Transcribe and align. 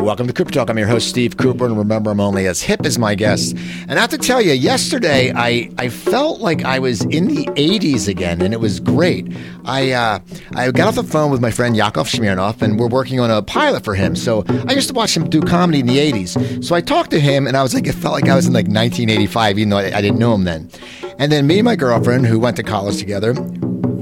Welcome 0.00 0.28
to 0.28 0.32
Cooper 0.32 0.50
Talk. 0.50 0.70
I'm 0.70 0.78
your 0.78 0.86
host, 0.86 1.10
Steve 1.10 1.36
Cooper, 1.36 1.66
and 1.66 1.76
remember, 1.76 2.10
I'm 2.10 2.20
only 2.20 2.46
as 2.46 2.62
hip 2.62 2.86
as 2.86 2.98
my 2.98 3.14
guests. 3.14 3.52
And 3.86 3.92
I 3.92 4.00
have 4.00 4.08
to 4.10 4.18
tell 4.18 4.40
you, 4.40 4.52
yesterday 4.52 5.30
I, 5.30 5.70
I 5.76 5.90
felt 5.90 6.40
like 6.40 6.64
I 6.64 6.78
was 6.78 7.02
in 7.02 7.28
the 7.28 7.44
80s 7.48 8.08
again, 8.08 8.40
and 8.40 8.54
it 8.54 8.60
was 8.60 8.80
great. 8.80 9.30
I 9.66 9.92
uh, 9.92 10.18
I 10.56 10.70
got 10.70 10.88
off 10.88 10.94
the 10.94 11.02
phone 11.02 11.30
with 11.30 11.42
my 11.42 11.50
friend 11.50 11.76
Yakov 11.76 12.08
Smirnoff, 12.08 12.62
and 12.62 12.80
we're 12.80 12.88
working 12.88 13.20
on 13.20 13.30
a 13.30 13.42
pilot 13.42 13.84
for 13.84 13.94
him. 13.94 14.16
So 14.16 14.42
I 14.66 14.72
used 14.72 14.88
to 14.88 14.94
watch 14.94 15.14
him 15.14 15.28
do 15.28 15.42
comedy 15.42 15.80
in 15.80 15.86
the 15.86 15.98
80s. 15.98 16.64
So 16.64 16.74
I 16.74 16.80
talked 16.80 17.10
to 17.10 17.20
him, 17.20 17.46
and 17.46 17.54
I 17.54 17.62
was 17.62 17.74
like, 17.74 17.86
it 17.86 17.92
felt 17.92 18.14
like 18.14 18.28
I 18.28 18.34
was 18.34 18.46
in 18.46 18.54
like 18.54 18.68
1985, 18.68 19.58
even 19.58 19.68
though 19.68 19.78
I, 19.78 19.98
I 19.98 20.00
didn't 20.00 20.18
know 20.18 20.34
him 20.34 20.44
then. 20.44 20.70
And 21.18 21.30
then 21.30 21.46
me 21.46 21.58
and 21.58 21.66
my 21.66 21.76
girlfriend, 21.76 22.26
who 22.26 22.40
went 22.40 22.56
to 22.56 22.62
college 22.62 22.96
together, 22.96 23.34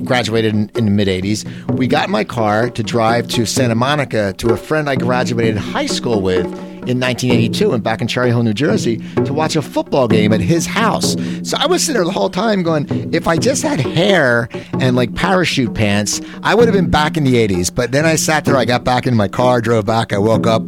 graduated 0.09 0.55
in, 0.55 0.71
in 0.71 0.85
the 0.87 0.91
mid 0.91 1.07
80s. 1.07 1.45
We 1.77 1.87
got 1.87 2.09
my 2.09 2.25
car 2.25 2.71
to 2.71 2.83
drive 2.83 3.29
to 3.29 3.47
Santa 3.47 3.77
Monica 3.77 4.33
to 4.39 4.53
a 4.53 4.57
friend 4.57 4.91
I 4.91 4.97
graduated 4.97 5.57
high 5.57 5.87
school 5.87 6.21
with 6.21 6.47
in 6.87 7.01
1982 7.01 7.73
and 7.73 7.83
back 7.83 8.01
in 8.01 8.09
Cherry 8.09 8.29
Hill, 8.29 8.43
New 8.43 8.55
Jersey, 8.55 8.99
to 9.25 9.33
watch 9.33 9.57
a 9.57 9.63
football 9.63 10.09
game 10.09 10.33
at 10.33 10.41
his 10.41 10.67
house. 10.67 11.17
So 11.43 11.57
I 11.59 11.67
was 11.67 11.83
sitting 11.83 11.95
there 11.95 12.05
the 12.05 12.13
whole 12.13 12.31
time 12.31 12.63
going, 12.63 12.87
if 13.13 13.27
I 13.27 13.37
just 13.37 13.63
had 13.63 13.81
hair 13.81 14.49
and 14.81 14.97
like 14.97 15.15
parachute 15.15 15.75
pants, 15.75 16.21
I 16.43 16.55
would 16.55 16.67
have 16.67 16.75
been 16.75 16.91
back 16.91 17.17
in 17.17 17.25
the 17.25 17.35
80s. 17.35 17.75
But 17.75 17.93
then 17.93 18.07
I 18.07 18.17
sat 18.17 18.45
there, 18.45 18.57
I 18.57 18.65
got 18.65 18.85
back 18.85 19.07
in 19.07 19.15
my 19.15 19.29
car, 19.29 19.61
drove 19.61 19.87
back, 19.87 20.13
I 20.13 20.19
woke 20.19 20.47
up 20.47 20.63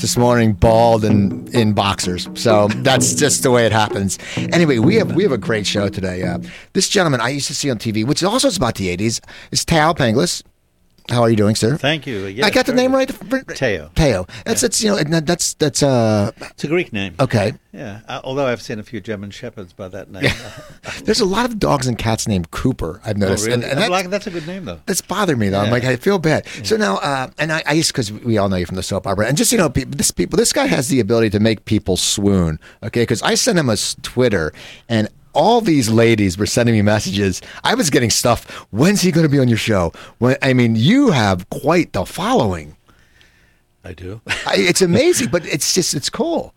this 0.00 0.16
morning 0.16 0.52
bald 0.52 1.04
and 1.04 1.48
in 1.54 1.72
boxers. 1.72 2.28
So 2.34 2.68
that's 2.68 3.14
just 3.14 3.42
the 3.42 3.50
way 3.50 3.66
it 3.66 3.72
happens. 3.72 4.18
Anyway, 4.36 4.78
we 4.78 4.96
have 4.96 5.14
we 5.14 5.22
have 5.22 5.32
a 5.32 5.38
great 5.38 5.66
show 5.66 5.88
today. 5.88 6.22
Uh, 6.22 6.38
this 6.72 6.88
gentleman 6.88 7.20
I 7.20 7.30
used 7.30 7.46
to 7.48 7.54
see 7.54 7.70
on 7.70 7.78
TV, 7.78 8.06
which 8.06 8.22
also 8.22 8.48
is 8.48 8.56
about 8.56 8.76
the 8.76 8.94
80s, 8.94 9.20
is 9.50 9.64
Thaao 9.64 9.96
Penghlis. 9.96 10.42
How 11.08 11.22
are 11.22 11.30
you 11.30 11.36
doing, 11.36 11.54
sir? 11.54 11.76
Thank 11.76 12.06
you. 12.06 12.26
Yes, 12.26 12.44
I 12.44 12.50
got 12.50 12.66
the 12.66 12.72
name 12.72 12.90
good. 12.90 13.12
right. 13.30 13.48
Teo. 13.48 13.90
Teo. 13.94 14.26
That's 14.44 14.60
that's 14.60 14.82
you 14.82 14.90
know 14.90 15.20
that's 15.20 15.54
that's 15.54 15.82
uh 15.82 16.32
It's 16.40 16.64
a 16.64 16.68
Greek 16.68 16.92
name. 16.92 17.14
okay. 17.20 17.54
Yeah. 17.72 18.00
Uh, 18.08 18.20
although 18.24 18.46
I've 18.46 18.62
seen 18.62 18.78
a 18.78 18.82
few 18.82 19.00
German 19.00 19.30
shepherds 19.30 19.72
by 19.72 19.88
that 19.88 20.10
name. 20.10 20.24
There's 21.04 21.20
a 21.20 21.26
lot 21.26 21.44
of 21.44 21.58
dogs 21.58 21.86
and 21.86 21.98
cats 21.98 22.26
named 22.26 22.50
Cooper. 22.50 23.00
I've 23.04 23.16
oh, 23.16 23.20
noticed, 23.20 23.46
really? 23.46 23.62
and, 23.62 23.64
and 23.64 23.78
I 23.78 23.82
that, 23.82 23.90
like, 23.90 24.10
that's 24.10 24.26
a 24.26 24.30
good 24.30 24.46
name, 24.46 24.64
though. 24.64 24.80
that's 24.86 25.02
bothered 25.02 25.38
me 25.38 25.50
though. 25.50 25.60
I'm 25.60 25.70
like 25.70 25.84
I 25.84 25.96
feel 25.96 26.18
bad. 26.18 26.46
So 26.64 26.76
now, 26.76 26.96
uh, 26.96 27.30
and 27.38 27.52
I, 27.52 27.62
I 27.66 27.72
used 27.74 27.92
because 27.92 28.10
we 28.10 28.38
all 28.38 28.48
know 28.48 28.56
you 28.56 28.66
from 28.66 28.76
the 28.76 28.82
soap 28.82 29.06
opera, 29.06 29.26
and 29.26 29.36
just 29.36 29.52
you 29.52 29.58
know, 29.58 29.68
pe- 29.68 29.84
this 29.84 30.10
people, 30.10 30.36
this 30.36 30.52
guy 30.52 30.66
has 30.66 30.88
the 30.88 31.00
ability 31.00 31.30
to 31.30 31.40
make 31.40 31.64
people 31.66 31.96
swoon. 31.96 32.58
Okay, 32.82 33.02
because 33.02 33.22
I 33.22 33.34
sent 33.34 33.58
him 33.58 33.68
a 33.68 33.76
Twitter 34.02 34.52
and. 34.88 35.08
All 35.36 35.60
these 35.60 35.90
ladies 35.90 36.38
were 36.38 36.46
sending 36.46 36.74
me 36.74 36.82
messages. 36.82 37.42
I 37.62 37.74
was 37.74 37.90
getting 37.90 38.10
stuff. 38.10 38.44
When's 38.72 39.02
he 39.02 39.12
going 39.12 39.26
to 39.26 39.30
be 39.36 39.38
on 39.38 39.48
your 39.48 39.58
show? 39.58 39.92
When 40.18 40.36
I 40.40 40.54
mean, 40.54 40.76
you 40.76 41.10
have 41.10 41.48
quite 41.50 41.92
the 41.92 42.06
following. 42.06 42.76
I 43.84 43.92
do. 43.92 44.20
I, 44.26 44.54
it's 44.56 44.82
amazing, 44.82 45.28
but 45.30 45.44
it's 45.44 45.74
just 45.74 45.94
it's 45.94 46.10
cool. 46.10 46.54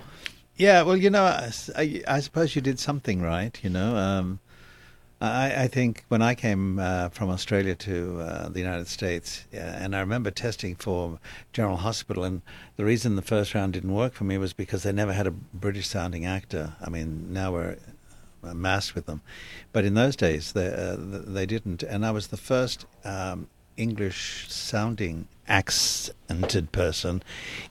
yeah. 0.55 0.81
Well, 0.83 0.97
you 0.97 1.09
know, 1.09 1.25
I 1.25 2.19
suppose 2.21 2.55
you 2.55 2.61
did 2.61 2.79
something 2.79 3.21
right. 3.21 3.57
You 3.63 3.69
know, 3.69 3.95
um, 3.95 4.39
I, 5.21 5.63
I 5.63 5.67
think 5.67 6.05
when 6.07 6.21
I 6.21 6.33
came 6.35 6.79
uh, 6.79 7.09
from 7.09 7.29
Australia 7.29 7.75
to 7.75 8.21
uh, 8.21 8.49
the 8.49 8.59
United 8.59 8.87
States, 8.87 9.45
yeah, 9.51 9.83
and 9.83 9.95
I 9.95 9.99
remember 9.99 10.31
testing 10.31 10.75
for 10.75 11.19
General 11.53 11.77
Hospital, 11.77 12.23
and 12.23 12.41
the 12.77 12.85
reason 12.85 13.15
the 13.15 13.21
first 13.21 13.53
round 13.53 13.73
didn't 13.73 13.93
work 13.93 14.13
for 14.13 14.23
me 14.23 14.37
was 14.37 14.53
because 14.53 14.83
they 14.83 14.91
never 14.93 15.13
had 15.13 15.27
a 15.27 15.31
British-sounding 15.31 16.25
actor. 16.25 16.75
I 16.85 16.89
mean, 16.89 17.33
now 17.33 17.51
we're 17.51 17.77
amassed 18.43 18.95
with 18.95 19.05
them, 19.05 19.21
but 19.71 19.85
in 19.85 19.93
those 19.93 20.15
days 20.15 20.51
they 20.53 20.67
uh, 20.67 20.95
they 20.99 21.45
didn't, 21.45 21.83
and 21.83 22.05
I 22.05 22.11
was 22.11 22.27
the 22.27 22.37
first 22.37 22.85
um, 23.03 23.47
English-sounding 23.77 25.27
accented 25.47 26.71
person 26.71 27.23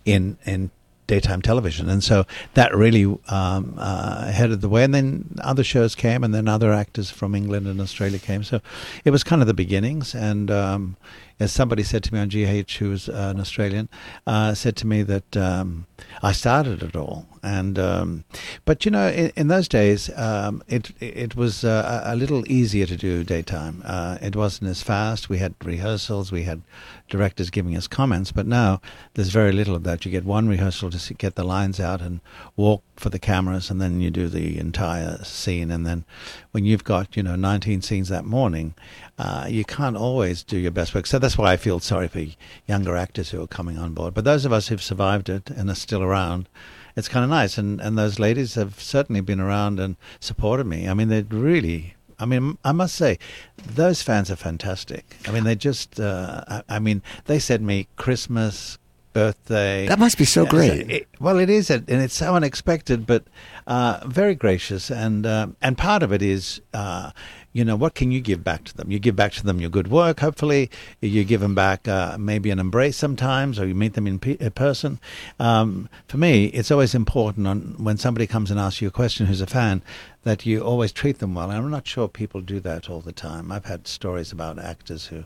in 0.04 0.38
in 0.44 0.70
daytime 1.08 1.40
television, 1.40 1.88
and 1.88 2.04
so 2.04 2.26
that 2.54 2.74
really 2.74 3.04
um, 3.28 3.74
uh, 3.78 4.30
headed 4.30 4.60
the 4.60 4.68
way. 4.68 4.84
And 4.84 4.94
then 4.94 5.36
other 5.40 5.64
shows 5.64 5.94
came, 5.94 6.22
and 6.22 6.34
then 6.34 6.46
other 6.46 6.72
actors 6.72 7.10
from 7.10 7.34
England 7.34 7.66
and 7.66 7.80
Australia 7.80 8.18
came. 8.18 8.44
So 8.44 8.60
it 9.04 9.10
was 9.10 9.24
kind 9.24 9.40
of 9.40 9.48
the 9.48 9.54
beginnings. 9.54 10.14
And 10.14 10.50
um, 10.50 10.96
as 11.40 11.52
somebody 11.52 11.82
said 11.82 12.02
to 12.04 12.14
me 12.14 12.20
on 12.20 12.28
GH, 12.28 12.72
who 12.78 12.90
was 12.90 13.08
uh, 13.08 13.32
an 13.34 13.40
Australian, 13.40 13.88
uh, 14.26 14.54
said 14.54 14.76
to 14.76 14.86
me 14.86 15.02
that 15.02 15.36
um, 15.36 15.86
I 16.22 16.32
started 16.32 16.82
it 16.82 16.96
all. 16.96 17.26
And 17.42 17.78
um, 17.78 18.24
but 18.64 18.84
you 18.84 18.90
know, 18.90 19.08
in, 19.08 19.32
in 19.36 19.48
those 19.48 19.68
days, 19.68 20.10
um, 20.16 20.62
it 20.66 20.90
it 21.00 21.36
was 21.36 21.64
uh, 21.64 22.02
a 22.04 22.16
little 22.16 22.50
easier 22.50 22.86
to 22.86 22.96
do 22.96 23.22
daytime. 23.22 23.82
Uh, 23.84 24.18
it 24.20 24.34
wasn't 24.34 24.70
as 24.70 24.82
fast. 24.82 25.28
We 25.28 25.38
had 25.38 25.54
rehearsals. 25.62 26.32
We 26.32 26.42
had 26.42 26.62
directors 27.08 27.50
giving 27.50 27.76
us 27.76 27.86
comments. 27.86 28.32
But 28.32 28.46
now 28.46 28.80
there's 29.14 29.28
very 29.28 29.52
little 29.52 29.76
of 29.76 29.84
that. 29.84 30.04
You 30.04 30.10
get 30.10 30.24
one 30.24 30.48
rehearsal 30.48 30.90
to 30.90 31.14
get 31.14 31.36
the 31.36 31.44
lines 31.44 31.78
out 31.78 32.00
and 32.00 32.20
walk 32.56 32.82
for 32.96 33.10
the 33.10 33.18
cameras, 33.18 33.70
and 33.70 33.80
then 33.80 34.00
you 34.00 34.10
do 34.10 34.28
the 34.28 34.58
entire 34.58 35.22
scene. 35.22 35.70
And 35.70 35.86
then 35.86 36.04
when 36.50 36.64
you've 36.64 36.84
got 36.84 37.16
you 37.16 37.22
know 37.22 37.36
19 37.36 37.82
scenes 37.82 38.08
that 38.08 38.24
morning, 38.24 38.74
uh, 39.18 39.46
you 39.48 39.64
can't 39.64 39.96
always 39.96 40.42
do 40.42 40.56
your 40.56 40.70
best 40.70 40.94
work. 40.94 41.06
So 41.06 41.18
that's 41.18 41.36
why 41.36 41.52
I 41.52 41.56
feel 41.56 41.80
sorry 41.80 42.08
for 42.08 42.24
younger 42.66 42.96
actors 42.96 43.30
who 43.30 43.42
are 43.42 43.46
coming 43.48 43.78
on 43.78 43.92
board. 43.94 44.14
But 44.14 44.24
those 44.24 44.44
of 44.44 44.52
us 44.52 44.68
who've 44.68 44.82
survived 44.82 45.28
it 45.28 45.50
and 45.50 45.68
are 45.70 45.74
still 45.74 46.02
around. 46.02 46.48
It's 46.96 47.08
kind 47.08 47.22
of 47.22 47.30
nice, 47.30 47.58
and, 47.58 47.80
and 47.80 47.96
those 47.96 48.18
ladies 48.18 48.54
have 48.54 48.80
certainly 48.80 49.20
been 49.20 49.38
around 49.38 49.78
and 49.78 49.94
supported 50.18 50.66
me. 50.66 50.88
I 50.88 50.94
mean, 50.94 51.08
they 51.08 51.22
really 51.22 51.94
I 52.18 52.26
mean, 52.26 52.58
I 52.64 52.72
must 52.72 52.96
say, 52.96 53.18
those 53.56 54.02
fans 54.02 54.28
are 54.30 54.36
fantastic. 54.36 55.16
I 55.28 55.30
mean, 55.30 55.44
they 55.44 55.54
just, 55.54 56.00
uh, 56.00 56.42
I, 56.48 56.62
I 56.68 56.78
mean, 56.80 57.00
they 57.26 57.38
sent 57.38 57.62
me 57.62 57.86
Christmas, 57.94 58.78
birthday. 59.12 59.86
That 59.88 59.98
must 59.98 60.18
be 60.18 60.24
so 60.24 60.46
great. 60.46 60.90
it- 60.90 61.08
well, 61.20 61.38
it 61.38 61.50
is, 61.50 61.70
and 61.70 61.88
it's 61.88 62.14
so 62.14 62.34
unexpected, 62.34 63.06
but 63.06 63.24
uh, 63.66 64.00
very 64.06 64.34
gracious. 64.34 64.90
And 64.90 65.26
um 65.26 65.56
and 65.60 65.76
part 65.76 66.02
of 66.02 66.12
it 66.12 66.22
is, 66.22 66.60
uh, 66.72 67.10
you 67.52 67.64
know, 67.64 67.76
what 67.76 67.94
can 67.94 68.10
you 68.10 68.20
give 68.20 68.44
back 68.44 68.64
to 68.64 68.76
them? 68.76 68.90
You 68.90 68.98
give 68.98 69.16
back 69.16 69.32
to 69.32 69.44
them 69.44 69.60
your 69.60 69.70
good 69.70 69.88
work, 69.88 70.20
hopefully. 70.20 70.70
You 71.00 71.24
give 71.24 71.40
them 71.40 71.54
back 71.54 71.88
uh, 71.88 72.16
maybe 72.18 72.50
an 72.50 72.58
embrace 72.58 72.96
sometimes, 72.96 73.58
or 73.58 73.66
you 73.66 73.74
meet 73.74 73.94
them 73.94 74.06
in, 74.06 74.18
pe- 74.18 74.36
person. 74.50 75.00
Um, 75.38 75.88
for 76.06 76.18
me, 76.18 76.46
it's 76.46 76.70
always 76.70 76.94
important 76.94 77.46
on, 77.46 77.74
when 77.78 77.96
somebody 77.96 78.26
comes 78.26 78.50
and 78.50 78.60
asks 78.60 78.82
you 78.82 78.88
a 78.88 78.92
question 78.92 79.26
who's 79.26 79.40
a 79.40 79.46
fan 79.46 79.82
that 80.24 80.44
you 80.44 80.60
always 80.60 80.92
treat 80.92 81.18
them 81.18 81.34
well. 81.34 81.50
And 81.50 81.58
I'm 81.58 81.70
not 81.70 81.86
sure 81.86 82.06
people 82.08 82.40
do 82.40 82.60
that 82.60 82.90
all 82.90 83.00
the 83.00 83.12
time. 83.12 83.50
I've 83.50 83.64
had 83.64 83.88
stories 83.88 84.30
about 84.30 84.58
actors 84.58 85.06
who 85.06 85.24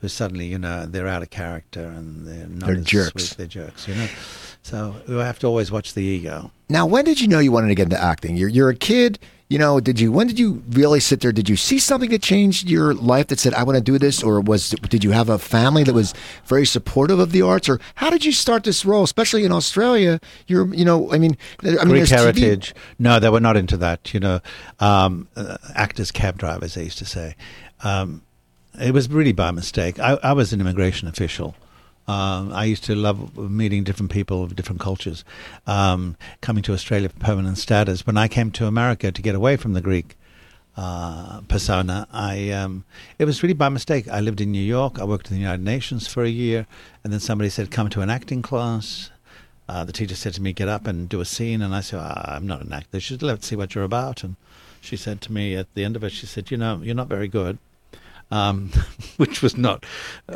who 0.00 0.08
suddenly, 0.08 0.46
you 0.46 0.58
know, 0.58 0.86
they're 0.86 1.08
out 1.08 1.22
of 1.22 1.30
character 1.30 1.84
and 1.84 2.26
they're 2.26 2.46
not 2.46 2.66
They're 2.66 2.76
jerks. 2.76 3.24
sweet. 3.24 3.36
They're 3.38 3.46
jerks, 3.46 3.88
you 3.88 3.94
know. 3.94 4.08
So 4.62 4.94
we 5.08 5.14
have 5.16 5.38
to 5.40 5.46
always 5.46 5.70
watch 5.70 5.94
the 5.94 6.02
ego. 6.02 6.50
Now, 6.68 6.86
when 6.86 7.04
did 7.04 7.20
you 7.20 7.28
know 7.28 7.38
you 7.38 7.52
wanted 7.52 7.68
to 7.68 7.74
get 7.74 7.84
into 7.84 8.00
acting? 8.00 8.36
You're 8.36 8.48
you're 8.48 8.68
a 8.68 8.74
kid. 8.76 9.18
You 9.50 9.58
know, 9.58 9.80
did 9.80 9.98
you? 9.98 10.12
When 10.12 10.26
did 10.26 10.38
you 10.38 10.62
really 10.72 11.00
sit 11.00 11.20
there? 11.20 11.32
Did 11.32 11.48
you 11.48 11.56
see 11.56 11.78
something 11.78 12.10
that 12.10 12.20
changed 12.20 12.68
your 12.68 12.92
life 12.92 13.28
that 13.28 13.38
said, 13.38 13.54
"I 13.54 13.62
want 13.62 13.76
to 13.78 13.82
do 13.82 13.98
this," 13.98 14.22
or 14.22 14.42
was 14.42 14.70
did 14.90 15.02
you 15.02 15.12
have 15.12 15.30
a 15.30 15.38
family 15.38 15.84
that 15.84 15.94
was 15.94 16.12
very 16.44 16.66
supportive 16.66 17.18
of 17.18 17.32
the 17.32 17.40
arts, 17.40 17.66
or 17.66 17.80
how 17.94 18.10
did 18.10 18.26
you 18.26 18.32
start 18.32 18.64
this 18.64 18.84
role? 18.84 19.04
Especially 19.04 19.46
in 19.46 19.52
Australia, 19.52 20.20
you're, 20.48 20.66
you 20.74 20.84
know, 20.84 21.10
I 21.14 21.18
mean, 21.18 21.34
I 21.62 21.64
mean, 21.64 21.76
Greek 21.76 21.88
there's 22.08 22.10
TV 22.10 22.16
heritage. 22.18 22.74
No, 22.98 23.18
they 23.18 23.30
were 23.30 23.40
not 23.40 23.56
into 23.56 23.78
that. 23.78 24.12
You 24.12 24.20
know, 24.20 24.40
um, 24.80 25.28
uh, 25.34 25.56
actors, 25.74 26.10
cab 26.10 26.36
drivers, 26.36 26.74
they 26.74 26.84
used 26.84 26.98
to 26.98 27.06
say. 27.06 27.34
Um, 27.82 28.20
it 28.80 28.92
was 28.92 29.08
really 29.10 29.32
by 29.32 29.50
mistake. 29.50 29.98
I, 29.98 30.18
I 30.22 30.32
was 30.32 30.52
an 30.52 30.60
immigration 30.60 31.08
official. 31.08 31.54
Um, 32.06 32.52
I 32.54 32.64
used 32.64 32.84
to 32.84 32.94
love 32.94 33.36
meeting 33.36 33.84
different 33.84 34.10
people 34.10 34.42
of 34.42 34.56
different 34.56 34.80
cultures. 34.80 35.24
Um, 35.66 36.16
coming 36.40 36.62
to 36.62 36.72
Australia 36.72 37.10
for 37.10 37.18
permanent 37.18 37.58
status. 37.58 38.06
When 38.06 38.16
I 38.16 38.28
came 38.28 38.50
to 38.52 38.66
America 38.66 39.12
to 39.12 39.22
get 39.22 39.34
away 39.34 39.56
from 39.56 39.74
the 39.74 39.82
Greek 39.82 40.16
uh, 40.74 41.42
persona, 41.42 42.08
I 42.10 42.50
um, 42.50 42.84
it 43.18 43.26
was 43.26 43.42
really 43.42 43.54
by 43.54 43.68
mistake. 43.68 44.08
I 44.08 44.20
lived 44.20 44.40
in 44.40 44.52
New 44.52 44.62
York. 44.62 44.98
I 44.98 45.04
worked 45.04 45.28
in 45.28 45.36
the 45.36 45.42
United 45.42 45.64
Nations 45.64 46.06
for 46.06 46.24
a 46.24 46.30
year, 46.30 46.66
and 47.04 47.12
then 47.12 47.20
somebody 47.20 47.50
said, 47.50 47.70
"Come 47.70 47.90
to 47.90 48.00
an 48.00 48.10
acting 48.10 48.40
class." 48.40 49.10
Uh, 49.68 49.84
the 49.84 49.92
teacher 49.92 50.14
said 50.14 50.32
to 50.32 50.40
me, 50.40 50.54
"Get 50.54 50.68
up 50.68 50.86
and 50.86 51.10
do 51.10 51.20
a 51.20 51.26
scene," 51.26 51.60
and 51.60 51.74
I 51.74 51.80
said, 51.82 52.00
"Ah, 52.00 52.36
"I'm 52.36 52.46
not 52.46 52.62
an 52.62 52.72
actor." 52.72 53.00
She 53.00 53.14
said, 53.14 53.22
"Let's 53.22 53.46
see 53.46 53.56
what 53.56 53.74
you're 53.74 53.84
about." 53.84 54.24
And 54.24 54.36
she 54.80 54.96
said 54.96 55.20
to 55.22 55.32
me 55.32 55.56
at 55.56 55.66
the 55.74 55.84
end 55.84 55.94
of 55.94 56.04
it, 56.04 56.12
she 56.12 56.24
said, 56.24 56.50
"You 56.50 56.56
know, 56.56 56.80
you're 56.82 56.94
not 56.94 57.08
very 57.08 57.28
good," 57.28 57.58
um, 58.30 58.70
which 59.16 59.42
was 59.42 59.56
not 59.56 59.84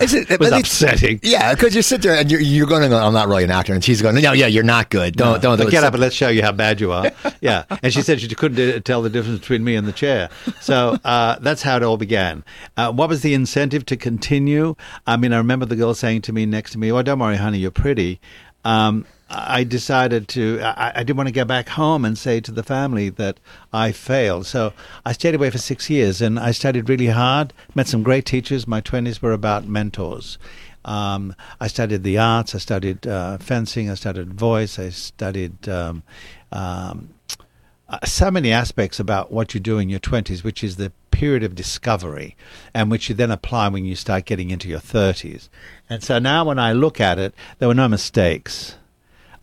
Is 0.01 0.15
it- 0.15 0.41
was 0.41 0.53
upsetting. 0.53 1.21
Yeah, 1.33 1.55
because 1.55 1.75
you 1.75 1.83
sit 1.83 2.03
there 2.03 2.17
and 2.17 2.31
you're, 2.31 2.41
you're 2.41 2.67
going 2.67 2.83
to 2.83 2.89
go, 2.89 2.99
I'm 2.99 3.13
not 3.13 3.29
really 3.29 3.45
an 3.45 3.51
actor. 3.51 3.73
And 3.73 3.83
she's 3.85 4.03
going, 4.03 4.15
no, 4.17 4.33
yeah, 4.33 4.47
you're 4.47 4.63
not 4.65 4.91
good. 4.91 5.17
Don't, 5.17 5.41
don't, 5.43 5.59
don't. 5.59 5.71
get 5.71 5.85
up 5.85 5.95
and 5.95 6.01
let's 6.01 6.15
show 6.15 6.29
you 6.29 6.43
how 6.43 6.53
bad 6.53 6.81
you 6.81 6.93
are. 6.93 7.11
yeah. 7.41 7.65
And 7.83 7.93
she 7.93 8.03
said 8.03 8.21
she 8.21 8.29
couldn't 8.35 8.77
uh, 8.77 8.81
tell 8.81 9.03
the 9.03 9.11
difference 9.11 9.41
between 9.41 9.63
me 9.65 9.77
and 9.77 9.87
the 9.87 9.93
chair. 9.93 10.31
So 10.61 10.99
uh, 11.05 11.39
that's 11.41 11.63
how 11.63 11.77
it 11.77 11.83
all 11.83 11.97
began. 11.97 12.45
Uh, 12.77 12.93
what 12.93 13.09
was 13.09 13.23
the 13.23 13.35
incentive 13.35 13.87
to 13.87 13.97
continue? 13.97 14.75
I 15.07 15.17
mean, 15.17 15.33
I 15.33 15.37
remember 15.39 15.67
the 15.67 15.77
girl 15.77 15.95
saying 15.95 16.23
to 16.23 16.33
me 16.33 16.47
next 16.47 16.73
to 16.73 16.79
me, 16.79 16.91
"Oh, 16.93 17.03
don't 17.03 17.19
worry, 17.19 17.37
honey, 17.37 17.59
you're 17.59 17.71
pretty." 17.71 18.21
Um, 18.65 19.07
I 19.35 19.65
decided 19.65 20.29
to, 20.29 20.61
I, 20.63 20.93
I, 20.97 21.03
didn't 21.03 21.17
want 21.17 21.29
to 21.29 21.33
go 21.35 21.47
back 21.47 21.71
home 21.71 22.05
and 22.05 22.19
say 22.19 22.41
to 22.41 22.53
the 22.53 22.63
family 22.63 23.09
that 23.09 23.41
I 23.73 23.91
failed. 23.93 24.47
So 24.47 24.75
I 25.07 25.13
stayed 25.13 25.35
away 25.35 25.49
for 25.49 25.59
six 25.59 25.89
years 25.89 26.21
and 26.21 26.39
I 26.39 26.51
studied 26.51 26.89
really 26.89 27.07
hard, 27.07 27.55
met 27.75 27.89
some 27.89 28.03
great 28.03 28.27
teachers. 28.27 28.67
My 28.67 28.83
20s 28.83 29.23
were 29.23 29.33
about 29.33 29.67
mentors. 29.67 30.39
Um, 30.85 31.35
I 31.61 31.69
studied 31.69 32.03
the 32.03 32.19
arts, 32.19 32.55
I 32.55 32.59
studied 32.59 33.07
uh, 33.07 33.39
fencing, 33.39 33.89
I 33.89 33.95
studied 33.95 34.35
voice, 34.35 34.79
I 34.79 34.91
studied 34.91 35.69
um, 35.69 36.03
um, 36.51 37.15
uh, 37.89 37.99
so 38.05 38.31
many 38.31 38.51
aspects 38.51 38.99
about 38.99 39.31
what 39.31 39.55
you 39.55 39.61
do 39.61 39.79
in 39.79 39.89
your 39.89 40.01
20s, 40.01 40.43
which 40.43 40.65
is 40.65 40.77
the 40.77 40.93
period 41.11 41.45
of 41.45 41.55
discovery, 41.55 42.37
and 42.75 42.91
which 42.91 43.09
you 43.09 43.15
then 43.15 43.31
apply 43.31 43.69
when 43.69 43.85
you 43.85 43.95
start 43.95 44.25
getting 44.25 44.51
into 44.51 44.69
your 44.69 44.81
30s. 44.81 45.49
And 45.89 46.03
so 46.03 46.19
now 46.19 46.45
when 46.45 46.59
I 46.59 46.73
look 46.73 47.01
at 47.01 47.19
it, 47.19 47.35
there 47.59 47.69
were 47.69 47.75
no 47.75 47.89
mistakes. 47.89 48.77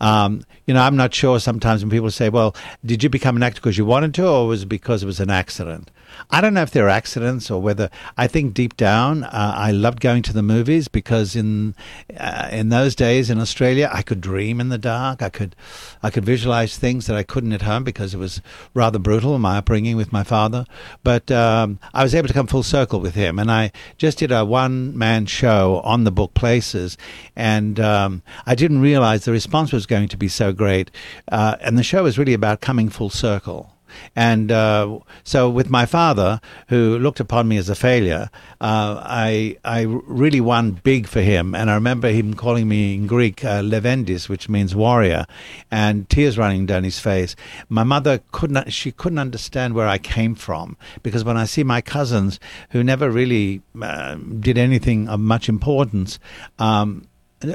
Um, 0.00 0.42
you 0.66 0.74
know, 0.74 0.82
I'm 0.82 0.96
not 0.96 1.12
sure 1.14 1.38
sometimes 1.38 1.82
when 1.82 1.90
people 1.90 2.10
say, 2.10 2.28
well, 2.28 2.54
did 2.84 3.02
you 3.02 3.10
become 3.10 3.36
an 3.36 3.42
actor 3.42 3.60
because 3.60 3.76
you 3.76 3.84
wanted 3.84 4.14
to, 4.14 4.26
or 4.26 4.46
was 4.46 4.62
it 4.62 4.66
because 4.66 5.02
it 5.02 5.06
was 5.06 5.20
an 5.20 5.30
accident? 5.30 5.90
I 6.30 6.40
don't 6.40 6.54
know 6.54 6.62
if 6.62 6.70
they're 6.70 6.88
accidents 6.88 7.50
or 7.50 7.60
whether 7.60 7.90
I 8.16 8.26
think 8.26 8.54
deep 8.54 8.76
down 8.76 9.24
uh, 9.24 9.54
I 9.56 9.70
loved 9.70 10.00
going 10.00 10.22
to 10.22 10.32
the 10.32 10.42
movies 10.42 10.88
because 10.88 11.34
in 11.34 11.74
uh, 12.16 12.48
in 12.50 12.68
those 12.68 12.94
days 12.94 13.30
in 13.30 13.38
Australia 13.38 13.90
I 13.92 14.02
could 14.02 14.20
dream 14.20 14.60
in 14.60 14.68
the 14.68 14.78
dark. 14.78 15.22
I 15.22 15.28
could 15.28 15.56
I 16.02 16.10
could 16.10 16.24
visualize 16.24 16.76
things 16.76 17.06
that 17.06 17.16
I 17.16 17.22
couldn't 17.22 17.52
at 17.52 17.62
home 17.62 17.84
because 17.84 18.14
it 18.14 18.18
was 18.18 18.40
rather 18.74 18.98
brutal 18.98 19.38
my 19.38 19.58
upbringing 19.58 19.96
with 19.96 20.12
my 20.12 20.22
father. 20.22 20.64
But 21.02 21.30
um, 21.30 21.78
I 21.92 22.02
was 22.02 22.14
able 22.14 22.28
to 22.28 22.34
come 22.34 22.46
full 22.46 22.62
circle 22.62 23.00
with 23.00 23.14
him, 23.14 23.38
and 23.38 23.50
I 23.50 23.72
just 23.98 24.18
did 24.18 24.32
a 24.32 24.44
one 24.44 24.96
man 24.96 25.26
show 25.26 25.80
on 25.84 26.04
the 26.04 26.12
book 26.12 26.34
Places, 26.34 26.96
and 27.36 27.78
um, 27.80 28.22
I 28.46 28.54
didn't 28.54 28.80
realize 28.80 29.24
the 29.24 29.32
response 29.32 29.72
was 29.72 29.86
going 29.86 30.08
to 30.08 30.16
be 30.16 30.28
so 30.28 30.52
great. 30.52 30.90
Uh, 31.30 31.56
and 31.60 31.76
the 31.76 31.82
show 31.82 32.04
was 32.04 32.18
really 32.18 32.34
about 32.34 32.60
coming 32.60 32.88
full 32.88 33.10
circle. 33.10 33.74
And 34.14 34.50
uh, 34.52 34.98
so, 35.24 35.48
with 35.48 35.70
my 35.70 35.86
father, 35.86 36.40
who 36.68 36.98
looked 36.98 37.20
upon 37.20 37.48
me 37.48 37.56
as 37.56 37.68
a 37.68 37.74
failure, 37.74 38.30
uh, 38.60 39.02
I 39.04 39.56
I 39.64 39.82
really 39.82 40.40
won 40.40 40.72
big 40.82 41.06
for 41.06 41.20
him. 41.20 41.54
And 41.54 41.70
I 41.70 41.74
remember 41.74 42.08
him 42.08 42.34
calling 42.34 42.68
me 42.68 42.94
in 42.94 43.06
Greek 43.06 43.44
uh, 43.44 43.62
Levendis, 43.62 44.28
which 44.28 44.48
means 44.48 44.74
warrior, 44.74 45.26
and 45.70 46.08
tears 46.08 46.38
running 46.38 46.66
down 46.66 46.84
his 46.84 46.98
face. 46.98 47.36
My 47.68 47.84
mother 47.84 48.20
couldn't 48.32 48.72
she 48.72 48.92
couldn't 48.92 49.18
understand 49.18 49.74
where 49.74 49.88
I 49.88 49.98
came 49.98 50.34
from 50.34 50.76
because 51.02 51.24
when 51.24 51.36
I 51.36 51.44
see 51.44 51.64
my 51.64 51.80
cousins 51.80 52.40
who 52.70 52.82
never 52.82 53.10
really 53.10 53.62
uh, 53.80 54.16
did 54.16 54.58
anything 54.58 55.08
of 55.08 55.20
much 55.20 55.48
importance. 55.48 56.18
Um, 56.58 57.06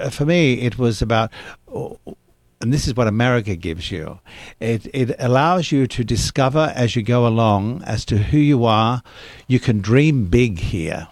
for 0.10 0.26
me, 0.26 0.62
it 0.62 0.78
was 0.78 1.02
about 1.02 1.32
and 2.62 2.74
this 2.74 2.88
is 2.88 2.96
what 2.96 3.08
America 3.08 3.56
gives 3.56 3.92
you. 3.92 4.20
It 4.60 4.88
it 4.94 5.16
allows 5.20 5.72
you 5.72 5.88
to 5.88 6.04
discover 6.04 6.72
as 6.76 6.96
you 6.96 7.04
go 7.04 7.28
along 7.28 7.84
as 7.84 8.06
to 8.06 8.18
who 8.18 8.38
you 8.38 8.66
are. 8.66 9.04
You 9.48 9.60
can 9.60 9.80
dream 9.80 10.26
big 10.26 10.60
here. 10.60 11.08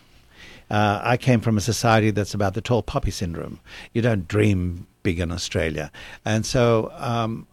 Uh, 0.69 1.01
I 1.03 1.17
came 1.17 1.41
from 1.41 1.57
a 1.57 1.61
society 1.61 2.09
that's 2.11 2.33
about 2.33 2.53
the 2.53 2.61
tall 2.61 2.81
poppy 2.81 3.11
syndrome. 3.11 3.59
You 3.93 4.01
don't 4.01 4.27
dream 4.27 4.87
big 5.03 5.19
in 5.19 5.31
Australia, 5.31 5.91
and 6.25 6.45
so 6.45 6.91
um, 6.95 7.45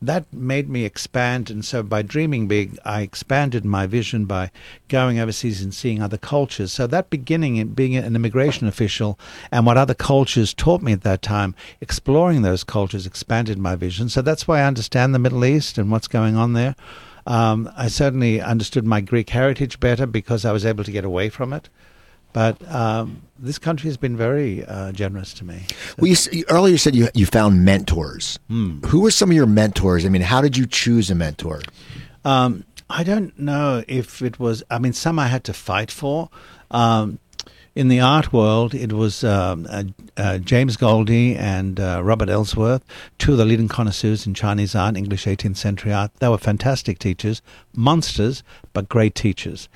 that 0.00 0.32
made 0.32 0.68
me 0.68 0.84
expand. 0.84 1.50
And 1.50 1.64
so 1.64 1.82
by 1.82 2.02
dreaming 2.02 2.46
big, 2.46 2.78
I 2.84 3.02
expanded 3.02 3.64
my 3.64 3.86
vision 3.86 4.26
by 4.26 4.50
going 4.88 5.18
overseas 5.18 5.62
and 5.62 5.74
seeing 5.74 6.00
other 6.00 6.16
cultures. 6.16 6.72
So 6.72 6.86
that 6.86 7.10
beginning 7.10 7.56
in 7.56 7.74
being 7.74 7.96
an 7.96 8.14
immigration 8.14 8.68
official 8.68 9.18
and 9.50 9.66
what 9.66 9.76
other 9.76 9.94
cultures 9.94 10.54
taught 10.54 10.82
me 10.82 10.92
at 10.92 11.02
that 11.02 11.22
time, 11.22 11.54
exploring 11.80 12.42
those 12.42 12.64
cultures 12.64 13.06
expanded 13.06 13.58
my 13.58 13.74
vision. 13.74 14.08
So 14.08 14.22
that's 14.22 14.46
why 14.46 14.60
I 14.60 14.66
understand 14.66 15.14
the 15.14 15.18
Middle 15.18 15.44
East 15.44 15.78
and 15.78 15.90
what's 15.90 16.08
going 16.08 16.36
on 16.36 16.52
there. 16.52 16.76
Um, 17.26 17.70
I 17.76 17.88
certainly 17.88 18.40
understood 18.40 18.86
my 18.86 19.00
Greek 19.00 19.30
heritage 19.30 19.80
better 19.80 20.06
because 20.06 20.44
I 20.44 20.52
was 20.52 20.64
able 20.64 20.84
to 20.84 20.92
get 20.92 21.04
away 21.04 21.28
from 21.28 21.52
it. 21.52 21.68
But 22.38 22.72
um, 22.72 23.22
this 23.36 23.58
country 23.58 23.88
has 23.88 23.96
been 23.96 24.16
very 24.16 24.64
uh, 24.64 24.92
generous 24.92 25.34
to 25.34 25.44
me. 25.44 25.66
Well, 25.98 26.06
you, 26.06 26.44
earlier 26.48 26.70
you 26.70 26.78
said 26.78 26.94
you 26.94 27.08
you 27.12 27.26
found 27.26 27.64
mentors. 27.64 28.38
Hmm. 28.46 28.78
Who 28.86 29.00
were 29.00 29.10
some 29.10 29.30
of 29.30 29.36
your 29.36 29.46
mentors? 29.46 30.06
I 30.06 30.08
mean, 30.08 30.22
how 30.22 30.40
did 30.40 30.56
you 30.56 30.64
choose 30.64 31.10
a 31.10 31.16
mentor? 31.16 31.62
Um, 32.24 32.62
I 32.88 33.02
don't 33.02 33.36
know 33.36 33.82
if 33.88 34.22
it 34.22 34.38
was. 34.38 34.62
I 34.70 34.78
mean, 34.78 34.92
some 34.92 35.18
I 35.18 35.26
had 35.26 35.42
to 35.44 35.52
fight 35.52 35.90
for. 35.90 36.30
Um, 36.70 37.18
in 37.74 37.88
the 37.88 37.98
art 37.98 38.32
world, 38.32 38.72
it 38.72 38.92
was 38.92 39.24
um, 39.24 39.66
uh, 39.68 39.82
uh, 40.16 40.38
James 40.38 40.76
Goldie 40.76 41.34
and 41.34 41.80
uh, 41.80 42.02
Robert 42.04 42.28
Ellsworth, 42.28 42.84
two 43.18 43.32
of 43.32 43.38
the 43.38 43.44
leading 43.44 43.68
connoisseurs 43.68 44.26
in 44.26 44.34
Chinese 44.34 44.76
art, 44.76 44.96
English 44.96 45.26
18th 45.26 45.56
century 45.56 45.92
art. 45.92 46.12
They 46.20 46.28
were 46.28 46.38
fantastic 46.38 47.00
teachers, 47.00 47.42
monsters, 47.74 48.44
but 48.72 48.88
great 48.88 49.16
teachers. 49.16 49.68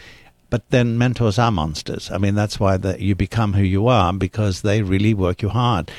But 0.52 0.68
then 0.68 0.98
mentors 0.98 1.38
are 1.38 1.50
monsters. 1.50 2.10
I 2.10 2.18
mean, 2.18 2.34
that's 2.34 2.60
why 2.60 2.76
you 2.98 3.14
become 3.14 3.54
who 3.54 3.62
you 3.62 3.88
are 3.88 4.12
because 4.12 4.60
they 4.60 4.82
really 4.82 5.14
work 5.14 5.40
you 5.40 5.48
hard. 5.48 5.90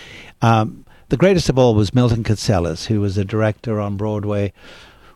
Um, 0.44 0.86
the 1.10 1.18
greatest 1.18 1.50
of 1.50 1.58
all 1.58 1.74
was 1.74 1.96
Milton 1.96 2.24
Katselas, 2.24 2.86
who 2.86 3.02
was 3.02 3.18
a 3.18 3.26
director 3.26 3.82
on 3.82 3.98
Broadway. 3.98 4.54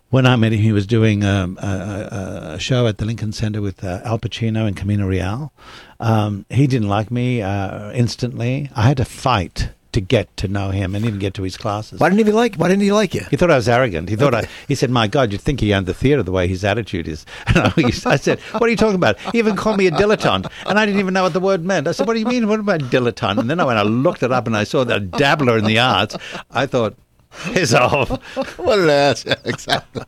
When 0.10 0.26
I 0.26 0.38
met 0.38 0.54
him, 0.54 0.62
he 0.62 0.72
was 0.72 0.88
doing 0.88 1.24
a, 1.24 1.54
a, 1.60 2.54
a 2.56 2.60
show 2.60 2.88
at 2.88 2.98
the 2.98 3.06
Lincoln 3.06 3.32
Center 3.32 3.62
with 3.62 3.84
uh, 3.84 4.02
Al 4.04 4.18
Pacino 4.18 4.66
and 4.66 4.76
Camino 4.76 5.06
Real. 5.06 5.54
Um, 6.00 6.48
he 6.50 6.66
didn't 6.66 6.90
like 6.90 7.12
me 7.12 7.44
uh, 7.44 7.92
instantly. 7.92 8.72
I 8.76 8.88
had 8.88 8.98
to 8.98 9.06
fight 9.06 9.70
to 9.98 10.02
get 10.02 10.38
to 10.38 10.48
know 10.48 10.70
him 10.70 10.94
and 10.94 11.04
even 11.06 11.18
get 11.18 11.34
to 11.34 11.42
his 11.42 11.58
classes. 11.58 12.00
Why 12.00 12.10
didn't 12.10 12.24
he 12.24 12.32
like? 12.32 12.56
Why 12.56 12.68
didn't 12.68 12.84
he 12.84 12.92
like 12.92 13.16
you? 13.16 13.26
He 13.32 13.36
thought 13.36 13.50
I 13.50 13.56
was 13.56 13.68
arrogant. 13.68 14.10
He 14.10 14.16
thought 14.16 14.36
okay. 14.36 14.46
I. 14.46 14.50
He 14.68 14.76
said, 14.76 14.92
"My 14.92 15.08
God, 15.08 15.32
you'd 15.32 15.42
think 15.42 15.60
he 15.60 15.74
owned 15.74 15.88
the 15.88 15.94
theater 15.94 16.22
the 16.22 16.32
way 16.32 16.48
his 16.48 16.64
attitude 16.64 17.08
is." 17.08 17.26
And 17.48 17.74
I, 18.06 18.16
said, 18.18 18.40
"What 18.40 18.64
are 18.64 18.70
you 18.70 18.78
talking 18.78 18.96
about?" 18.96 19.20
He 19.32 19.40
even 19.40 19.56
called 19.56 19.78
me 19.78 19.88
a 19.88 19.92
dilettante, 19.92 20.52
and 20.68 20.78
I 20.78 20.86
didn't 20.86 21.00
even 21.00 21.16
know 21.16 21.24
what 21.24 21.34
the 21.34 21.40
word 21.40 21.66
meant. 21.66 21.88
I 21.88 21.94
said, 21.94 22.06
"What 22.06 22.14
do 22.14 22.20
you 22.20 22.28
mean? 22.28 22.48
What 22.48 22.60
about 22.60 22.82
dilettante?" 22.82 23.40
And 23.40 23.50
then 23.50 23.66
when 23.66 23.78
I 23.78 23.82
looked 23.82 24.22
it 24.22 24.32
up 24.32 24.46
and 24.46 24.56
I 24.56 24.66
saw 24.66 24.84
the 24.84 25.00
dabbler 25.00 25.58
in 25.58 25.66
the 25.66 25.80
arts, 25.80 26.16
I 26.52 26.68
thought, 26.68 26.96
"Piss 27.44 27.74
off!" 27.74 28.10
what 28.58 28.80
an 28.80 28.90
ass! 28.90 29.26
Exactly. 29.46 30.04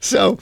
so, 0.00 0.38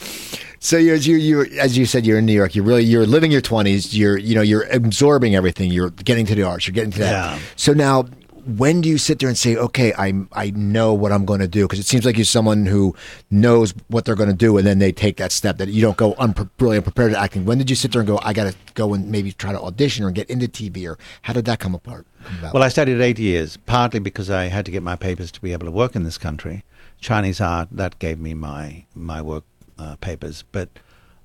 so 0.59 0.77
you 0.77 0.95
as 0.95 1.07
you 1.07 1.17
you 1.17 1.43
as 1.59 1.77
you 1.77 1.87
said 1.87 2.07
you're 2.07 2.19
in 2.19 2.27
New 2.27 2.33
York. 2.33 2.55
You're 2.55 2.65
really 2.65 2.85
you're 2.85 3.07
living 3.07 3.31
your 3.31 3.41
twenties. 3.41 3.97
You're 3.97 4.19
you 4.19 4.35
know 4.35 4.43
you're 4.43 4.67
absorbing 4.71 5.35
everything. 5.35 5.71
You're 5.71 5.91
getting 5.91 6.27
to 6.27 6.35
the 6.35 6.43
arts. 6.43 6.67
You're 6.67 6.75
getting 6.75 6.93
to 6.93 6.99
that. 7.01 7.11
Yeah. 7.11 7.39
So 7.57 7.73
now 7.73 8.07
when 8.47 8.81
do 8.81 8.89
you 8.89 8.99
sit 8.99 9.19
there 9.19 9.29
and 9.29 9.39
say, 9.39 9.57
okay, 9.57 9.93
I 9.95 10.13
I 10.33 10.51
know 10.51 10.93
what 10.95 11.13
I'm 11.13 11.25
going 11.25 11.41
to 11.41 11.49
do? 11.49 11.65
Because 11.65 11.79
it 11.79 11.87
seems 11.87 12.05
like 12.05 12.17
you're 12.17 12.25
someone 12.25 12.67
who 12.67 12.95
knows 13.31 13.75
what 13.89 14.05
they're 14.05 14.15
going 14.15 14.31
to 14.31 14.37
do, 14.37 14.57
and 14.59 14.67
then 14.67 14.79
they 14.79 14.93
take 14.93 15.17
that 15.17 15.33
step 15.33 15.59
that 15.59 15.69
you 15.69 15.81
don't 15.81 15.97
go 15.97 16.15
unpre- 16.15 16.51
really 16.61 16.77
unprepared 16.77 17.13
to 17.13 17.19
acting. 17.19 17.45
When 17.45 17.59
did 17.59 17.71
you 17.71 17.77
sit 17.77 17.93
there 17.93 18.01
and 18.01 18.09
go, 18.09 18.19
I 18.23 18.33
got 18.33 18.53
to 18.53 18.57
go 18.75 18.95
and 18.95 19.11
maybe 19.11 19.33
try 19.33 19.53
to 19.53 19.61
audition 19.61 20.05
or 20.05 20.11
get 20.11 20.29
into 20.29 20.47
TV, 20.47 20.89
or 20.89 20.99
how 21.23 21.33
did 21.33 21.45
that 21.47 21.59
come 21.59 21.75
apart? 21.75 22.07
Well, 22.53 22.63
I 22.63 22.69
studied 22.69 23.01
eight 23.01 23.19
years, 23.19 23.57
partly 23.57 24.01
because 24.01 24.31
I 24.31 24.45
had 24.45 24.65
to 24.67 24.71
get 24.71 24.83
my 24.83 24.97
papers 24.97 25.31
to 25.33 25.41
be 25.41 25.53
able 25.53 25.67
to 25.67 25.73
work 25.73 25.95
in 25.95 26.05
this 26.05 26.19
country. 26.19 26.65
Chinese 27.01 27.41
art 27.41 27.69
that 27.73 27.99
gave 27.99 28.19
me 28.19 28.35
my 28.35 28.85
my 28.95 29.23
work 29.23 29.45
uh, 29.79 29.97
papers, 29.97 30.45
but. 30.53 30.69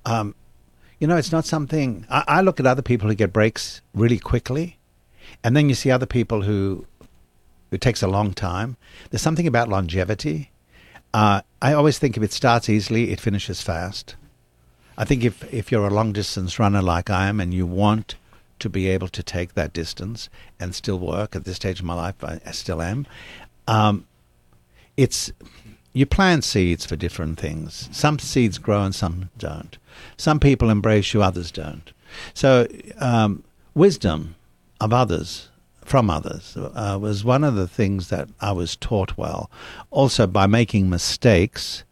Um, 0.06 0.34
you 0.98 1.06
know, 1.06 1.16
it's 1.16 1.32
not 1.32 1.46
something 1.46 2.06
I, 2.10 2.24
I 2.28 2.40
look 2.42 2.60
at 2.60 2.66
other 2.66 2.82
people 2.82 3.08
who 3.08 3.14
get 3.14 3.32
breaks 3.32 3.80
really 3.94 4.18
quickly, 4.18 4.78
and 5.42 5.56
then 5.56 5.68
you 5.68 5.74
see 5.74 5.90
other 5.90 6.06
people 6.06 6.42
who 6.42 6.86
it 7.70 7.80
takes 7.80 8.02
a 8.02 8.08
long 8.08 8.32
time. 8.32 8.76
There's 9.10 9.22
something 9.22 9.46
about 9.46 9.68
longevity. 9.68 10.50
Uh, 11.12 11.42
I 11.60 11.72
always 11.72 11.98
think 11.98 12.16
if 12.16 12.22
it 12.22 12.32
starts 12.32 12.68
easily, 12.68 13.10
it 13.10 13.20
finishes 13.20 13.62
fast. 13.62 14.16
I 14.96 15.04
think 15.04 15.24
if, 15.24 15.52
if 15.52 15.72
you're 15.72 15.86
a 15.86 15.94
long 15.94 16.12
distance 16.12 16.58
runner 16.58 16.82
like 16.82 17.10
I 17.10 17.26
am 17.28 17.40
and 17.40 17.54
you 17.54 17.66
want 17.66 18.16
to 18.58 18.68
be 18.68 18.88
able 18.88 19.08
to 19.08 19.22
take 19.22 19.54
that 19.54 19.72
distance 19.72 20.28
and 20.58 20.74
still 20.74 20.98
work 20.98 21.34
at 21.34 21.44
this 21.44 21.56
stage 21.56 21.80
of 21.80 21.86
my 21.86 21.94
life, 21.94 22.22
I, 22.22 22.40
I 22.44 22.50
still 22.52 22.82
am. 22.82 23.06
Um, 23.66 24.06
it's 24.96 25.32
you 25.92 26.06
plant 26.06 26.44
seeds 26.44 26.86
for 26.86 26.96
different 26.96 27.38
things. 27.38 27.88
Some 27.90 28.18
seeds 28.18 28.58
grow 28.58 28.82
and 28.82 28.94
some 28.94 29.30
don't. 29.38 29.78
Some 30.16 30.38
people 30.38 30.70
embrace 30.70 31.12
you, 31.14 31.22
others 31.22 31.50
don't. 31.50 31.92
So 32.34 32.66
um, 32.98 33.42
wisdom 33.74 34.36
of 34.80 34.92
others 34.92 35.49
from 35.90 36.08
others 36.08 36.56
uh, 36.56 36.96
was 37.00 37.24
one 37.24 37.42
of 37.42 37.56
the 37.56 37.66
things 37.66 38.10
that 38.10 38.28
I 38.40 38.52
was 38.52 38.76
taught 38.76 39.18
well. 39.18 39.50
Also, 39.90 40.24
by 40.24 40.46
making 40.46 40.88
mistakes, 40.88 41.82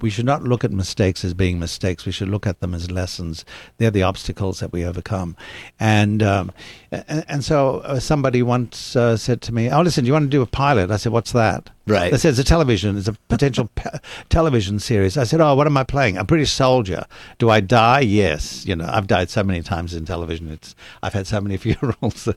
we 0.00 0.08
should 0.08 0.24
not 0.24 0.44
look 0.44 0.64
at 0.64 0.72
mistakes 0.72 1.26
as 1.26 1.34
being 1.34 1.58
mistakes. 1.58 2.06
We 2.06 2.12
should 2.12 2.30
look 2.30 2.46
at 2.46 2.60
them 2.60 2.72
as 2.72 2.90
lessons. 2.90 3.44
They're 3.76 3.90
the 3.90 4.02
obstacles 4.02 4.60
that 4.60 4.72
we 4.72 4.82
overcome. 4.82 5.36
And 5.78 6.22
um, 6.22 6.52
and, 6.90 7.26
and, 7.28 7.44
so 7.44 7.80
uh, 7.80 8.00
somebody 8.00 8.42
once 8.42 8.96
uh, 8.96 9.18
said 9.18 9.42
to 9.42 9.52
me, 9.52 9.70
"Oh, 9.70 9.82
listen, 9.82 10.04
do 10.04 10.06
you 10.06 10.14
want 10.14 10.24
to 10.24 10.30
do 10.30 10.40
a 10.40 10.46
pilot?" 10.46 10.90
I 10.90 10.96
said, 10.96 11.12
"What's 11.12 11.32
that?" 11.32 11.68
Right. 11.86 12.10
They 12.10 12.16
said 12.16 12.30
it's 12.30 12.38
a 12.38 12.44
television, 12.44 12.96
it's 12.96 13.08
a 13.08 13.12
potential 13.28 13.68
pe- 13.74 13.98
television 14.30 14.78
series. 14.78 15.18
I 15.18 15.24
said, 15.24 15.42
oh, 15.42 15.54
what 15.54 15.66
am 15.66 15.76
I 15.76 15.84
playing? 15.84 16.16
A 16.16 16.24
British 16.24 16.50
soldier. 16.50 17.04
Do 17.38 17.50
I 17.50 17.60
die? 17.60 18.00
Yes. 18.00 18.64
You 18.64 18.74
know, 18.74 18.88
I've 18.90 19.06
died 19.06 19.28
so 19.28 19.42
many 19.42 19.60
times 19.60 19.92
in 19.92 20.06
television. 20.06 20.50
It's 20.50 20.74
I've 21.02 21.12
had 21.12 21.26
so 21.26 21.42
many 21.42 21.56
funerals. 21.58 22.28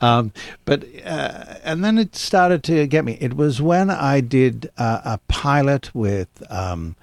um, 0.00 0.32
but 0.64 0.84
uh, 1.04 1.44
and 1.62 1.84
then 1.84 1.96
it 1.96 2.16
started 2.16 2.64
to 2.64 2.88
get 2.88 3.04
me. 3.04 3.16
It 3.20 3.34
was 3.36 3.62
when 3.62 3.88
I 3.88 4.20
did 4.20 4.68
uh, 4.76 5.00
a 5.04 5.18
pilot 5.28 5.94
with 5.94 6.28
um, 6.50 6.96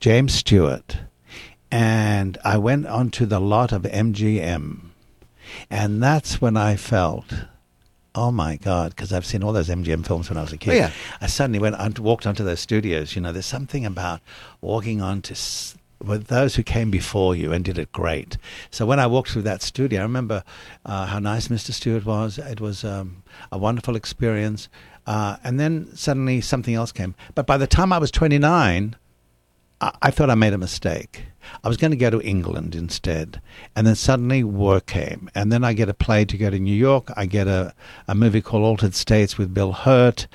James 0.00 0.32
Stewart, 0.32 1.00
and 1.70 2.38
I 2.44 2.56
went 2.56 2.86
onto 2.86 3.26
the 3.26 3.40
lot 3.40 3.72
of 3.72 3.82
MGM, 3.82 4.80
and 5.68 6.02
that's 6.02 6.40
when 6.40 6.56
I 6.56 6.76
felt 6.76 7.26
oh 8.14 8.30
my 8.30 8.56
god 8.56 8.90
because 8.90 9.12
i've 9.12 9.24
seen 9.24 9.42
all 9.42 9.52
those 9.52 9.68
mgm 9.68 10.06
films 10.06 10.28
when 10.28 10.36
i 10.36 10.42
was 10.42 10.52
a 10.52 10.56
kid. 10.58 10.72
Oh, 10.72 10.74
yeah. 10.76 10.90
i 11.20 11.26
suddenly 11.26 11.58
went 11.58 11.76
on 11.76 11.94
walked 11.98 12.26
onto 12.26 12.44
those 12.44 12.60
studios. 12.60 13.14
You 13.16 13.22
know 13.22 13.32
there's 13.32 13.46
something 13.46 13.86
about 13.86 14.20
walking 14.60 15.00
onto 15.00 15.32
s- 15.32 15.76
with 16.02 16.26
those 16.26 16.56
who 16.56 16.62
came 16.62 16.90
before 16.90 17.34
you 17.36 17.52
and 17.52 17.64
did 17.64 17.78
it 17.78 17.90
great. 17.92 18.36
So 18.70 18.84
when 18.86 18.98
i 19.00 19.06
walked 19.06 19.30
through 19.30 19.42
that 19.42 19.62
studio 19.62 20.00
i 20.00 20.02
remember 20.02 20.44
uh, 20.84 21.06
how 21.06 21.18
nice 21.20 21.48
mr 21.48 21.72
stewart 21.72 22.04
was. 22.04 22.38
It 22.38 22.60
was 22.60 22.84
um, 22.84 23.22
a 23.50 23.58
wonderful 23.58 23.96
experience. 23.96 24.68
Uh, 25.04 25.36
and 25.42 25.58
then 25.58 25.88
suddenly 25.96 26.40
something 26.40 26.74
else 26.74 26.92
came. 26.92 27.14
But 27.34 27.46
by 27.46 27.56
the 27.56 27.66
time 27.66 27.92
i 27.92 27.98
was 27.98 28.10
29 28.10 28.94
I, 29.82 30.10
thought 30.10 30.30
I 30.30 30.36
made 30.36 30.52
a 30.52 30.58
mistake. 30.58 31.24
I 31.64 31.68
was 31.68 31.76
going 31.76 31.90
to 31.90 31.96
go 31.96 32.10
to 32.10 32.20
England 32.20 32.74
instead. 32.74 33.40
And 33.74 33.86
then 33.86 33.96
suddenly 33.96 34.44
work 34.44 34.86
came. 34.86 35.28
And 35.34 35.50
then 35.50 35.64
I 35.64 35.72
get 35.72 35.88
a 35.88 35.94
play 35.94 36.24
to 36.24 36.38
go 36.38 36.50
to 36.50 36.58
New 36.58 36.74
York. 36.74 37.10
I 37.16 37.26
get 37.26 37.48
a, 37.48 37.74
a 38.06 38.14
movie 38.14 38.40
called 38.40 38.62
Altered 38.62 38.94
States 38.94 39.36
with 39.36 39.52
Bill 39.52 39.72
Hurt. 39.72 40.28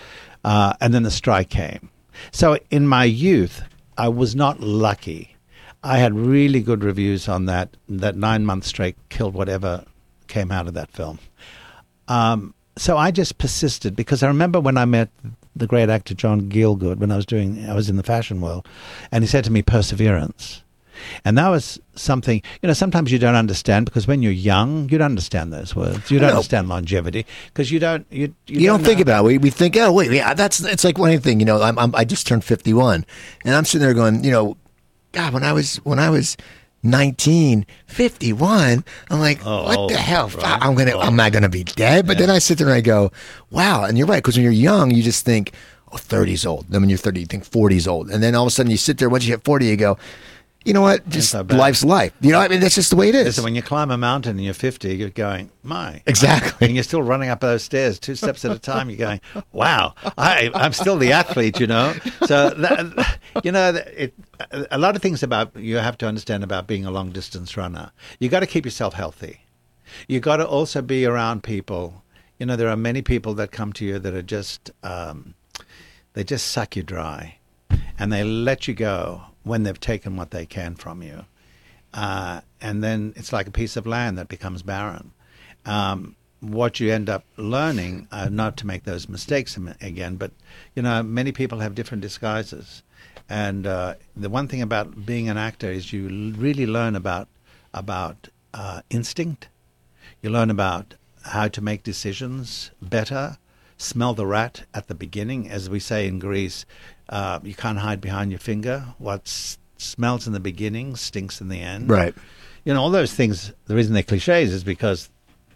Uh, 0.43 0.73
and 0.81 0.93
then 0.93 1.03
the 1.03 1.11
strike 1.11 1.49
came. 1.49 1.89
So 2.31 2.57
in 2.69 2.87
my 2.87 3.05
youth, 3.05 3.63
I 3.97 4.09
was 4.09 4.35
not 4.35 4.59
lucky. 4.59 5.35
I 5.83 5.99
had 5.99 6.13
really 6.13 6.61
good 6.61 6.83
reviews 6.83 7.29
on 7.29 7.45
that. 7.45 7.77
That 7.87 8.15
nine 8.15 8.45
month 8.45 8.65
strike 8.65 8.97
killed 9.09 9.33
whatever 9.33 9.85
came 10.27 10.51
out 10.51 10.67
of 10.67 10.73
that 10.73 10.91
film. 10.91 11.19
Um, 12.07 12.53
so 12.77 12.97
I 12.97 13.11
just 13.11 13.37
persisted 13.37 13.95
because 13.95 14.23
I 14.23 14.27
remember 14.27 14.59
when 14.59 14.77
I 14.77 14.85
met 14.85 15.09
the 15.55 15.67
great 15.67 15.89
actor 15.89 16.13
John 16.13 16.49
Gielgud 16.49 16.97
when 16.97 17.11
I 17.11 17.15
was 17.15 17.25
doing 17.25 17.67
I 17.67 17.73
was 17.73 17.89
in 17.89 17.97
the 17.97 18.03
fashion 18.03 18.41
world, 18.41 18.67
and 19.11 19.23
he 19.23 19.27
said 19.27 19.43
to 19.45 19.51
me 19.51 19.61
perseverance. 19.61 20.63
And 21.23 21.37
that 21.37 21.49
was 21.49 21.79
something, 21.95 22.41
you 22.61 22.67
know, 22.67 22.73
sometimes 22.73 23.11
you 23.11 23.19
don't 23.19 23.35
understand 23.35 23.85
because 23.85 24.07
when 24.07 24.21
you're 24.23 24.31
young, 24.31 24.89
you 24.89 24.97
don't 24.97 25.05
understand 25.05 25.53
those 25.53 25.75
words. 25.75 26.09
You 26.09 26.19
don't 26.19 26.31
understand 26.31 26.69
longevity 26.69 27.25
because 27.47 27.71
you 27.71 27.79
don't, 27.79 28.05
you, 28.09 28.33
you, 28.47 28.61
You, 28.61 28.67
don't, 28.67 28.83
think 28.83 28.99
about 28.99 29.23
it. 29.23 29.27
We, 29.27 29.37
we 29.37 29.49
think, 29.49 29.77
oh, 29.77 29.91
wait, 29.91 30.11
yeah, 30.11 30.33
that's, 30.33 30.59
it's 30.63 30.83
like 30.83 30.97
one 30.97 31.19
thing, 31.19 31.39
you 31.39 31.45
know, 31.45 31.61
I'm, 31.61 31.77
I'm, 31.77 31.93
I 31.95 32.03
just 32.03 32.25
turned 32.25 32.43
51 32.43 33.05
and 33.45 33.55
I'm 33.55 33.65
sitting 33.65 33.85
there 33.85 33.93
going, 33.93 34.23
you 34.23 34.31
know, 34.31 34.57
God, 35.11 35.33
when 35.33 35.43
I 35.43 35.53
was, 35.53 35.77
when 35.77 35.99
I 35.99 36.09
was 36.09 36.35
19, 36.87 37.65
51, 37.85 38.83
I'm 39.09 39.19
like, 39.19 39.39
Oh, 39.45 39.63
what 39.63 39.89
the 39.89 39.97
hell? 39.97 40.29
right? 40.29 40.59
I'm 40.61 40.75
to, 40.75 40.97
I'm 40.97 41.15
not 41.15 41.31
going 41.31 41.43
to 41.43 41.49
be 41.49 41.63
dead. 41.63 42.07
But 42.07 42.17
then 42.17 42.29
I 42.29 42.39
sit 42.39 42.57
there 42.57 42.67
and 42.67 42.73
I 42.75 42.81
go, 42.81 43.11
wow. 43.51 43.83
And 43.83 43.97
you're 43.97 44.07
right. 44.07 44.23
Cause 44.23 44.35
when 44.35 44.43
you're 44.43 44.51
young, 44.51 44.91
you 44.91 45.03
just 45.03 45.25
think, 45.25 45.51
oh, 45.91 45.97
30's 45.97 46.45
old. 46.45 46.67
Then 46.69 46.81
when 46.81 46.89
you're 46.89 46.97
30, 46.97 47.19
you 47.19 47.25
think 47.25 47.49
40's 47.49 47.87
old. 47.87 48.09
And 48.09 48.23
then 48.23 48.33
all 48.35 48.43
of 48.43 48.47
a 48.47 48.51
sudden 48.51 48.71
you 48.71 48.77
sit 48.77 48.97
there, 48.97 49.09
once 49.09 49.25
you 49.25 49.31
hit 49.33 49.43
40, 49.43 49.65
you 49.65 49.77
go, 49.77 49.97
you 50.67 50.73
know 50.73 50.81
what? 50.81 51.07
Just 51.07 51.31
so 51.31 51.45
life's 51.49 51.85
life. 51.85 52.11
You 52.19 52.33
know, 52.33 52.39
I 52.39 52.49
mean, 52.49 52.59
that's 52.59 52.75
just 52.75 52.89
the 52.89 52.97
way 52.97 53.07
it 53.07 53.15
is. 53.15 53.37
So 53.37 53.43
when 53.43 53.55
you 53.55 53.61
climb 53.61 53.89
a 53.89 53.97
mountain 53.97 54.31
and 54.31 54.43
you're 54.43 54.53
50, 54.53 54.97
you're 54.97 55.09
going, 55.09 55.49
my. 55.63 56.03
Exactly. 56.05 56.67
And 56.67 56.75
you're 56.75 56.83
still 56.83 57.01
running 57.01 57.29
up 57.29 57.39
those 57.39 57.63
stairs 57.63 57.97
two 57.99 58.15
steps 58.15 58.43
at 58.43 58.51
a 58.51 58.59
time. 58.59 58.89
You're 58.89 58.97
going, 58.97 59.21
wow, 59.53 59.95
I, 60.17 60.51
I'm 60.53 60.73
still 60.73 60.97
the 60.97 61.13
athlete, 61.13 61.61
you 61.61 61.67
know? 61.67 61.95
So, 62.25 62.49
that, 62.49 63.19
you 63.45 63.53
know, 63.53 63.69
it, 63.95 64.13
a 64.69 64.77
lot 64.77 64.97
of 64.97 65.01
things 65.01 65.23
about 65.23 65.55
you 65.55 65.77
have 65.77 65.97
to 65.99 66.05
understand 66.05 66.43
about 66.43 66.67
being 66.67 66.85
a 66.85 66.91
long 66.91 67.11
distance 67.11 67.55
runner. 67.55 67.91
You 68.19 68.27
got 68.27 68.41
to 68.41 68.47
keep 68.47 68.65
yourself 68.65 68.93
healthy. 68.93 69.45
You 70.09 70.19
got 70.19 70.37
to 70.37 70.45
also 70.45 70.81
be 70.81 71.05
around 71.05 71.43
people. 71.43 72.03
You 72.39 72.45
know, 72.45 72.57
there 72.57 72.67
are 72.67 72.75
many 72.75 73.01
people 73.01 73.33
that 73.35 73.53
come 73.53 73.71
to 73.73 73.85
you 73.85 73.99
that 73.99 74.13
are 74.13 74.21
just, 74.21 74.69
um, 74.83 75.33
they 76.11 76.25
just 76.25 76.47
suck 76.47 76.75
you 76.75 76.83
dry 76.83 77.37
and 77.97 78.11
they 78.11 78.25
let 78.25 78.67
you 78.67 78.73
go 78.73 79.26
when 79.47 79.63
they've 79.63 79.79
taken 79.79 80.15
what 80.15 80.31
they 80.31 80.45
can 80.45 80.75
from 80.75 81.01
you. 81.01 81.25
Uh, 81.93 82.41
and 82.61 82.83
then 82.83 83.13
it's 83.15 83.33
like 83.33 83.47
a 83.47 83.51
piece 83.51 83.75
of 83.75 83.87
land 83.87 84.17
that 84.17 84.27
becomes 84.27 84.61
barren. 84.61 85.11
Um, 85.65 86.15
what 86.39 86.79
you 86.79 86.91
end 86.91 87.09
up 87.09 87.25
learning, 87.35 88.07
uh, 88.11 88.29
not 88.29 88.57
to 88.57 88.67
make 88.67 88.83
those 88.83 89.09
mistakes 89.09 89.57
again, 89.81 90.15
but 90.17 90.31
you 90.75 90.81
know, 90.83 91.01
many 91.01 91.31
people 91.31 91.59
have 91.59 91.73
different 91.73 92.01
disguises, 92.01 92.83
and 93.29 93.65
uh, 93.65 93.95
the 94.15 94.29
one 94.29 94.47
thing 94.47 94.61
about 94.61 95.05
being 95.05 95.27
an 95.29 95.37
actor 95.37 95.71
is 95.71 95.91
you 95.91 96.33
really 96.37 96.65
learn 96.65 96.95
about 96.95 97.27
about 97.73 98.29
uh, 98.53 98.81
instinct. 98.89 99.47
You 100.21 100.29
learn 100.29 100.49
about 100.49 100.93
how 101.23 101.47
to 101.47 101.61
make 101.61 101.83
decisions 101.83 102.71
better, 102.81 103.37
smell 103.77 104.13
the 104.13 104.25
rat 104.25 104.63
at 104.73 104.87
the 104.87 104.95
beginning. 104.95 105.49
As 105.49 105.69
we 105.69 105.79
say 105.79 106.07
in 106.07 106.19
Greece, 106.19 106.65
uh, 107.09 107.39
you 107.43 107.53
can't 107.53 107.77
hide 107.79 108.01
behind 108.01 108.31
your 108.31 108.39
finger. 108.39 108.85
What 108.97 109.21
s- 109.25 109.57
smells 109.77 110.27
in 110.27 110.33
the 110.33 110.39
beginning 110.39 110.95
stinks 110.95 111.39
in 111.41 111.49
the 111.49 111.59
end. 111.61 111.89
right. 111.89 112.13
You 112.65 112.73
know, 112.73 112.81
all 112.81 112.89
those 112.91 113.13
things, 113.13 113.53
the 113.67 113.75
reason 113.75 113.93
they're 113.93 114.03
cliches 114.03 114.51
is 114.53 114.63
because 114.65 115.09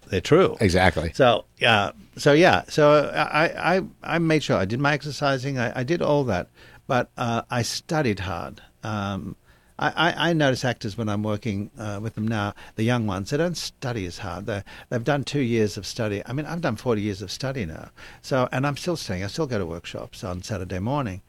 they're 0.07 0.21
true. 0.21 0.55
Exactly. 0.61 1.11
So 1.13 1.43
yeah, 1.57 1.91
so 2.15 2.31
yeah, 2.31 2.63
so 2.69 3.11
I 3.13 3.75
I 3.77 3.81
I 4.03 4.17
made 4.19 4.43
sure 4.43 4.55
I 4.57 4.63
did 4.65 4.79
my 4.79 4.93
exercising. 4.93 5.59
I, 5.59 5.81
I 5.81 5.83
did 5.83 6.01
all 6.01 6.23
that, 6.25 6.47
but 6.87 7.09
uh, 7.17 7.41
I 7.49 7.63
studied 7.63 8.19
hard. 8.21 8.61
Um, 8.83 9.35
I, 9.77 9.89
I, 10.11 10.29
I 10.29 10.33
notice 10.33 10.63
actors 10.63 10.97
when 10.97 11.09
I'm 11.09 11.23
working 11.23 11.71
uh, 11.77 11.99
with 12.01 12.15
them 12.15 12.27
now, 12.27 12.53
the 12.75 12.83
young 12.83 13.07
ones, 13.07 13.31
they 13.31 13.37
don't 13.37 13.57
study 13.57 14.05
as 14.05 14.19
hard. 14.19 14.45
They 14.45 14.63
they've 14.89 15.03
done 15.03 15.23
two 15.25 15.41
years 15.41 15.75
of 15.75 15.85
study. 15.85 16.21
I 16.25 16.31
mean, 16.31 16.45
I've 16.45 16.61
done 16.61 16.77
forty 16.77 17.01
years 17.01 17.21
of 17.21 17.29
study 17.31 17.65
now. 17.65 17.89
So 18.21 18.47
and 18.53 18.65
I'm 18.65 18.77
still 18.77 18.95
studying. 18.95 19.25
I 19.25 19.27
still 19.27 19.47
go 19.47 19.57
to 19.59 19.65
workshops 19.65 20.23
on 20.23 20.43
Saturday 20.43 20.79
morning. 20.79 21.21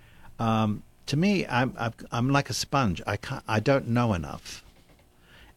Um, 0.42 0.82
to 1.06 1.16
me, 1.16 1.46
I'm 1.46 1.75
I'm, 1.78 1.92
I'm 2.11 2.28
like 2.30 2.50
a 2.50 2.54
sponge. 2.54 3.00
I 3.06 3.16
can't. 3.16 3.42
I 3.46 3.61
don't 3.61 3.88
know 3.88 4.14
enough 4.14 4.62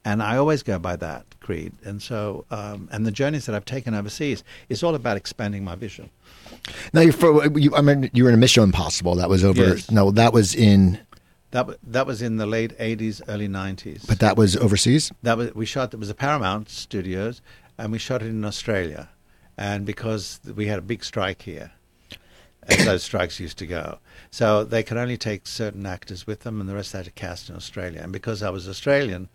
and 0.05 0.21
I 0.21 0.37
always 0.37 0.61
go 0.63 0.77
by 0.77 0.95
that 0.97 1.25
creed. 1.41 1.73
And 1.83 2.01
so, 2.01 2.45
um, 2.51 2.87
and 2.91 3.05
the 3.05 3.11
journeys 3.11 3.47
that 3.47 3.55
I've 3.55 3.65
taken 3.65 3.95
overseas 3.95 4.43
is 4.69 4.83
all 4.83 4.93
about 4.95 5.17
expanding 5.17 5.63
my 5.63 5.75
vision. 5.75 6.11
Now 6.93 7.01
you're 7.01 7.11
for, 7.11 7.45
you, 7.59 7.75
I 7.75 7.81
mean, 7.81 8.09
you 8.13 8.23
were 8.23 8.29
in 8.29 8.35
a 8.35 8.37
Mission 8.37 8.63
Impossible. 8.63 9.15
That 9.15 9.29
was 9.29 9.43
over. 9.43 9.61
Yes. 9.61 9.89
No, 9.91 10.11
that 10.11 10.31
was 10.31 10.55
in, 10.55 10.99
That 11.51 11.67
that 11.83 12.05
was 12.05 12.21
in 12.21 12.37
the 12.37 12.45
late 12.45 12.77
'80s, 12.77 13.21
early 13.27 13.47
'90s. 13.47 14.07
but 14.07 14.19
that 14.19 14.37
was 14.37 14.55
overseas. 14.55 15.11
that 15.23 15.37
was 15.37 15.53
we 15.55 15.65
shot. 15.65 15.93
It 15.93 15.99
was 15.99 16.09
a 16.09 16.15
Paramount 16.15 16.69
Studios, 16.69 17.41
and 17.77 17.91
we 17.91 17.97
shot 17.97 18.21
it 18.21 18.27
in 18.27 18.45
Australia. 18.45 19.09
And 19.57 19.85
because 19.85 20.39
we 20.55 20.67
had 20.67 20.79
a 20.79 20.81
big 20.81 21.03
strike 21.03 21.41
here, 21.43 21.71
as 22.67 22.85
those 22.85 23.03
strikes 23.03 23.39
used 23.39 23.57
to 23.59 23.67
go, 23.67 23.99
so 24.31 24.63
they 24.63 24.83
could 24.83 24.97
only 24.97 25.17
take 25.17 25.47
certain 25.47 25.85
actors 25.85 26.25
with 26.27 26.41
them, 26.41 26.59
and 26.59 26.69
the 26.69 26.75
rest 26.75 26.93
had 26.93 27.05
to 27.05 27.11
cast 27.11 27.49
in 27.49 27.55
Australia. 27.55 28.01
And 28.01 28.11
because 28.11 28.41
I 28.43 28.49
was 28.49 28.67
Australian, 28.67 29.29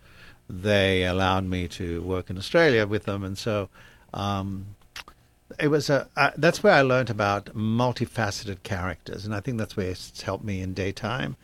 they 0.49 1.05
allowed 1.05 1.45
me 1.45 1.69
to 1.69 2.03
work 2.03 2.31
in 2.31 2.39
Australia 2.39 2.87
with 2.87 3.05
them, 3.05 3.25
and 3.25 3.37
so. 3.39 3.69
Um, 4.13 4.75
it 5.59 5.69
was 5.69 5.91
a 5.91 6.09
uh, 6.17 6.31
that's 6.37 6.63
where 6.63 6.73
I 6.73 6.83
learned 6.83 7.11
about 7.11 7.47
multifaceted 7.47 8.63
characters, 8.63 9.25
and 9.25 9.35
I 9.35 9.41
think 9.41 9.59
that's 9.59 9.77
where 9.77 9.91
it's 9.91 10.23
helped 10.23 10.45
me 10.45 10.61
in 10.61 10.75
daytime, 10.75 11.37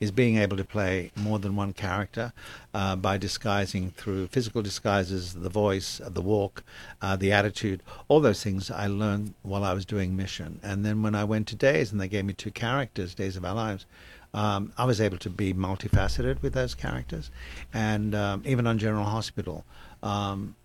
is 0.00 0.10
being 0.10 0.36
able 0.36 0.56
to 0.56 0.64
play 0.64 1.10
more 1.16 1.38
than 1.38 1.56
one 1.56 1.72
character 1.72 2.32
uh, 2.72 2.96
by 2.96 3.16
disguising 3.16 3.90
through 3.90 4.26
physical 4.28 4.62
disguises, 4.62 5.34
the 5.34 5.48
voice, 5.48 6.00
uh, 6.00 6.08
the 6.08 6.20
walk, 6.20 6.62
uh, 7.00 7.16
the 7.16 7.32
attitude, 7.32 7.82
all 8.08 8.20
those 8.20 8.42
things 8.42 8.70
I 8.70 8.86
learned 8.86 9.34
while 9.42 9.64
I 9.64 9.72
was 9.72 9.84
doing 9.84 10.16
Mission, 10.16 10.60
and 10.62 10.84
then 10.84 11.02
when 11.02 11.14
I 11.14 11.24
went 11.24 11.46
to 11.48 11.56
Days 11.56 11.92
and 11.92 12.00
they 12.00 12.08
gave 12.08 12.24
me 12.24 12.32
two 12.32 12.50
characters, 12.50 13.14
Days 13.14 13.36
of 13.36 13.44
Our 13.44 13.54
Lives. 13.54 13.86
Um, 14.32 14.72
I 14.76 14.84
was 14.84 15.00
able 15.00 15.18
to 15.18 15.30
be 15.30 15.54
multifaceted 15.54 16.42
with 16.42 16.54
those 16.54 16.74
characters, 16.74 17.30
and 17.72 18.16
um, 18.16 18.42
even 18.44 18.66
on 18.66 18.78
General 18.78 19.04
Hospital, 19.04 19.64
um, 20.02 20.56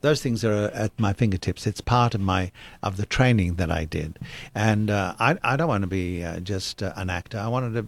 those 0.00 0.20
things 0.20 0.44
are 0.44 0.64
at 0.74 0.90
my 0.98 1.12
fingertips. 1.12 1.64
It's 1.64 1.80
part 1.80 2.12
of 2.12 2.20
my 2.20 2.50
of 2.82 2.96
the 2.96 3.06
training 3.06 3.54
that 3.54 3.70
I 3.70 3.84
did, 3.84 4.18
and 4.52 4.90
uh, 4.90 5.14
I 5.20 5.38
I 5.44 5.56
don't 5.56 5.68
want 5.68 5.82
to 5.82 5.88
be 5.88 6.24
uh, 6.24 6.40
just 6.40 6.82
uh, 6.82 6.92
an 6.96 7.08
actor. 7.08 7.38
I 7.38 7.46
wanted 7.46 7.74
to 7.74 7.86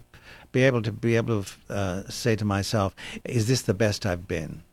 be 0.55 0.63
able 0.63 0.81
to 0.81 0.91
be 0.93 1.17
able 1.17 1.43
to 1.43 1.53
uh, 1.69 2.03
say 2.09 2.33
to 2.37 2.45
myself, 2.45 2.95
"Is 3.25 3.47
this 3.49 3.63
the 3.63 3.73
best 3.73 4.05
I've 4.05 4.25
been?" 4.25 4.63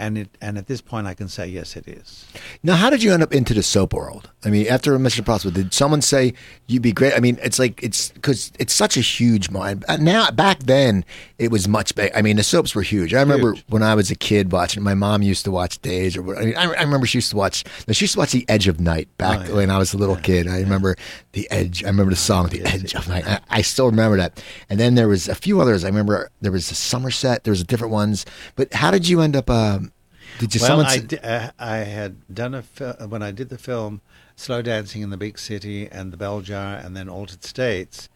And 0.00 0.16
it, 0.16 0.28
and 0.40 0.56
at 0.56 0.68
this 0.68 0.80
point, 0.80 1.08
I 1.08 1.14
can 1.14 1.26
say 1.26 1.48
yes, 1.48 1.76
it 1.76 1.88
is. 1.88 2.24
Now, 2.62 2.76
how 2.76 2.88
did 2.88 3.02
you 3.02 3.12
end 3.12 3.20
up 3.20 3.32
into 3.34 3.52
the 3.52 3.64
soap 3.64 3.92
world? 3.92 4.30
I 4.44 4.48
mean, 4.50 4.68
after 4.68 4.96
Mission 4.96 5.22
Impossible, 5.22 5.50
did 5.52 5.74
someone 5.74 6.02
say 6.02 6.34
you'd 6.68 6.82
be 6.82 6.92
great? 6.92 7.14
I 7.14 7.18
mean, 7.18 7.36
it's 7.42 7.58
like 7.58 7.82
it's 7.82 8.10
because 8.10 8.52
it's 8.60 8.72
such 8.72 8.96
a 8.96 9.00
huge 9.00 9.50
mind. 9.50 9.84
Uh, 9.88 9.96
Now, 9.96 10.30
back 10.30 10.60
then, 10.60 11.04
it 11.40 11.50
was 11.50 11.66
much 11.66 11.96
big. 11.96 12.12
I 12.14 12.22
mean, 12.22 12.36
the 12.36 12.44
soaps 12.44 12.76
were 12.76 12.82
huge. 12.82 13.12
I 13.12 13.18
remember 13.18 13.54
Huge. 13.54 13.64
when 13.70 13.82
I 13.82 13.96
was 13.96 14.08
a 14.12 14.14
kid 14.14 14.52
watching. 14.52 14.84
My 14.84 14.94
mom 14.94 15.22
used 15.22 15.44
to 15.46 15.50
watch 15.50 15.82
Days, 15.82 16.16
or 16.16 16.36
I 16.38 16.44
mean, 16.44 16.56
I, 16.56 16.72
I 16.74 16.82
remember 16.82 17.04
she 17.06 17.18
used 17.18 17.30
to 17.30 17.36
watch. 17.36 17.64
No, 17.88 17.92
she 17.92 18.04
used 18.04 18.12
to 18.14 18.20
watch 18.20 18.30
The 18.30 18.44
Edge 18.48 18.68
of 18.68 18.78
Night 18.78 19.08
back 19.18 19.40
Oh, 19.40 19.48
yeah. 19.48 19.54
when 19.56 19.70
I 19.70 19.78
was 19.78 19.94
a 19.94 19.98
little 19.98 20.14
kid. 20.16 20.46
I 20.46 20.60
remember 20.60 20.94
The 21.32 21.50
Edge. 21.50 21.82
I 21.82 21.88
remember 21.88 22.10
the 22.10 22.16
song 22.16 22.46
The 22.50 22.62
Edge 22.64 22.94
of 22.94 23.08
Night. 23.08 23.26
I, 23.26 23.40
I 23.50 23.62
still 23.62 23.86
remember 23.86 24.16
that. 24.18 24.40
And 24.70 24.78
then 24.78 24.94
there 24.94 25.08
was 25.08 25.28
a 25.28 25.34
few 25.34 25.60
others. 25.60 25.82
I 25.82 25.88
remember 25.88 26.30
there 26.40 26.52
was 26.52 26.70
a 26.70 26.76
Somerset. 26.76 27.42
There 27.42 27.50
was 27.50 27.64
different 27.64 27.92
ones. 27.92 28.24
But 28.54 28.72
how 28.74 28.92
did 28.92 29.08
you 29.08 29.20
end 29.22 29.34
up? 29.34 29.50
Um, 29.50 29.87
did 30.38 30.54
you 30.54 30.60
well? 30.60 30.80
I, 30.80 31.00
uh, 31.22 31.50
I 31.58 31.76
had 31.78 32.32
done 32.32 32.54
a 32.54 32.62
fil- 32.62 32.96
when 33.08 33.22
I 33.22 33.30
did 33.30 33.48
the 33.48 33.58
film 33.58 34.00
Slow 34.36 34.62
Dancing 34.62 35.02
in 35.02 35.10
the 35.10 35.16
Big 35.16 35.38
City 35.38 35.88
and 35.90 36.12
The 36.12 36.16
Bell 36.16 36.40
Jar 36.40 36.76
and 36.76 36.96
then 36.96 37.08
Altered 37.08 37.44
States, 37.44 38.08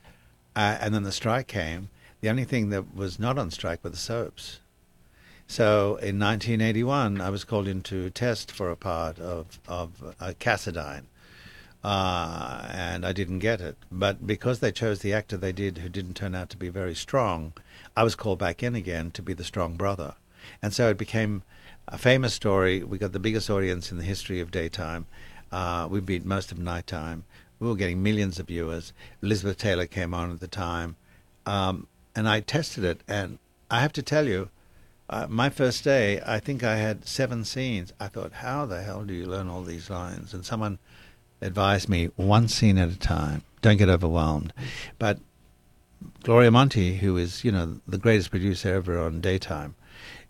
uh, 0.55 0.79
and 0.81 0.95
then 0.95 1.03
the 1.03 1.13
strike 1.13 1.49
came. 1.49 1.91
The 2.21 2.31
only 2.31 2.45
thing 2.45 2.71
that 2.71 2.95
was 2.95 3.19
not 3.19 3.39
on 3.39 3.51
strike 3.51 3.83
were 3.83 3.91
the 3.91 3.97
soaps. 3.97 4.61
So 5.49 5.97
in 5.97 6.19
1981, 6.19 7.21
I 7.21 7.29
was 7.29 7.45
called 7.45 7.67
in 7.67 7.83
to 7.83 8.09
test 8.11 8.53
for 8.53 8.71
a 8.71 8.77
part 8.77 9.19
of 9.19 9.59
of 9.67 10.15
uh, 10.21 10.33
Cassadine, 10.39 11.07
uh, 11.83 12.69
and 12.71 13.05
I 13.05 13.13
didn't 13.13 13.41
get 13.41 13.61
it. 13.61 13.77
But 13.91 14.27
because 14.27 14.61
they 14.61 14.73
chose 14.73 15.01
the 15.01 15.13
actor 15.13 15.37
they 15.37 15.53
did, 15.53 15.79
who 15.79 15.89
didn't 15.89 16.15
turn 16.15 16.35
out 16.35 16.49
to 16.51 16.57
be 16.57 16.69
very 16.69 16.95
strong, 16.95 17.53
I 17.97 18.05
was 18.05 18.15
called 18.15 18.39
back 18.39 18.63
in 18.63 18.75
again 18.75 19.11
to 19.11 19.23
be 19.23 19.35
the 19.35 19.45
strong 19.45 19.77
brother, 19.77 20.15
and 20.63 20.73
so 20.73 20.89
it 20.89 20.97
became 20.97 21.43
a 21.89 21.99
famous 21.99 22.35
story. 22.35 22.83
We 22.83 22.99
got 22.99 23.13
the 23.13 23.19
biggest 23.19 23.51
audience 23.51 23.91
in 23.91 23.99
the 23.99 24.05
history 24.05 24.41
of 24.41 24.51
daytime. 24.51 25.07
Uh, 25.51 25.89
we 25.91 26.01
beat 26.01 26.25
most 26.25 26.53
of 26.53 26.59
nighttime. 26.59 27.25
We 27.59 27.69
were 27.69 27.77
getting 27.77 28.03
millions 28.03 28.39
of 28.39 28.49
viewers. 28.49 28.93
Elizabeth 29.23 29.59
Taylor 29.59 29.87
came 29.87 30.15
on 30.15 30.33
at 30.33 30.41
the 30.41 30.49
time, 30.49 30.97
um, 31.47 31.87
and 32.17 32.29
I 32.29 32.41
tested 32.41 32.85
it. 32.85 33.03
And 33.07 33.39
I 33.71 33.81
have 33.81 33.93
to 33.93 34.03
tell 34.03 34.27
you, 34.27 34.49
uh, 35.09 35.27
my 35.29 35.51
first 35.51 35.85
day, 35.85 36.21
I 36.25 36.41
think 36.41 36.65
I 36.65 36.77
had 36.77 37.07
seven 37.07 37.45
scenes. 37.45 37.93
I 38.01 38.09
thought, 38.09 38.33
how 38.33 38.67
the 38.67 38.83
hell 38.83 39.05
do 39.05 39.15
you 39.15 39.27
learn 39.27 39.49
all 39.49 39.63
these 39.63 39.91
lines? 39.91 40.33
And 40.33 40.45
someone 40.45 40.79
advised 41.41 41.89
me 41.89 42.07
one 42.17 42.49
scene 42.49 42.79
at 42.79 42.91
a 42.91 42.99
time. 42.99 43.43
Don't 43.61 43.77
get 43.77 43.89
overwhelmed. 43.89 44.53
But 44.99 45.19
Gloria 46.23 46.51
Monty, 46.51 46.97
who 46.97 47.17
is 47.17 47.45
you 47.45 47.53
know 47.53 47.81
the 47.87 47.99
greatest 47.99 48.31
producer 48.31 48.75
ever 48.75 48.99
on 48.99 49.21
daytime, 49.21 49.75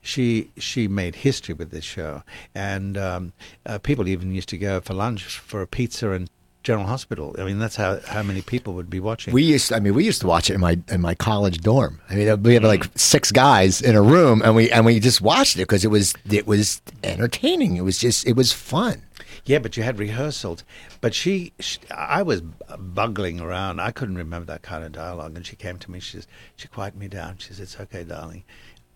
she 0.03 0.51
she 0.59 0.89
made 0.89 1.15
history 1.15 1.55
with 1.55 1.71
this 1.71 1.85
show, 1.85 2.23
and 2.55 2.99
um, 2.99 3.33
uh, 3.65 3.79
people 3.79 4.09
even 4.09 4.33
used 4.33 4.49
to 4.51 4.59
go 4.59 4.81
for 4.81 4.95
lunch 4.95 5.39
for 5.39 5.63
a 5.63 5.67
pizza 5.67 6.11
and 6.11 6.29
General 6.63 6.87
Hospital. 6.87 7.35
I 7.39 7.45
mean, 7.45 7.59
that's 7.59 7.77
how 7.77 8.01
how 8.07 8.23
many 8.23 8.43
people 8.43 8.75
would 8.75 8.91
be 8.91 9.01
watching. 9.01 9.33
We 9.33 9.43
used, 9.43 9.73
I 9.73 9.81
mean, 9.81 9.95
we 9.95 10.05
used 10.05 10.21
to 10.21 10.27
watch 10.27 10.51
it 10.51 10.55
in 10.55 10.61
my 10.61 10.79
in 10.89 11.01
my 11.01 11.15
college 11.15 11.59
dorm. 11.59 12.01
I 12.11 12.17
mean, 12.17 12.43
we 12.43 12.55
had 12.55 12.65
like 12.65 12.87
six 12.97 13.33
guys 13.33 13.81
in 13.81 13.95
a 13.95 14.03
room, 14.03 14.43
and 14.43 14.55
we 14.55 14.71
and 14.71 14.85
we 14.85 15.01
just 15.01 15.21
watched 15.21 15.57
it 15.57 15.63
because 15.63 15.85
it 15.85 15.91
was 15.91 16.15
it 16.31 16.47
was 16.47 16.83
entertaining. 17.03 17.77
It 17.77 17.83
was 17.83 17.99
just 17.99 18.27
it 18.27 18.35
was 18.37 18.53
fun. 18.53 19.03
Yeah, 19.45 19.59
but 19.59 19.77
you 19.77 19.83
had 19.83 19.99
rehearsals. 19.99 20.63
But 21.01 21.15
she, 21.15 21.53
she, 21.59 21.79
I 21.91 22.23
was 22.23 22.43
bungling 22.79 23.41
around. 23.41 23.81
I 23.81 23.91
couldn't 23.91 24.17
remember 24.17 24.47
that 24.47 24.63
kind 24.63 24.85
of 24.85 24.93
dialogue. 24.93 25.37
And 25.37 25.45
she 25.45 25.57
came 25.57 25.79
to 25.79 25.91
me. 25.91 25.99
She 25.99 26.19
says, 26.19 26.29
she 26.55 26.69
quieted 26.69 26.99
me 26.99 27.09
down. 27.09 27.39
She 27.39 27.49
says, 27.49 27.59
"It's 27.59 27.81
okay, 27.81 28.05
darling. 28.05 28.45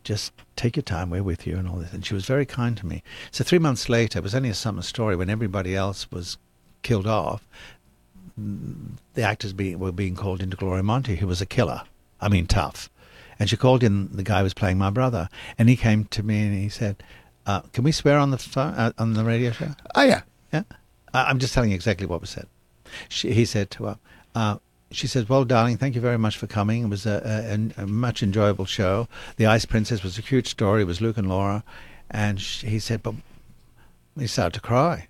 Just 0.06 0.32
take 0.54 0.76
your 0.76 0.84
time. 0.84 1.10
We're 1.10 1.24
with 1.24 1.46
you 1.48 1.56
and 1.56 1.68
all 1.68 1.78
this." 1.78 1.92
And 1.92 2.06
she 2.06 2.14
was 2.14 2.26
very 2.26 2.46
kind 2.46 2.76
to 2.76 2.86
me. 2.86 3.02
So 3.32 3.42
three 3.42 3.58
months 3.58 3.88
later, 3.88 4.20
it 4.20 4.22
was 4.22 4.36
only 4.36 4.50
a 4.50 4.54
summer 4.54 4.82
story 4.82 5.16
when 5.16 5.28
everybody 5.28 5.74
else 5.74 6.10
was 6.12 6.38
killed 6.82 7.08
off. 7.08 7.48
The 8.36 9.22
actors 9.22 9.52
be, 9.52 9.74
were 9.74 9.90
being 9.90 10.14
called 10.14 10.42
into 10.42 10.56
Gloria 10.56 10.84
Monty, 10.84 11.16
who 11.16 11.26
was 11.26 11.40
a 11.40 11.46
killer. 11.46 11.82
I 12.20 12.28
mean, 12.28 12.46
tough. 12.46 12.88
And 13.38 13.50
she 13.50 13.56
called 13.56 13.82
in 13.82 14.08
the 14.12 14.22
guy 14.22 14.38
who 14.38 14.44
was 14.44 14.54
playing 14.54 14.78
my 14.78 14.90
brother, 14.90 15.28
and 15.58 15.68
he 15.68 15.76
came 15.76 16.04
to 16.04 16.22
me 16.22 16.46
and 16.46 16.54
he 16.54 16.68
said, 16.68 17.02
uh, 17.44 17.62
"Can 17.72 17.82
we 17.82 17.90
swear 17.90 18.18
on 18.18 18.30
the 18.30 18.38
phone, 18.38 18.74
uh, 18.74 18.92
on 18.98 19.14
the 19.14 19.24
radio 19.24 19.50
show?" 19.50 19.72
Oh 19.96 20.04
yeah, 20.04 20.22
Yeah, 20.52 20.62
I'm 21.12 21.38
just 21.40 21.52
telling 21.52 21.70
you 21.70 21.74
exactly 21.74 22.06
what 22.06 22.20
was 22.20 22.30
said. 22.30 22.46
She, 23.08 23.32
he 23.32 23.44
said 23.44 23.70
to 23.72 23.84
her, 23.84 23.98
uh, 24.34 24.58
she 24.90 25.06
says, 25.06 25.28
"Well, 25.28 25.44
darling, 25.44 25.76
thank 25.76 25.94
you 25.94 26.00
very 26.00 26.18
much 26.18 26.36
for 26.36 26.46
coming. 26.46 26.84
It 26.84 26.88
was 26.88 27.06
a, 27.06 27.72
a, 27.76 27.82
a 27.82 27.86
much 27.86 28.22
enjoyable 28.22 28.64
show. 28.64 29.08
The 29.36 29.46
Ice 29.46 29.64
Princess 29.64 30.02
was 30.02 30.18
a 30.18 30.22
cute 30.22 30.46
story. 30.46 30.82
It 30.82 30.86
was 30.86 31.00
Luke 31.00 31.18
and 31.18 31.28
Laura." 31.28 31.64
And 32.10 32.40
she, 32.40 32.66
he 32.68 32.78
said, 32.78 33.02
"But 33.02 33.14
he 34.18 34.26
started 34.26 34.54
to 34.54 34.60
cry, 34.60 35.08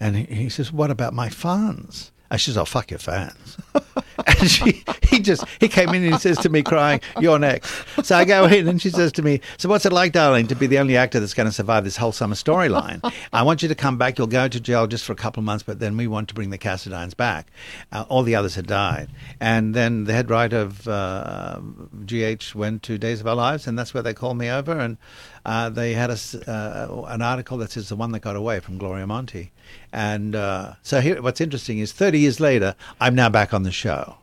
and 0.00 0.16
he, 0.16 0.24
he 0.24 0.48
says, 0.48 0.72
"What 0.72 0.90
about 0.90 1.14
my 1.14 1.28
fans?" 1.28 2.10
And 2.32 2.40
she 2.40 2.46
says, 2.46 2.56
"Oh, 2.56 2.64
fuck 2.64 2.90
your 2.90 2.98
fans." 2.98 3.58
and 4.26 4.50
she, 4.50 4.82
he 5.02 5.20
just, 5.20 5.44
he 5.60 5.68
came 5.68 5.90
in 5.90 6.02
and 6.02 6.14
he 6.14 6.18
says 6.18 6.38
to 6.38 6.48
me, 6.48 6.62
crying, 6.62 7.02
"You're 7.20 7.38
next." 7.38 7.70
So 8.02 8.16
I 8.16 8.24
go 8.24 8.46
in, 8.46 8.66
and 8.68 8.80
she 8.80 8.88
says 8.88 9.12
to 9.12 9.22
me, 9.22 9.42
"So 9.58 9.68
what's 9.68 9.84
it 9.84 9.92
like, 9.92 10.12
darling, 10.12 10.46
to 10.46 10.54
be 10.54 10.66
the 10.66 10.78
only 10.78 10.96
actor 10.96 11.20
that's 11.20 11.34
going 11.34 11.46
to 11.46 11.52
survive 11.52 11.84
this 11.84 11.98
whole 11.98 12.10
summer 12.10 12.34
storyline? 12.34 13.00
I 13.34 13.42
want 13.42 13.60
you 13.62 13.68
to 13.68 13.74
come 13.74 13.98
back. 13.98 14.16
You'll 14.16 14.28
go 14.28 14.48
to 14.48 14.60
jail 14.60 14.86
just 14.86 15.04
for 15.04 15.12
a 15.12 15.16
couple 15.16 15.42
of 15.42 15.44
months, 15.44 15.62
but 15.62 15.78
then 15.78 15.94
we 15.98 16.06
want 16.06 16.28
to 16.28 16.34
bring 16.34 16.48
the 16.48 16.56
Cassadines 16.56 17.14
back. 17.14 17.52
Uh, 17.92 18.06
all 18.08 18.22
the 18.22 18.34
others 18.34 18.54
had 18.54 18.66
died, 18.66 19.10
and 19.38 19.74
then 19.74 20.04
the 20.04 20.14
head 20.14 20.30
writer 20.30 20.60
of 20.60 20.88
uh, 20.88 21.60
GH 22.06 22.54
went 22.54 22.82
to 22.84 22.96
Days 22.96 23.20
of 23.20 23.26
Our 23.26 23.34
Lives, 23.34 23.66
and 23.66 23.78
that's 23.78 23.92
where 23.92 24.02
they 24.02 24.14
called 24.14 24.38
me 24.38 24.48
over, 24.48 24.72
and 24.72 24.96
uh, 25.44 25.68
they 25.68 25.94
had 25.94 26.10
a 26.10 26.18
uh, 26.50 27.04
an 27.08 27.22
article 27.22 27.58
that 27.58 27.72
says 27.72 27.88
the 27.88 27.96
one 27.96 28.12
that 28.12 28.20
got 28.20 28.36
away 28.36 28.60
from 28.60 28.78
Gloria 28.78 29.06
Monty, 29.06 29.52
and 29.92 30.34
uh, 30.34 30.74
so 30.82 31.00
here, 31.00 31.20
what's 31.20 31.40
interesting 31.40 31.78
is 31.78 31.92
30 31.92 32.20
years 32.20 32.40
later, 32.40 32.74
I'm 33.00 33.14
now 33.14 33.28
back 33.28 33.52
on 33.52 33.62
the 33.62 33.72
show. 33.72 34.16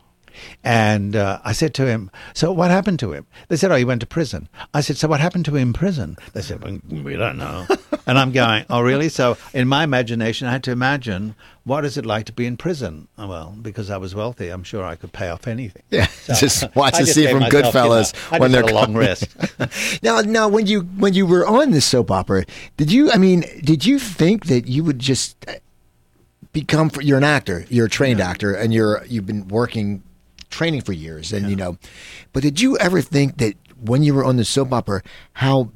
And 0.62 1.16
uh, 1.16 1.40
I 1.44 1.52
said 1.52 1.74
to 1.74 1.86
him, 1.86 2.10
So 2.34 2.52
what 2.52 2.70
happened 2.70 2.98
to 3.00 3.12
him? 3.12 3.26
They 3.48 3.56
said, 3.56 3.70
Oh, 3.70 3.76
he 3.76 3.84
went 3.84 4.00
to 4.00 4.06
prison. 4.06 4.48
I 4.74 4.80
said, 4.80 4.96
So 4.96 5.08
what 5.08 5.20
happened 5.20 5.44
to 5.46 5.56
him 5.56 5.68
in 5.68 5.72
prison? 5.72 6.16
They 6.32 6.42
said, 6.42 6.62
well, 6.62 6.78
We 6.88 7.16
don't 7.16 7.38
know. 7.38 7.66
and 8.06 8.18
I'm 8.18 8.32
going, 8.32 8.64
Oh, 8.70 8.80
really? 8.80 9.08
So 9.08 9.36
in 9.54 9.68
my 9.68 9.84
imagination, 9.84 10.46
I 10.48 10.52
had 10.52 10.64
to 10.64 10.72
imagine 10.72 11.34
what 11.64 11.84
is 11.84 11.96
it 11.96 12.06
like 12.06 12.24
to 12.26 12.32
be 12.32 12.46
in 12.46 12.56
prison? 12.56 13.06
Oh, 13.18 13.28
well, 13.28 13.56
because 13.60 13.90
I 13.90 13.96
was 13.96 14.14
wealthy, 14.14 14.48
I'm 14.48 14.64
sure 14.64 14.82
I 14.84 14.96
could 14.96 15.12
pay 15.12 15.28
off 15.28 15.46
anything. 15.46 15.82
yeah. 15.90 16.06
So 16.20 16.34
just 16.34 16.76
watch 16.76 16.98
the 16.98 17.06
scene 17.06 17.28
from 17.28 17.40
myself, 17.40 17.74
you 17.74 17.80
know, 17.80 17.88
Goodfellas 17.88 18.40
when 18.40 18.52
they're 18.52 18.62
a 18.62 18.72
long 18.72 18.94
rest. 18.94 19.28
now, 20.02 20.20
now, 20.20 20.48
when 20.48 20.66
you 20.66 20.80
when 20.82 21.14
you 21.14 21.26
were 21.26 21.46
on 21.46 21.70
this 21.70 21.84
soap 21.84 22.10
opera, 22.10 22.44
did 22.76 22.92
you? 22.92 23.10
I 23.10 23.16
mean, 23.16 23.44
did 23.62 23.84
you 23.84 23.98
think 23.98 24.46
that 24.46 24.68
you 24.68 24.84
would 24.84 24.98
just 24.98 25.36
uh, 25.48 25.54
become? 26.52 26.90
You're 27.00 27.18
an 27.18 27.24
actor. 27.24 27.64
You're 27.68 27.86
a 27.86 27.90
trained 27.90 28.20
actor, 28.20 28.54
and 28.54 28.72
you're 28.72 29.04
you've 29.06 29.26
been 29.26 29.48
working, 29.48 30.02
training 30.50 30.82
for 30.82 30.92
years, 30.92 31.32
and 31.32 31.48
you 31.48 31.56
know. 31.56 31.78
But 32.32 32.42
did 32.42 32.60
you 32.60 32.76
ever 32.78 33.00
think 33.00 33.38
that 33.38 33.54
when 33.80 34.02
you 34.02 34.14
were 34.14 34.24
on 34.24 34.36
the 34.36 34.44
soap 34.44 34.72
opera, 34.72 35.02
how 35.34 35.70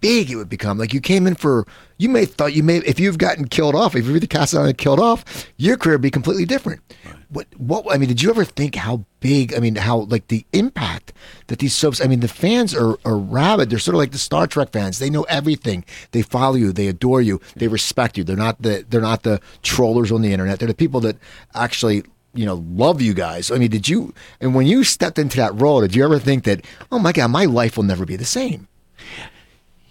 big 0.00 0.30
it 0.30 0.36
would 0.36 0.48
become? 0.48 0.76
Like 0.78 0.92
you 0.92 1.00
came 1.00 1.26
in 1.26 1.34
for, 1.34 1.66
you 1.96 2.08
may 2.08 2.24
thought 2.26 2.52
you 2.52 2.62
may 2.62 2.78
if 2.78 3.00
you've 3.00 3.18
gotten 3.18 3.48
killed 3.48 3.74
off, 3.74 3.94
if 3.94 4.06
you 4.06 4.12
were 4.12 4.20
the 4.20 4.26
cast 4.26 4.54
on 4.54 4.72
killed 4.74 5.00
off, 5.00 5.24
your 5.56 5.76
career 5.76 5.94
would 5.94 6.02
be 6.02 6.10
completely 6.10 6.44
different. 6.44 6.82
What 7.28 7.46
what 7.58 7.86
I 7.90 7.96
mean, 7.98 8.08
did 8.08 8.22
you 8.22 8.30
ever 8.30 8.44
think 8.44 8.74
how 8.74 9.04
big? 9.20 9.54
I 9.54 9.58
mean, 9.58 9.76
how 9.76 10.00
like 10.00 10.28
the 10.28 10.44
impact 10.52 11.12
that 11.46 11.58
these 11.58 11.74
soaps? 11.74 12.00
I 12.00 12.06
mean, 12.06 12.20
the 12.20 12.28
fans 12.28 12.74
are 12.74 12.98
are 13.04 13.16
rabid. 13.16 13.70
They're 13.70 13.78
sort 13.78 13.94
of 13.94 13.98
like 13.98 14.12
the 14.12 14.18
Star 14.18 14.46
Trek 14.46 14.72
fans. 14.72 14.98
They 14.98 15.10
know 15.10 15.24
everything. 15.24 15.84
They 16.12 16.22
follow 16.22 16.56
you. 16.56 16.72
They 16.72 16.86
adore 16.86 17.22
you. 17.22 17.40
They 17.56 17.68
respect 17.68 18.18
you. 18.18 18.24
They're 18.24 18.36
not 18.36 18.62
the 18.62 18.84
they're 18.88 19.00
not 19.00 19.22
the 19.22 19.40
trollers 19.62 20.12
on 20.12 20.22
the 20.22 20.32
internet. 20.32 20.58
They're 20.58 20.68
the 20.68 20.74
people 20.74 21.00
that 21.00 21.16
actually 21.54 22.04
you 22.34 22.44
know 22.46 22.64
love 22.68 23.00
you 23.00 23.14
guys. 23.14 23.50
I 23.50 23.58
mean, 23.58 23.70
did 23.70 23.88
you? 23.88 24.12
And 24.40 24.54
when 24.54 24.66
you 24.66 24.84
stepped 24.84 25.18
into 25.18 25.36
that 25.38 25.58
role, 25.60 25.80
did 25.80 25.94
you 25.94 26.04
ever 26.04 26.18
think 26.18 26.44
that 26.44 26.64
oh 26.90 26.98
my 26.98 27.12
god, 27.12 27.28
my 27.28 27.44
life 27.44 27.76
will 27.76 27.84
never 27.84 28.04
be 28.04 28.16
the 28.16 28.24
same? 28.24 28.68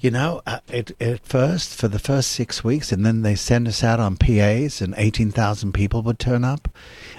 You 0.03 0.11
know, 0.11 0.41
uh, 0.45 0.59
it, 0.67 0.91
at 1.01 1.25
first, 1.25 1.75
for 1.75 1.87
the 1.87 1.97
first 1.97 2.33
six 2.33 2.61
weeks, 2.61 2.91
and 2.91 3.05
then 3.05 3.21
they 3.21 3.35
send 3.35 3.69
us 3.69 3.85
out 3.85 4.01
on 4.01 4.17
PAs, 4.17 4.81
and 4.81 4.93
18,000 4.97 5.71
people 5.71 6.01
would 6.01 6.19
turn 6.19 6.43
up. 6.43 6.67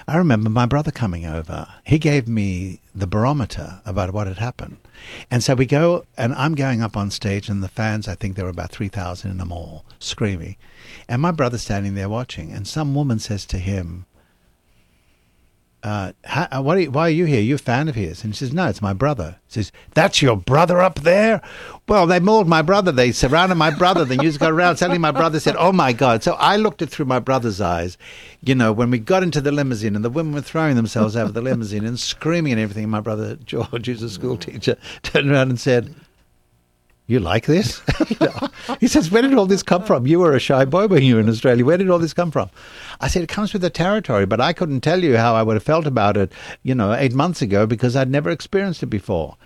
I 0.07 0.17
remember 0.17 0.51
my 0.51 0.67
brother 0.67 0.91
coming 0.91 1.25
over. 1.25 1.67
He 1.83 1.97
gave 1.97 2.27
me 2.27 2.81
the 2.93 3.07
barometer 3.07 3.81
about 3.87 4.13
what 4.13 4.27
had 4.27 4.37
happened. 4.37 4.77
And 5.31 5.43
so 5.43 5.55
we 5.55 5.65
go, 5.65 6.05
and 6.15 6.31
I'm 6.35 6.53
going 6.53 6.83
up 6.83 6.95
on 6.95 7.09
stage, 7.09 7.49
and 7.49 7.63
the 7.63 7.67
fans, 7.67 8.07
I 8.07 8.13
think 8.13 8.35
there 8.35 8.45
were 8.45 8.51
about 8.51 8.69
3,000 8.69 9.31
in 9.31 9.39
them 9.39 9.51
all, 9.51 9.83
screaming. 9.97 10.55
And 11.09 11.23
my 11.23 11.31
brother's 11.31 11.63
standing 11.63 11.95
there 11.95 12.07
watching, 12.07 12.51
and 12.51 12.67
some 12.67 12.93
woman 12.93 13.17
says 13.17 13.47
to 13.47 13.57
him, 13.57 14.05
uh, 15.85 16.13
how, 16.23 16.47
uh, 16.51 16.59
what 16.63 16.77
are 16.77 16.79
you, 16.79 16.89
why 16.89 17.03
are 17.03 17.11
you 17.11 17.25
here? 17.25 17.39
You're 17.39 17.57
a 17.57 17.59
fan 17.59 17.87
of 17.87 17.93
his? 17.93 18.23
And 18.23 18.33
he 18.33 18.37
says, 18.37 18.51
no, 18.51 18.67
it's 18.67 18.81
my 18.81 18.93
brother. 18.93 19.37
He 19.45 19.53
says, 19.53 19.71
that's 19.93 20.19
your 20.19 20.35
brother 20.35 20.81
up 20.81 21.01
there? 21.01 21.43
Well, 21.87 22.07
they 22.07 22.19
mauled 22.19 22.47
my 22.47 22.63
brother. 22.63 22.91
They 22.91 23.11
surrounded 23.11 23.53
my 23.53 23.69
brother. 23.69 24.03
The 24.03 24.17
news 24.17 24.39
got 24.39 24.51
around. 24.51 24.77
Suddenly 24.77 24.97
my 24.97 25.11
brother 25.11 25.39
said, 25.39 25.55
oh 25.59 25.71
my 25.71 25.93
God. 25.93 26.23
So 26.23 26.33
I 26.39 26.55
looked 26.55 26.81
it 26.81 26.89
through 26.89 27.05
my 27.05 27.19
brother's 27.19 27.61
eyes. 27.61 27.99
You 28.41 28.55
know, 28.55 28.73
when 28.73 28.89
we 28.89 28.97
got 28.97 29.21
into 29.21 29.41
the 29.41 29.51
limousine 29.51 29.95
and 29.95 30.03
the 30.03 30.09
women 30.09 30.33
were 30.33 30.41
throwing 30.41 30.75
themselves 30.75 31.15
over 31.15 31.31
the 31.31 31.41
limousine 31.41 31.85
and 31.85 31.99
screaming 31.99 32.53
and 32.53 32.61
everything, 32.61 32.89
my 32.89 32.99
brother 32.99 33.35
George, 33.45 33.85
who's 33.85 34.01
a 34.01 34.09
school 34.09 34.37
teacher, 34.37 34.77
turned 35.03 35.29
around 35.29 35.51
and 35.51 35.59
said, 35.59 35.93
you 37.07 37.19
like 37.19 37.45
this? 37.45 37.81
you 38.09 38.17
know? 38.21 38.49
He 38.79 38.87
says, 38.87 39.11
where 39.11 39.21
did 39.21 39.33
all 39.33 39.45
this 39.45 39.63
come 39.63 39.83
from? 39.83 40.07
You 40.07 40.19
were 40.19 40.33
a 40.33 40.39
shy 40.39 40.65
boy 40.65 40.87
when 40.87 41.03
you 41.03 41.15
were 41.15 41.21
in 41.21 41.29
Australia. 41.29 41.65
Where 41.65 41.77
did 41.77 41.89
all 41.89 41.99
this 41.99 42.13
come 42.13 42.31
from? 42.31 42.49
I 42.99 43.07
said, 43.07 43.23
it 43.23 43.29
comes 43.29 43.53
with 43.53 43.61
the 43.61 43.69
territory, 43.69 44.25
but 44.25 44.41
I 44.41 44.53
couldn't 44.53 44.81
tell 44.81 45.03
you 45.03 45.17
how 45.17 45.35
I 45.35 45.43
would 45.43 45.55
have 45.55 45.63
felt 45.63 45.85
about 45.85 46.17
it, 46.17 46.31
you 46.63 46.73
know, 46.73 46.93
eight 46.93 47.13
months 47.13 47.41
ago 47.41 47.65
because 47.65 47.95
I'd 47.95 48.09
never 48.09 48.29
experienced 48.29 48.83
it 48.83 48.87
before. 48.87 49.37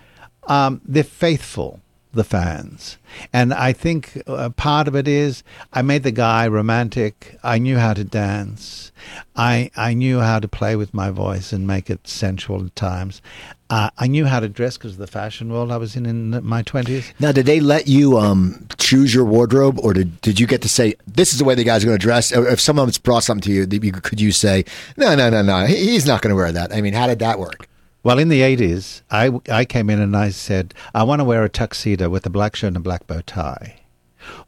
Um, 0.47 0.81
they're 0.85 1.03
faithful 1.03 1.81
the 2.11 2.23
fans. 2.23 2.97
And 3.31 3.53
I 3.53 3.71
think 3.73 4.21
uh, 4.25 4.49
part 4.49 4.87
of 4.87 4.95
it 4.95 5.07
is 5.07 5.43
I 5.73 5.81
made 5.81 6.03
the 6.03 6.11
guy 6.11 6.47
romantic. 6.47 7.37
I 7.43 7.59
knew 7.59 7.77
how 7.77 7.93
to 7.93 8.03
dance. 8.03 8.91
I 9.35 9.69
I 9.75 9.93
knew 9.93 10.19
how 10.19 10.39
to 10.39 10.47
play 10.47 10.75
with 10.75 10.93
my 10.93 11.11
voice 11.11 11.53
and 11.53 11.67
make 11.67 11.89
it 11.89 12.07
sensual 12.07 12.65
at 12.65 12.75
times. 12.75 13.21
Uh, 13.69 13.91
I 13.99 14.08
knew 14.08 14.25
how 14.25 14.39
to 14.39 14.49
dress 14.49 14.77
because 14.77 14.93
of 14.93 14.97
the 14.97 15.05
fashion 15.08 15.51
world 15.51 15.71
I 15.71 15.77
was 15.77 15.95
in 15.95 16.05
in 16.08 16.43
my 16.43 16.63
twenties. 16.63 17.13
Now, 17.19 17.32
did 17.32 17.45
they 17.45 17.60
let 17.60 17.88
you 17.88 18.17
um, 18.17 18.67
choose 18.77 19.13
your 19.13 19.25
wardrobe, 19.25 19.79
or 19.84 19.93
did 19.93 20.19
did 20.21 20.39
you 20.39 20.47
get 20.47 20.62
to 20.63 20.69
say 20.69 20.95
this 21.05 21.34
is 21.34 21.39
the 21.39 21.45
way 21.45 21.53
the 21.53 21.63
guys 21.63 21.84
are 21.84 21.88
going 21.88 21.99
to 21.99 22.01
dress? 22.01 22.36
Or 22.36 22.47
if 22.47 22.60
someone's 22.60 22.97
brought 22.97 23.23
something 23.23 23.43
to 23.43 23.51
you, 23.51 23.67
you 23.69 23.91
could 23.91 24.19
you 24.19 24.32
say 24.32 24.65
no, 24.97 25.15
no, 25.15 25.29
no, 25.29 25.43
no, 25.43 25.65
he's 25.65 26.05
not 26.08 26.21
going 26.21 26.32
to 26.32 26.36
wear 26.36 26.51
that? 26.51 26.73
I 26.73 26.82
mean, 26.82 26.93
how 26.93 27.05
did 27.05 27.19
that 27.19 27.38
work? 27.38 27.67
Well, 28.01 28.17
in 28.17 28.29
the 28.29 28.39
80s, 28.39 29.01
I, 29.12 29.29
I 29.51 29.65
came 29.65 29.89
in 29.89 29.99
and 29.99 30.15
I 30.15 30.29
said, 30.29 30.73
I 30.95 31.03
want 31.03 31.19
to 31.19 31.25
wear 31.25 31.43
a 31.43 31.49
tuxedo 31.49 32.08
with 32.10 32.25
a 32.25 32.29
black 32.29 32.55
shirt 32.55 32.69
and 32.69 32.77
a 32.77 32.79
black 32.79 33.05
bow 33.08 33.19
tie. 33.19 33.82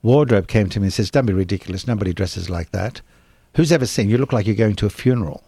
Wardrobe 0.01 0.47
came 0.47 0.69
to 0.69 0.79
me 0.79 0.85
and 0.85 0.93
says, 0.93 1.11
Don't 1.11 1.25
be 1.25 1.33
ridiculous. 1.33 1.85
Nobody 1.85 2.13
dresses 2.13 2.49
like 2.49 2.71
that. 2.71 3.01
Who's 3.55 3.71
ever 3.71 3.85
seen 3.85 4.09
you 4.09 4.17
look 4.17 4.31
like 4.31 4.47
you're 4.47 4.55
going 4.55 4.77
to 4.77 4.85
a 4.85 4.89
funeral? 4.89 5.43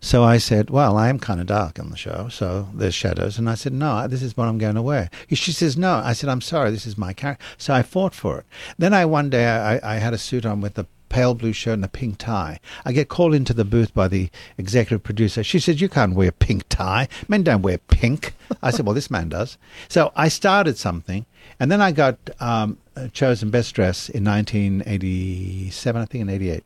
So 0.00 0.24
I 0.24 0.38
said, 0.38 0.70
Well, 0.70 0.96
I 0.96 1.08
am 1.08 1.18
kind 1.18 1.40
of 1.40 1.46
dark 1.46 1.78
on 1.78 1.90
the 1.90 1.96
show, 1.96 2.28
so 2.30 2.68
there's 2.74 2.94
shadows. 2.94 3.38
And 3.38 3.48
I 3.48 3.54
said, 3.54 3.72
No, 3.72 4.08
this 4.08 4.22
is 4.22 4.36
what 4.36 4.48
I'm 4.48 4.58
going 4.58 4.74
to 4.74 4.82
wear. 4.82 5.10
She 5.30 5.52
says, 5.52 5.76
No. 5.76 6.00
I 6.04 6.14
said, 6.14 6.30
I'm 6.30 6.40
sorry, 6.40 6.70
this 6.70 6.86
is 6.86 6.96
my 6.96 7.12
character. 7.12 7.44
So 7.58 7.74
I 7.74 7.82
fought 7.82 8.14
for 8.14 8.38
it. 8.38 8.46
Then 8.78 8.94
I 8.94 9.04
one 9.04 9.28
day 9.30 9.46
I, 9.46 9.96
I 9.96 9.98
had 9.98 10.14
a 10.14 10.18
suit 10.18 10.46
on 10.46 10.60
with 10.60 10.78
a 10.78 10.86
pale 11.10 11.34
blue 11.34 11.52
shirt 11.52 11.74
and 11.74 11.84
a 11.84 11.88
pink 11.88 12.16
tie. 12.16 12.60
I 12.84 12.92
get 12.92 13.08
called 13.08 13.34
into 13.34 13.52
the 13.52 13.64
booth 13.64 13.92
by 13.92 14.08
the 14.08 14.30
executive 14.56 15.02
producer. 15.02 15.44
She 15.44 15.58
says, 15.58 15.82
You 15.82 15.88
can't 15.90 16.14
wear 16.14 16.32
pink 16.32 16.64
tie. 16.70 17.08
Men 17.28 17.42
don't 17.42 17.62
wear 17.62 17.76
pink. 17.78 18.34
I 18.62 18.70
said, 18.70 18.86
Well, 18.86 18.94
this 18.94 19.10
man 19.10 19.28
does. 19.28 19.58
So 19.88 20.12
I 20.16 20.28
started 20.28 20.78
something, 20.78 21.26
and 21.58 21.70
then 21.70 21.82
I 21.82 21.92
got 21.92 22.16
um, 22.40 22.78
chosen 23.12 23.50
Best 23.50 23.74
Dress 23.74 24.08
in 24.08 24.24
1987, 24.24 26.00
I 26.00 26.04
think, 26.06 26.22
in 26.22 26.30
88, 26.30 26.64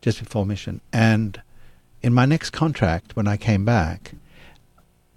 just 0.00 0.20
before 0.20 0.46
mission. 0.46 0.80
And 0.92 1.42
in 2.02 2.12
my 2.12 2.26
next 2.26 2.50
contract, 2.50 3.16
when 3.16 3.28
I 3.28 3.36
came 3.36 3.64
back, 3.64 4.12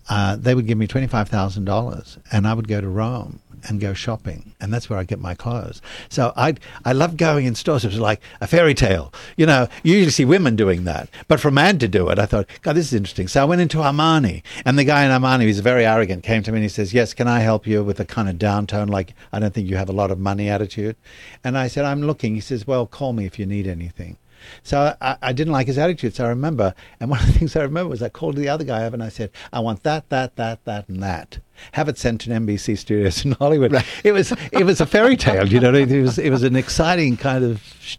uh, 0.07 0.35
they 0.35 0.53
would 0.53 0.67
give 0.67 0.77
me 0.77 0.87
$25,000 0.87 2.17
and 2.31 2.47
I 2.47 2.53
would 2.53 2.67
go 2.67 2.79
to 2.79 2.87
Rome 2.87 3.39
and 3.67 3.79
go 3.79 3.93
shopping, 3.93 4.53
and 4.59 4.73
that's 4.73 4.89
where 4.89 4.99
I 4.99 5.03
get 5.03 5.19
my 5.19 5.33
clothes. 5.33 5.81
So 6.09 6.33
I 6.35 6.55
I 6.83 6.93
love 6.93 7.17
going 7.17 7.45
in 7.45 7.55
stores. 7.55 7.83
It 7.83 7.89
was 7.89 7.99
like 7.99 8.21
a 8.41 8.47
fairy 8.47 8.73
tale. 8.73 9.13
You 9.37 9.45
know, 9.45 9.67
you 9.83 9.93
usually 9.93 10.11
see 10.11 10.25
women 10.25 10.55
doing 10.55 10.83
that, 10.85 11.09
but 11.27 11.39
for 11.39 11.49
a 11.49 11.53
man 11.53 11.79
to 11.79 11.87
do 11.87 12.09
it, 12.09 12.19
I 12.19 12.25
thought, 12.25 12.47
God, 12.61 12.75
this 12.75 12.87
is 12.87 12.93
interesting. 12.93 13.27
So 13.27 13.41
I 13.41 13.45
went 13.45 13.61
into 13.61 13.77
Armani, 13.77 14.43
and 14.65 14.77
the 14.77 14.83
guy 14.83 15.03
in 15.03 15.11
Armani, 15.11 15.43
who's 15.43 15.59
very 15.59 15.85
arrogant, 15.85 16.23
came 16.23 16.43
to 16.43 16.51
me 16.51 16.57
and 16.57 16.63
he 16.63 16.69
says, 16.69 16.93
Yes, 16.93 17.13
can 17.13 17.27
I 17.27 17.39
help 17.39 17.65
you 17.67 17.83
with 17.83 17.99
a 17.99 18.05
kind 18.05 18.29
of 18.29 18.35
downtone, 18.35 18.89
like 18.89 19.13
I 19.31 19.39
don't 19.39 19.53
think 19.53 19.69
you 19.69 19.77
have 19.77 19.89
a 19.89 19.93
lot 19.93 20.11
of 20.11 20.19
money 20.19 20.49
attitude? 20.49 20.95
And 21.43 21.57
I 21.57 21.67
said, 21.67 21.85
I'm 21.85 22.01
looking. 22.01 22.35
He 22.35 22.41
says, 22.41 22.67
Well, 22.67 22.85
call 22.85 23.13
me 23.13 23.25
if 23.25 23.39
you 23.39 23.45
need 23.45 23.67
anything. 23.67 24.17
So 24.63 24.95
I, 25.01 25.17
I, 25.21 25.33
didn't 25.33 25.53
like 25.53 25.67
his 25.67 25.77
attitude. 25.77 26.15
So 26.15 26.25
I 26.25 26.29
remember, 26.29 26.73
and 26.99 27.09
one 27.09 27.19
of 27.19 27.27
the 27.27 27.33
things 27.39 27.55
I 27.55 27.61
remember 27.61 27.89
was 27.89 28.01
I 28.01 28.09
called 28.09 28.35
the 28.35 28.49
other 28.49 28.63
guy 28.63 28.85
up 28.85 28.93
and 28.93 29.03
I 29.03 29.09
said, 29.09 29.31
I 29.51 29.59
want 29.59 29.83
that, 29.83 30.09
that, 30.09 30.35
that, 30.35 30.65
that, 30.65 30.89
and 30.89 31.01
that 31.03 31.39
have 31.73 31.89
it 31.89 31.97
sent 31.97 32.21
to 32.21 32.29
NBC 32.29 32.77
studios 32.77 33.23
in 33.25 33.33
Hollywood. 33.33 33.71
Right. 33.71 33.85
It 34.03 34.11
was 34.11 34.33
it 34.51 34.65
was 34.65 34.81
a 34.81 34.85
fairy 34.85 35.17
tale, 35.17 35.47
you 35.47 35.59
know. 35.59 35.73
It 35.73 36.01
was 36.01 36.17
it 36.17 36.29
was 36.29 36.43
an 36.43 36.55
exciting 36.55 37.17
kind 37.17 37.43
of 37.43 37.61
sh- 37.79 37.97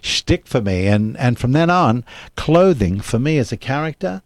shtick 0.00 0.46
for 0.46 0.60
me, 0.60 0.86
and 0.86 1.16
and 1.16 1.38
from 1.38 1.52
then 1.52 1.70
on, 1.70 2.04
clothing 2.36 3.00
for 3.00 3.18
me 3.18 3.38
as 3.38 3.52
a 3.52 3.56
character. 3.56 4.22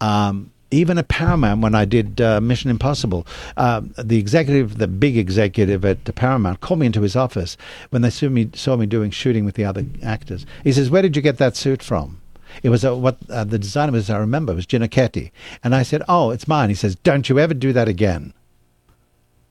Um, 0.00 0.52
even 0.70 0.98
at 0.98 1.08
Paramount, 1.08 1.60
when 1.60 1.74
I 1.74 1.84
did 1.84 2.20
uh, 2.20 2.40
Mission 2.40 2.70
Impossible, 2.70 3.26
uh, 3.56 3.82
the 3.98 4.18
executive, 4.18 4.78
the 4.78 4.86
big 4.86 5.16
executive 5.16 5.84
at 5.84 6.14
Paramount, 6.14 6.60
called 6.60 6.80
me 6.80 6.86
into 6.86 7.02
his 7.02 7.16
office 7.16 7.56
when 7.90 8.02
they 8.02 8.10
saw 8.10 8.28
me 8.28 8.50
saw 8.54 8.76
me 8.76 8.86
doing 8.86 9.10
shooting 9.10 9.44
with 9.44 9.54
the 9.54 9.64
other 9.64 9.84
actors. 10.02 10.46
He 10.64 10.72
says, 10.72 10.90
"Where 10.90 11.02
did 11.02 11.16
you 11.16 11.22
get 11.22 11.38
that 11.38 11.56
suit 11.56 11.82
from?" 11.82 12.20
It 12.62 12.68
was 12.70 12.84
a, 12.84 12.94
what 12.94 13.18
uh, 13.30 13.44
the 13.44 13.58
designer 13.58 13.92
was, 13.92 14.10
I 14.10 14.18
remember, 14.18 14.54
was 14.54 14.66
Giannichetti. 14.66 15.30
And 15.62 15.74
I 15.74 15.82
said, 15.82 16.02
Oh, 16.08 16.30
it's 16.30 16.48
mine. 16.48 16.68
He 16.68 16.74
says, 16.74 16.96
Don't 16.96 17.28
you 17.28 17.38
ever 17.38 17.54
do 17.54 17.72
that 17.72 17.88
again. 17.88 18.34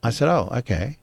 I 0.02 0.10
said, 0.10 0.28
Oh, 0.28 0.48
okay. 0.58 0.98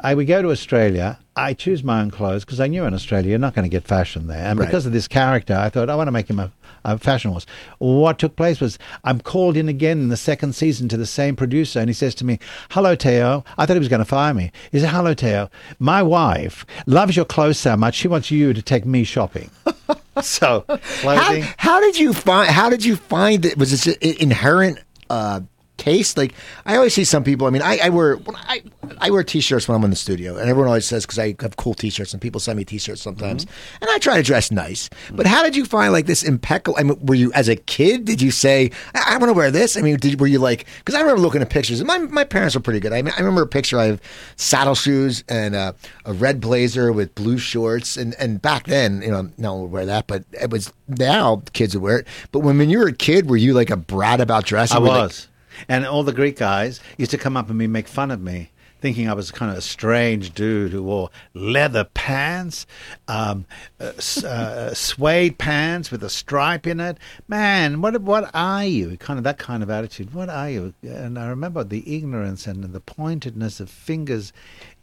I 0.00 0.14
would 0.14 0.26
go 0.26 0.42
to 0.42 0.50
Australia. 0.50 1.18
I 1.34 1.54
choose 1.54 1.82
my 1.82 2.00
own 2.00 2.10
clothes 2.10 2.44
because 2.44 2.60
I 2.60 2.66
knew 2.66 2.84
in 2.84 2.94
Australia 2.94 3.30
you're 3.30 3.38
not 3.38 3.54
going 3.54 3.64
to 3.64 3.70
get 3.70 3.84
fashion 3.84 4.26
there. 4.26 4.44
And 4.44 4.58
right. 4.58 4.66
because 4.66 4.86
of 4.86 4.92
this 4.92 5.08
character, 5.08 5.54
I 5.54 5.70
thought 5.70 5.88
I 5.88 5.96
want 5.96 6.08
to 6.08 6.12
make 6.12 6.28
him 6.28 6.38
a, 6.38 6.52
a 6.86 6.98
fashion 6.98 7.30
horse. 7.30 7.46
What 7.78 8.18
took 8.18 8.36
place 8.36 8.60
was 8.60 8.78
I'm 9.04 9.20
called 9.20 9.56
in 9.56 9.68
again 9.68 9.98
in 9.98 10.08
the 10.08 10.16
second 10.16 10.54
season 10.54 10.88
to 10.88 10.96
the 10.96 11.06
same 11.06 11.36
producer, 11.36 11.80
and 11.80 11.88
he 11.88 11.94
says 11.94 12.14
to 12.16 12.24
me, 12.24 12.38
"Hello, 12.70 12.94
Teo." 12.94 13.44
I 13.58 13.66
thought 13.66 13.74
he 13.74 13.80
was 13.80 13.88
going 13.88 14.00
to 14.00 14.04
fire 14.04 14.34
me. 14.34 14.52
He 14.72 14.80
said, 14.80 14.90
"Hello, 14.90 15.14
Teo. 15.14 15.50
My 15.78 16.02
wife 16.02 16.64
loves 16.86 17.16
your 17.16 17.24
clothes 17.24 17.58
so 17.58 17.76
much 17.76 17.94
she 17.94 18.08
wants 18.08 18.30
you 18.30 18.52
to 18.52 18.62
take 18.62 18.86
me 18.86 19.04
shopping." 19.04 19.50
so 20.22 20.64
how, 21.02 21.40
how, 21.58 21.80
did 21.80 21.98
you 21.98 22.12
find? 22.12 22.50
How 22.50 22.70
did 22.70 22.84
you 22.84 22.96
find 22.96 23.44
it? 23.44 23.58
Was 23.58 23.86
it 23.86 24.02
inherent? 24.02 24.78
Uh, 25.10 25.40
taste. 25.76 26.16
Like 26.16 26.34
I 26.64 26.76
always 26.76 26.94
see 26.94 27.04
some 27.04 27.24
people. 27.24 27.46
I 27.46 27.50
mean, 27.50 27.62
I, 27.62 27.78
I 27.84 27.88
wear 27.88 28.18
I 28.34 28.62
I 28.98 29.10
wear 29.10 29.22
t-shirts 29.22 29.68
when 29.68 29.76
I'm 29.76 29.84
in 29.84 29.90
the 29.90 29.96
studio, 29.96 30.36
and 30.36 30.48
everyone 30.48 30.68
always 30.68 30.86
says 30.86 31.04
because 31.04 31.18
I 31.18 31.34
have 31.40 31.56
cool 31.56 31.74
t-shirts, 31.74 32.12
and 32.12 32.22
people 32.22 32.40
send 32.40 32.56
me 32.56 32.64
t-shirts 32.64 33.02
sometimes, 33.02 33.44
mm-hmm. 33.44 33.84
and 33.84 33.90
I 33.90 33.98
try 33.98 34.16
to 34.16 34.22
dress 34.22 34.50
nice. 34.50 34.88
Mm-hmm. 34.88 35.16
But 35.16 35.26
how 35.26 35.42
did 35.42 35.56
you 35.56 35.64
find 35.64 35.92
like 35.92 36.06
this 36.06 36.22
impeccable? 36.22 36.78
I 36.78 36.82
mean, 36.82 36.98
were 37.04 37.14
you 37.14 37.32
as 37.32 37.48
a 37.48 37.56
kid? 37.56 38.04
Did 38.04 38.20
you 38.20 38.30
say 38.30 38.70
I, 38.94 39.14
I 39.14 39.16
want 39.18 39.30
to 39.30 39.34
wear 39.34 39.50
this? 39.50 39.76
I 39.76 39.82
mean, 39.82 39.96
did, 39.96 40.20
were 40.20 40.26
you 40.26 40.38
like? 40.38 40.66
Because 40.78 40.94
I 40.94 41.00
remember 41.00 41.20
looking 41.20 41.42
at 41.42 41.50
pictures. 41.50 41.80
And 41.80 41.86
my 41.86 41.98
my 41.98 42.24
parents 42.24 42.54
were 42.54 42.60
pretty 42.60 42.80
good. 42.80 42.92
I 42.92 43.02
mean, 43.02 43.12
I 43.16 43.20
remember 43.20 43.42
a 43.42 43.46
picture. 43.46 43.78
I 43.78 43.86
have 43.86 44.00
saddle 44.36 44.74
shoes 44.74 45.24
and 45.28 45.54
uh, 45.54 45.72
a 46.04 46.12
red 46.12 46.40
blazer 46.40 46.92
with 46.92 47.14
blue 47.14 47.38
shorts, 47.38 47.96
and 47.96 48.14
and 48.14 48.40
back 48.40 48.66
then, 48.66 49.02
you 49.02 49.10
know, 49.10 49.30
no 49.38 49.54
one 49.54 49.62
would 49.62 49.72
wear 49.72 49.86
that, 49.86 50.06
but 50.06 50.24
it 50.32 50.50
was 50.50 50.72
now 50.88 51.42
kids 51.52 51.74
would 51.74 51.82
wear 51.82 51.98
it. 51.98 52.06
But 52.32 52.40
when, 52.40 52.58
when 52.58 52.70
you 52.70 52.78
were 52.78 52.88
a 52.88 52.92
kid, 52.92 53.28
were 53.28 53.36
you 53.36 53.54
like 53.54 53.70
a 53.70 53.76
brat 53.76 54.20
about 54.20 54.44
dressing? 54.44 54.76
I 54.76 54.80
was. 54.80 55.26
Like, 55.26 55.35
and 55.68 55.86
all 55.86 56.02
the 56.02 56.12
Greek 56.12 56.36
guys 56.36 56.80
used 56.96 57.10
to 57.10 57.18
come 57.18 57.36
up 57.36 57.50
and 57.50 57.72
make 57.72 57.88
fun 57.88 58.10
of 58.10 58.20
me, 58.20 58.50
thinking 58.80 59.08
I 59.08 59.14
was 59.14 59.30
kind 59.30 59.50
of 59.50 59.58
a 59.58 59.62
strange 59.62 60.34
dude 60.34 60.72
who 60.72 60.82
wore 60.82 61.10
leather 61.34 61.84
pants, 61.84 62.66
um, 63.08 63.46
uh, 63.80 63.92
uh, 64.24 64.74
suede 64.74 65.38
pants 65.38 65.90
with 65.90 66.02
a 66.02 66.10
stripe 66.10 66.66
in 66.66 66.80
it. 66.80 66.98
Man, 67.26 67.80
what 67.80 68.00
what 68.02 68.30
are 68.34 68.64
you? 68.64 68.96
Kind 68.98 69.18
of 69.18 69.24
that 69.24 69.38
kind 69.38 69.62
of 69.62 69.70
attitude. 69.70 70.14
What 70.14 70.28
are 70.28 70.50
you? 70.50 70.74
And 70.82 71.18
I 71.18 71.26
remember 71.28 71.64
the 71.64 71.96
ignorance 71.96 72.46
and 72.46 72.62
the 72.64 72.80
pointedness 72.80 73.60
of 73.60 73.70
fingers, 73.70 74.32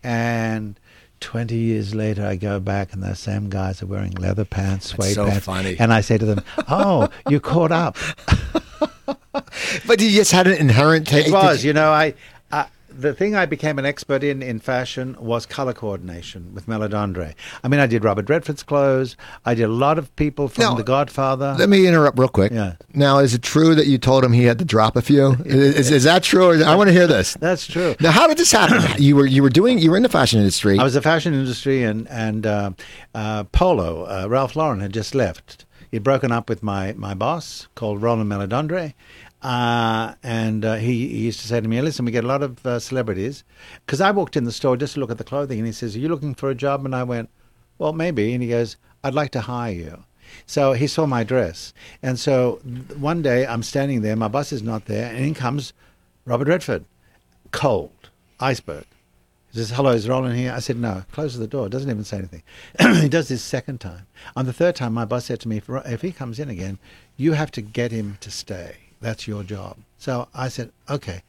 and. 0.04 0.80
20 1.20 1.56
years 1.56 1.96
later, 1.96 2.26
I 2.26 2.36
go 2.36 2.60
back 2.60 2.92
and 2.92 3.02
those 3.02 3.18
same 3.18 3.50
guys 3.50 3.82
are 3.82 3.86
wearing 3.86 4.12
leather 4.12 4.44
pants, 4.44 4.88
suede 4.88 5.16
so 5.16 5.28
pants. 5.28 5.46
Funny. 5.46 5.78
And 5.80 5.94
I 5.94 6.02
say 6.02 6.18
to 6.18 6.26
them, 6.26 6.44
Oh, 6.68 7.08
you 7.30 7.40
caught 7.40 7.72
up. 7.72 7.96
but 9.88 10.02
you 10.02 10.10
just 10.10 10.32
had 10.32 10.48
an 10.48 10.54
inherent 10.54 11.08
taste. 11.08 11.30
It 11.30 11.34
was, 11.34 11.64
you 11.64 11.74
know, 11.74 11.92
I, 11.92 12.14
I, 12.52 12.68
the 12.90 13.14
thing 13.14 13.36
I 13.36 13.46
became 13.46 13.80
an 13.80 13.86
expert 13.86 14.24
in 14.24 14.42
in 14.42 14.60
fashion 14.60 15.16
was 15.20 15.46
color 15.46 15.74
coordination 15.74 16.54
with 16.54 16.68
Meledandri. 16.68 17.34
I 17.64 17.68
mean, 17.68 17.80
I 17.80 17.88
did 17.88 18.04
Robert 18.04 18.30
Redford's 18.30 18.64
clothes. 18.64 19.16
I 19.46 19.56
did 19.56 19.64
a 19.64 19.68
lot 19.68 19.98
of 19.98 20.16
people 20.16 20.48
from 20.48 20.64
now, 20.64 20.76
The 20.76 20.84
Godfather. 20.84 21.56
Let 21.58 21.70
me 21.70 21.88
interrupt 21.88 22.18
real 22.20 22.30
quick. 22.30 22.52
Yeah. 22.52 22.76
Now, 22.94 23.20
is 23.20 23.34
it 23.34 23.42
true 23.42 23.76
that 23.76 23.88
you 23.88 23.98
told 23.98 24.24
him 24.24 24.32
he 24.32 24.44
had 24.44 24.60
to 24.60 24.66
drop 24.66 24.96
a 24.96 25.02
few? 25.02 25.34
is, 25.46 25.92
is, 25.92 26.04
that 26.04 26.24
true? 26.24 26.64
I 26.64 26.76
want 26.76 26.90
to 26.90 26.94
hear 26.94 27.08
this. 27.08 27.34
That's 27.36 27.66
true. 27.68 27.96
Now, 28.00 28.12
how 28.12 28.28
did 28.28 28.38
this 28.38 28.52
happen? 28.52 28.84
you 29.02 29.16
were 29.16 29.26
you 29.26 29.44
were 29.44 29.50
doing 29.50 29.80
you 29.80 29.92
were 29.92 29.98
in 29.98 30.04
the 30.04 30.10
fashion 30.10 30.40
industry. 30.40 30.78
I 30.80 30.84
was 30.84 30.96
in 30.96 31.00
the 31.00 31.04
fashion 31.04 31.34
industry, 31.34 31.84
and 31.84 32.08
and 32.10 32.46
uh, 32.46 32.72
uh, 33.16 33.44
Polo 33.46 34.06
uh, 34.06 34.28
Ralph 34.28 34.56
Lauren 34.56 34.80
had 34.80 34.94
just 34.94 35.16
left. 35.16 35.66
He'd 35.94 36.02
broken 36.02 36.32
up 36.32 36.50
with 36.50 36.64
my 36.64 36.94
my 36.94 37.14
boss 37.14 37.68
called 37.76 38.02
Roland 38.02 38.32
Meledandri 38.32 38.96
uh, 39.44 40.16
and 40.24 40.66
uh, 40.66 40.76
he, 40.78 41.08
he, 41.10 41.26
used 41.26 41.40
to 41.42 41.48
say 41.48 41.62
to 41.62 41.68
me, 41.68 41.80
"Listen, 41.82 42.04
we 42.04 42.12
get 42.12 42.24
a 42.24 42.28
lot 42.28 42.42
of 42.42 42.66
uh, 42.66 42.80
celebrities." 42.80 43.44
Because 43.86 44.02
I 44.02 44.10
walked 44.10 44.36
in 44.36 44.46
the 44.46 44.52
store 44.52 44.76
just 44.76 44.96
to 44.96 45.00
look 45.00 45.12
at 45.12 45.20
the 45.20 45.24
clothing, 45.24 45.60
and 45.60 45.68
he 45.68 45.72
says, 45.72 45.96
"Are 45.96 46.00
you 46.00 46.08
looking 46.08 46.34
for 46.34 46.50
a 46.50 46.56
job?" 46.56 46.84
And 46.84 46.96
I 46.96 47.04
went, 47.04 47.30
"Well, 47.78 47.94
maybe." 47.94 48.34
And 48.34 48.42
he 48.42 48.50
goes, 48.50 48.76
"I'd 49.04 49.14
like 49.14 49.30
to 49.34 49.42
hire 49.42 49.72
you." 49.72 50.04
So 50.48 50.74
he 50.74 50.88
saw 50.88 51.06
my 51.06 51.24
dress, 51.24 51.76
and 52.02 52.18
so 52.18 52.60
one 52.98 53.22
day 53.22 53.46
I'm 53.46 53.62
standing 53.62 54.02
there, 54.02 54.16
my 54.16 54.30
boss 54.30 54.52
is 54.52 54.64
not 54.64 54.86
there, 54.86 55.14
and 55.14 55.24
in 55.24 55.36
comes 55.36 55.74
Robert 56.26 56.48
Redford, 56.48 56.86
cold, 57.52 58.10
iceberg. 58.40 58.86
He 59.54 59.60
says, 59.60 59.72
"Hello, 59.72 59.92
is 59.92 60.10
Roland 60.10 60.38
here?" 60.38 60.52
I 60.52 60.60
said, 60.60 60.78
"No." 60.78 61.04
Closes 61.12 61.40
the 61.40 61.48
door. 61.48 61.70
Doesn't 61.70 61.90
even 61.90 62.04
say 62.04 62.18
anything. 62.18 62.44
he 63.02 63.08
does 63.08 63.30
this 63.30 63.42
second 63.42 63.80
time. 63.80 64.08
On 64.36 64.46
the 64.46 64.54
third 64.54 64.76
time, 64.76 64.94
my 64.94 65.06
boss 65.06 65.26
said 65.26 65.40
to 65.42 65.48
me, 65.48 65.62
"If 65.86 66.02
he 66.02 66.12
comes 66.12 66.40
in 66.40 66.50
again, 66.50 66.80
you 67.16 67.34
have 67.34 67.52
to 67.52 67.62
get 67.62 67.92
him 67.92 68.18
to 68.22 68.30
stay." 68.30 68.78
That's 69.04 69.28
your 69.28 69.44
job. 69.44 69.78
So 69.98 70.30
I 70.34 70.48
said, 70.48 70.72
okay. 70.90 71.24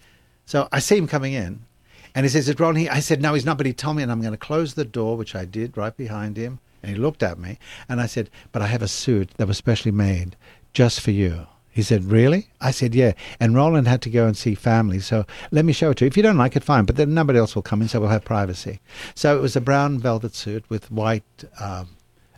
So 0.46 0.68
I 0.70 0.78
see 0.78 0.96
him 0.96 1.08
coming 1.08 1.32
in, 1.32 1.66
And 2.14 2.24
he 2.24 2.30
says, 2.30 2.48
Is 2.48 2.58
Ron 2.60 2.76
here? 2.76 2.90
I 2.92 3.00
said, 3.00 3.20
No, 3.20 3.34
he's 3.34 3.44
not, 3.44 3.56
but 3.56 3.66
he 3.66 3.72
told 3.72 3.96
me, 3.96 4.04
and 4.04 4.12
I'm 4.12 4.20
going 4.20 4.32
to 4.32 4.38
close 4.38 4.74
the 4.74 4.84
door, 4.84 5.16
which 5.16 5.34
I 5.34 5.44
did 5.44 5.76
right 5.76 5.96
behind 5.96 6.37
him. 6.37 6.60
And 6.82 6.92
he 6.92 6.98
looked 6.98 7.22
at 7.22 7.38
me, 7.38 7.58
and 7.88 8.00
I 8.00 8.06
said, 8.06 8.30
But 8.52 8.62
I 8.62 8.68
have 8.68 8.82
a 8.82 8.88
suit 8.88 9.30
that 9.37 9.48
was 9.48 9.58
specially 9.58 9.90
made 9.90 10.37
just 10.72 11.00
for 11.00 11.10
you. 11.10 11.46
He 11.74 11.82
said, 11.82 12.04
Really? 12.04 12.46
I 12.60 12.70
said, 12.70 12.94
Yeah. 12.94 13.14
And 13.40 13.56
Roland 13.56 13.88
had 13.88 14.00
to 14.02 14.10
go 14.10 14.26
and 14.26 14.37
see 14.37 14.54
family, 14.54 15.00
so 15.00 15.26
let 15.50 15.64
me 15.64 15.72
show 15.72 15.90
it 15.90 15.96
to 15.96 16.04
you. 16.04 16.06
If 16.06 16.16
you 16.16 16.22
don't 16.22 16.38
like 16.38 16.54
it, 16.54 16.62
fine, 16.62 16.84
but 16.84 16.94
then 16.94 17.12
nobody 17.12 17.38
else 17.38 17.56
will 17.56 17.62
come 17.62 17.82
in, 17.82 17.88
so 17.88 17.98
we'll 17.98 18.10
have 18.10 18.24
privacy. 18.24 18.80
So 19.16 19.37
it 19.37 19.40
was 19.40 19.56
a 19.56 19.60
brown 19.60 19.98
velvet 19.98 20.37
suit 20.37 20.64
with 20.68 20.88
white 20.92 21.24
um, 21.58 21.88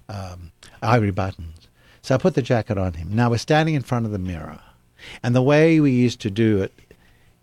um, 0.08 0.52
ivory 0.80 1.10
buttons. 1.10 1.68
So 2.00 2.14
I 2.14 2.18
put 2.18 2.34
the 2.34 2.40
jacket 2.40 2.78
on 2.78 2.94
him. 2.94 3.14
Now 3.14 3.28
we're 3.28 3.36
standing 3.36 3.74
in 3.74 3.82
front 3.82 4.06
of 4.06 4.12
the 4.12 4.18
mirror. 4.18 4.60
And 5.22 5.36
the 5.36 5.42
way 5.42 5.80
we 5.80 5.90
used 5.90 6.20
to 6.22 6.30
do 6.30 6.62
it 6.62 6.72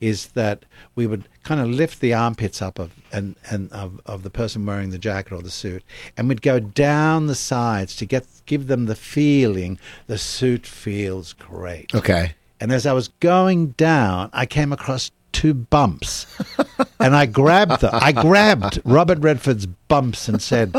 is 0.03 0.27
that 0.27 0.65
we 0.95 1.07
would 1.07 1.29
kind 1.43 1.61
of 1.61 1.69
lift 1.69 2.01
the 2.01 2.13
armpits 2.13 2.61
up 2.61 2.77
of 2.77 2.91
and, 3.13 3.37
and 3.49 3.71
of, 3.71 4.01
of 4.05 4.23
the 4.23 4.29
person 4.29 4.65
wearing 4.65 4.89
the 4.89 4.97
jacket 4.97 5.31
or 5.31 5.41
the 5.41 5.49
suit, 5.49 5.81
and 6.17 6.27
we'd 6.27 6.41
go 6.41 6.59
down 6.59 7.27
the 7.27 7.35
sides 7.35 7.95
to 7.95 8.05
get 8.05 8.25
give 8.45 8.67
them 8.67 8.85
the 8.85 8.95
feeling 8.95 9.79
the 10.07 10.17
suit 10.17 10.67
feels 10.67 11.31
great. 11.31 11.95
Okay. 11.95 12.35
And 12.59 12.71
as 12.71 12.85
I 12.85 12.91
was 12.91 13.07
going 13.19 13.69
down, 13.71 14.29
I 14.33 14.45
came 14.45 14.73
across 14.73 15.11
two 15.31 15.53
bumps, 15.53 16.27
and 16.99 17.15
I 17.15 17.25
grabbed 17.25 17.81
them. 17.81 17.91
I 17.93 18.11
grabbed 18.11 18.81
Robert 18.83 19.19
Redford's 19.19 19.65
bumps 19.65 20.27
and 20.27 20.41
said, 20.41 20.75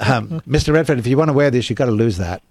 um, 0.00 0.40
"Mr. 0.40 0.74
Redford, 0.74 0.98
if 0.98 1.06
you 1.06 1.16
want 1.16 1.28
to 1.28 1.34
wear 1.34 1.52
this, 1.52 1.70
you've 1.70 1.78
got 1.78 1.86
to 1.86 1.92
lose 1.92 2.18
that." 2.18 2.42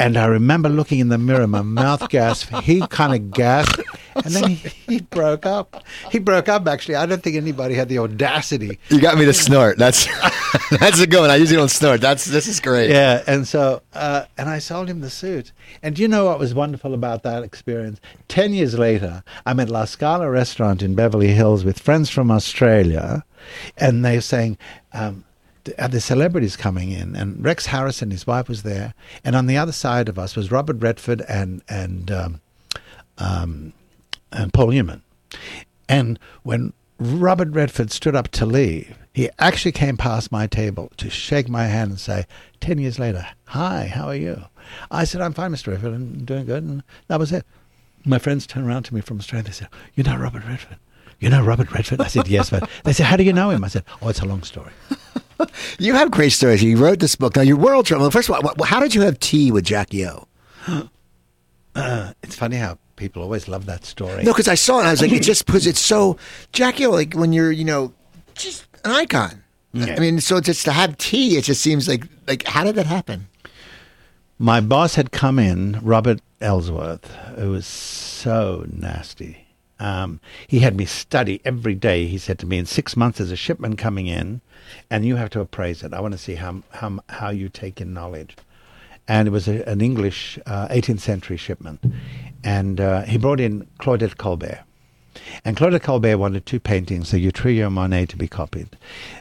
And 0.00 0.16
I 0.16 0.26
remember 0.26 0.68
looking 0.68 1.00
in 1.00 1.08
the 1.08 1.18
mirror, 1.18 1.48
my 1.48 1.62
mouth 1.62 2.08
gasped. 2.08 2.54
He 2.62 2.86
kind 2.86 3.14
of 3.14 3.32
gasped, 3.32 3.80
and 4.24 4.34
then 4.34 4.50
he, 4.50 4.68
he 4.86 5.00
broke 5.00 5.46
up. 5.46 5.82
He 6.10 6.18
broke 6.18 6.48
up. 6.48 6.66
Actually, 6.66 6.96
I 6.96 7.06
don't 7.06 7.22
think 7.22 7.36
anybody 7.36 7.74
had 7.74 7.88
the 7.88 7.98
audacity. 7.98 8.78
You 8.88 9.00
got 9.00 9.18
me 9.18 9.24
to 9.24 9.32
snort. 9.32 9.78
That's 9.78 10.06
that's 10.70 11.00
a 11.00 11.06
good 11.06 11.20
one. 11.20 11.30
I 11.30 11.36
usually 11.36 11.56
don't 11.56 11.70
snort. 11.70 12.00
That's 12.00 12.24
this 12.24 12.46
is 12.46 12.60
great. 12.60 12.90
Yeah, 12.90 13.22
and 13.26 13.46
so 13.46 13.82
uh, 13.94 14.24
and 14.36 14.48
I 14.48 14.58
sold 14.58 14.88
him 14.88 15.00
the 15.00 15.10
suit. 15.10 15.52
And 15.82 15.96
do 15.96 16.02
you 16.02 16.08
know 16.08 16.26
what 16.26 16.38
was 16.38 16.54
wonderful 16.54 16.94
about 16.94 17.22
that 17.22 17.42
experience? 17.42 18.00
Ten 18.28 18.52
years 18.52 18.78
later, 18.78 19.22
I'm 19.46 19.60
at 19.60 19.68
La 19.70 19.84
Scala 19.84 20.30
restaurant 20.30 20.82
in 20.82 20.94
Beverly 20.94 21.28
Hills 21.28 21.64
with 21.64 21.78
friends 21.78 22.10
from 22.10 22.30
Australia, 22.30 23.24
and 23.76 24.04
they're 24.04 24.20
saying. 24.20 24.58
Um, 24.92 25.24
are 25.78 25.88
the 25.88 26.00
celebrities 26.00 26.56
coming 26.56 26.92
in? 26.92 27.14
And 27.14 27.44
Rex 27.44 27.66
Harrison, 27.66 28.10
his 28.10 28.26
wife, 28.26 28.48
was 28.48 28.62
there, 28.62 28.94
and 29.22 29.36
on 29.36 29.46
the 29.46 29.58
other 29.58 29.72
side 29.72 30.08
of 30.08 30.18
us 30.18 30.34
was 30.34 30.50
Robert 30.50 30.80
Redford 30.80 31.20
and 31.28 31.60
and 31.68 32.10
um, 32.10 32.40
um, 33.18 33.72
and 34.32 34.52
Paul 34.52 34.68
Newman. 34.68 35.02
And 35.88 36.18
when 36.42 36.72
Robert 36.98 37.48
Redford 37.50 37.90
stood 37.90 38.16
up 38.16 38.28
to 38.28 38.46
leave, 38.46 38.98
he 39.12 39.30
actually 39.38 39.72
came 39.72 39.96
past 39.96 40.30
my 40.30 40.46
table 40.46 40.92
to 40.96 41.10
shake 41.10 41.48
my 41.48 41.66
hand 41.66 41.90
and 41.90 42.00
say, 42.00 42.26
10 42.60 42.78
years 42.78 42.98
later, 42.98 43.26
Hi, 43.46 43.86
how 43.86 44.06
are 44.06 44.14
you? 44.14 44.44
I 44.90 45.04
said, 45.04 45.20
I'm 45.20 45.32
fine, 45.32 45.52
Mr. 45.52 45.68
Redford, 45.68 45.94
I'm 45.94 46.24
doing 46.24 46.44
good. 46.46 46.62
And 46.62 46.82
that 47.08 47.18
was 47.18 47.32
it. 47.32 47.46
My 48.04 48.18
friends 48.18 48.46
turned 48.46 48.66
around 48.66 48.84
to 48.84 48.94
me 48.94 49.00
from 49.00 49.18
Australia. 49.18 49.44
They 49.44 49.52
said, 49.52 49.68
You 49.94 50.04
know 50.04 50.16
Robert 50.16 50.44
Redford? 50.44 50.76
You 51.20 51.30
know 51.30 51.42
Robert 51.42 51.72
Redford? 51.72 52.00
I 52.00 52.06
said, 52.06 52.28
Yes, 52.28 52.50
but 52.50 52.68
they 52.84 52.92
said, 52.92 53.06
How 53.06 53.16
do 53.16 53.24
you 53.24 53.32
know 53.32 53.50
him? 53.50 53.64
I 53.64 53.68
said, 53.68 53.84
Oh, 54.02 54.08
it's 54.08 54.20
a 54.20 54.26
long 54.26 54.42
story. 54.42 54.72
You 55.78 55.94
have 55.94 56.10
great 56.10 56.30
stories. 56.30 56.64
You 56.64 56.76
wrote 56.76 56.98
this 56.98 57.14
book. 57.14 57.36
Now, 57.36 57.42
your 57.42 57.56
world 57.56 57.86
travel. 57.86 58.10
First 58.10 58.28
of 58.28 58.34
all, 58.34 58.64
how 58.64 58.80
did 58.80 58.92
you 58.94 59.02
have 59.02 59.20
tea 59.20 59.52
with 59.52 59.64
Jackie 59.64 60.06
O? 60.06 60.26
Uh, 61.74 62.12
it's 62.24 62.34
funny 62.34 62.56
how 62.56 62.76
people 62.98 63.22
always 63.22 63.48
love 63.48 63.64
that 63.66 63.86
story. 63.86 64.24
No, 64.24 64.32
because 64.32 64.48
I 64.48 64.56
saw 64.56 64.80
it. 64.80 64.84
I 64.84 64.90
was 64.90 65.00
like, 65.00 65.12
it 65.12 65.22
just 65.22 65.46
because 65.46 65.66
it's 65.66 65.80
so 65.80 66.18
Jackie 66.52 66.86
Like 66.86 67.14
when 67.14 67.32
you're, 67.32 67.52
you 67.52 67.64
know, 67.64 67.94
just 68.34 68.66
an 68.84 68.90
icon. 68.90 69.42
Yeah. 69.72 69.94
I 69.96 70.00
mean, 70.00 70.20
so 70.20 70.40
just 70.40 70.64
to 70.64 70.72
have 70.72 70.98
tea, 70.98 71.36
it 71.36 71.44
just 71.44 71.62
seems 71.62 71.88
like 71.88 72.04
like 72.26 72.46
how 72.46 72.64
did 72.64 72.74
that 72.74 72.86
happen? 72.86 73.28
My 74.38 74.60
boss 74.60 74.94
had 74.94 75.10
come 75.10 75.38
in, 75.38 75.80
Robert 75.82 76.20
Ellsworth, 76.40 77.10
who 77.36 77.50
was 77.50 77.66
so 77.66 78.64
nasty. 78.70 79.46
Um, 79.80 80.20
he 80.46 80.60
had 80.60 80.76
me 80.76 80.84
study 80.84 81.40
every 81.44 81.74
day. 81.74 82.06
He 82.06 82.18
said 82.18 82.38
to 82.40 82.46
me, 82.46 82.58
"In 82.58 82.66
six 82.66 82.96
months, 82.96 83.18
there's 83.18 83.30
a 83.30 83.36
shipment 83.36 83.78
coming 83.78 84.06
in, 84.06 84.40
and 84.90 85.04
you 85.04 85.16
have 85.16 85.30
to 85.30 85.40
appraise 85.40 85.82
it. 85.82 85.94
I 85.94 86.00
want 86.00 86.12
to 86.12 86.18
see 86.18 86.34
how 86.34 86.62
how 86.70 86.98
how 87.08 87.30
you 87.30 87.48
take 87.48 87.80
in 87.80 87.94
knowledge." 87.94 88.36
And 89.08 89.26
it 89.26 89.30
was 89.30 89.48
a, 89.48 89.66
an 89.68 89.80
English 89.80 90.38
uh, 90.46 90.68
18th 90.68 91.00
century 91.00 91.36
shipment, 91.36 91.80
and 92.44 92.80
uh, 92.80 93.02
he 93.02 93.18
brought 93.18 93.40
in 93.40 93.66
Claudette 93.80 94.18
Colbert. 94.18 94.60
And 95.44 95.56
Claudette 95.56 95.82
Colbert 95.82 96.18
wanted 96.18 96.46
two 96.46 96.60
paintings, 96.60 97.10
the 97.10 97.24
Utrillo 97.24 97.66
and 97.66 97.74
Monet, 97.74 98.06
to 98.06 98.16
be 98.16 98.28
copied. 98.28 98.76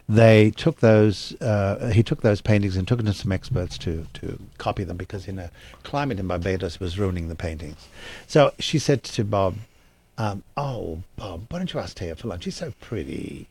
They 0.07 0.51
took 0.51 0.79
those. 0.79 1.33
Uh, 1.41 1.91
he 1.93 2.03
took 2.03 2.21
those 2.21 2.41
paintings 2.41 2.75
and 2.75 2.87
took 2.87 2.97
them 2.97 3.07
to 3.07 3.13
some 3.13 3.31
experts 3.31 3.77
to 3.79 4.05
to 4.15 4.39
copy 4.57 4.83
them 4.83 4.97
because 4.97 5.27
in 5.27 5.39
a 5.39 5.51
climate 5.83 6.19
in 6.19 6.27
Barbados 6.27 6.79
was 6.79 6.99
ruining 6.99 7.29
the 7.29 7.35
paintings. 7.35 7.87
So 8.27 8.53
she 8.59 8.79
said 8.79 9.03
to 9.03 9.23
Bob, 9.23 9.55
um, 10.17 10.43
"Oh, 10.55 11.03
Bob, 11.15 11.45
why 11.49 11.59
don't 11.59 11.73
you 11.73 11.79
ask 11.79 11.97
Taya 11.97 12.17
for 12.17 12.27
lunch? 12.27 12.43
She's 12.43 12.55
so 12.55 12.73
pretty." 12.79 13.47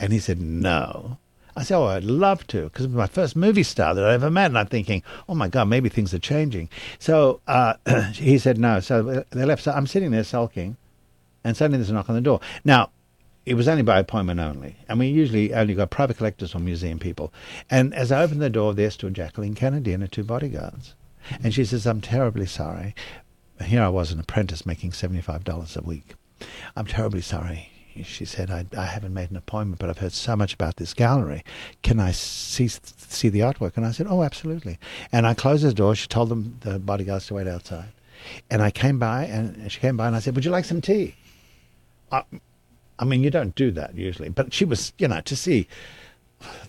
And 0.00 0.12
he 0.12 0.18
said, 0.18 0.40
"No." 0.40 1.18
I 1.56 1.62
said, 1.62 1.78
"Oh, 1.78 1.86
I'd 1.86 2.04
love 2.04 2.46
to," 2.48 2.64
because 2.64 2.84
it 2.84 2.88
was 2.88 2.96
my 2.96 3.06
first 3.06 3.34
movie 3.34 3.62
star 3.62 3.94
that 3.94 4.04
I 4.04 4.12
ever 4.14 4.30
met, 4.30 4.46
and 4.46 4.58
I'm 4.58 4.66
thinking, 4.66 5.02
"Oh 5.28 5.34
my 5.34 5.48
God, 5.48 5.68
maybe 5.68 5.88
things 5.88 6.12
are 6.14 6.18
changing." 6.18 6.68
So 6.98 7.40
uh, 7.46 7.74
he 8.14 8.38
said, 8.38 8.58
"No." 8.58 8.80
So 8.80 9.24
they 9.30 9.44
left. 9.44 9.62
So 9.62 9.72
I'm 9.72 9.86
sitting 9.86 10.10
there 10.10 10.24
sulking 10.24 10.76
and 11.46 11.56
suddenly 11.56 11.78
there's 11.78 11.90
a 11.90 11.94
knock 11.94 12.08
on 12.08 12.16
the 12.16 12.20
door. 12.20 12.40
Now, 12.64 12.90
it 13.44 13.54
was 13.54 13.68
only 13.68 13.84
by 13.84 14.00
appointment 14.00 14.40
only, 14.40 14.76
and 14.88 14.98
we 14.98 15.06
usually 15.06 15.54
only 15.54 15.74
got 15.74 15.90
private 15.90 16.16
collectors 16.16 16.56
or 16.56 16.58
museum 16.58 16.98
people. 16.98 17.32
And 17.70 17.94
as 17.94 18.10
I 18.10 18.20
opened 18.24 18.42
the 18.42 18.50
door, 18.50 18.74
there 18.74 18.90
stood 18.90 19.14
Jacqueline 19.14 19.54
Kennedy 19.54 19.92
and 19.92 20.02
her 20.02 20.08
two 20.08 20.24
bodyguards. 20.24 20.94
And 21.44 21.54
she 21.54 21.64
says, 21.64 21.86
I'm 21.86 22.00
terribly 22.00 22.46
sorry. 22.46 22.96
Here 23.64 23.80
I 23.80 23.88
was, 23.88 24.10
an 24.10 24.18
apprentice 24.18 24.66
making 24.66 24.90
$75 24.90 25.76
a 25.76 25.82
week. 25.82 26.14
I'm 26.74 26.86
terribly 26.86 27.20
sorry. 27.20 27.70
She 28.02 28.24
said, 28.24 28.50
I, 28.50 28.66
I 28.76 28.86
haven't 28.86 29.14
made 29.14 29.30
an 29.30 29.36
appointment, 29.36 29.78
but 29.80 29.90
I've 29.90 29.98
heard 29.98 30.12
so 30.12 30.36
much 30.36 30.54
about 30.54 30.76
this 30.76 30.94
gallery. 30.94 31.44
Can 31.82 32.00
I 32.00 32.12
see, 32.12 32.68
see 32.68 33.28
the 33.28 33.40
artwork? 33.40 33.76
And 33.76 33.86
I 33.86 33.92
said, 33.92 34.06
Oh, 34.08 34.22
absolutely. 34.22 34.78
And 35.12 35.26
I 35.26 35.34
closed 35.34 35.64
the 35.64 35.74
door. 35.74 35.94
She 35.94 36.06
told 36.06 36.28
them, 36.28 36.58
the 36.60 36.78
bodyguards, 36.78 37.26
to 37.28 37.34
wait 37.34 37.46
outside. 37.46 37.88
And 38.50 38.62
I 38.62 38.70
came 38.70 38.98
by, 38.98 39.24
and 39.24 39.70
she 39.70 39.80
came 39.80 39.96
by, 39.96 40.06
and 40.06 40.16
I 40.16 40.20
said, 40.20 40.34
Would 40.34 40.44
you 40.44 40.50
like 40.50 40.64
some 40.64 40.80
tea? 40.80 41.14
I, 42.10 42.22
I 42.98 43.04
mean, 43.04 43.22
you 43.22 43.30
don't 43.30 43.54
do 43.54 43.70
that 43.72 43.94
usually, 43.94 44.28
but 44.28 44.52
she 44.52 44.64
was, 44.64 44.92
you 44.98 45.08
know, 45.08 45.20
to 45.20 45.36
see 45.36 45.68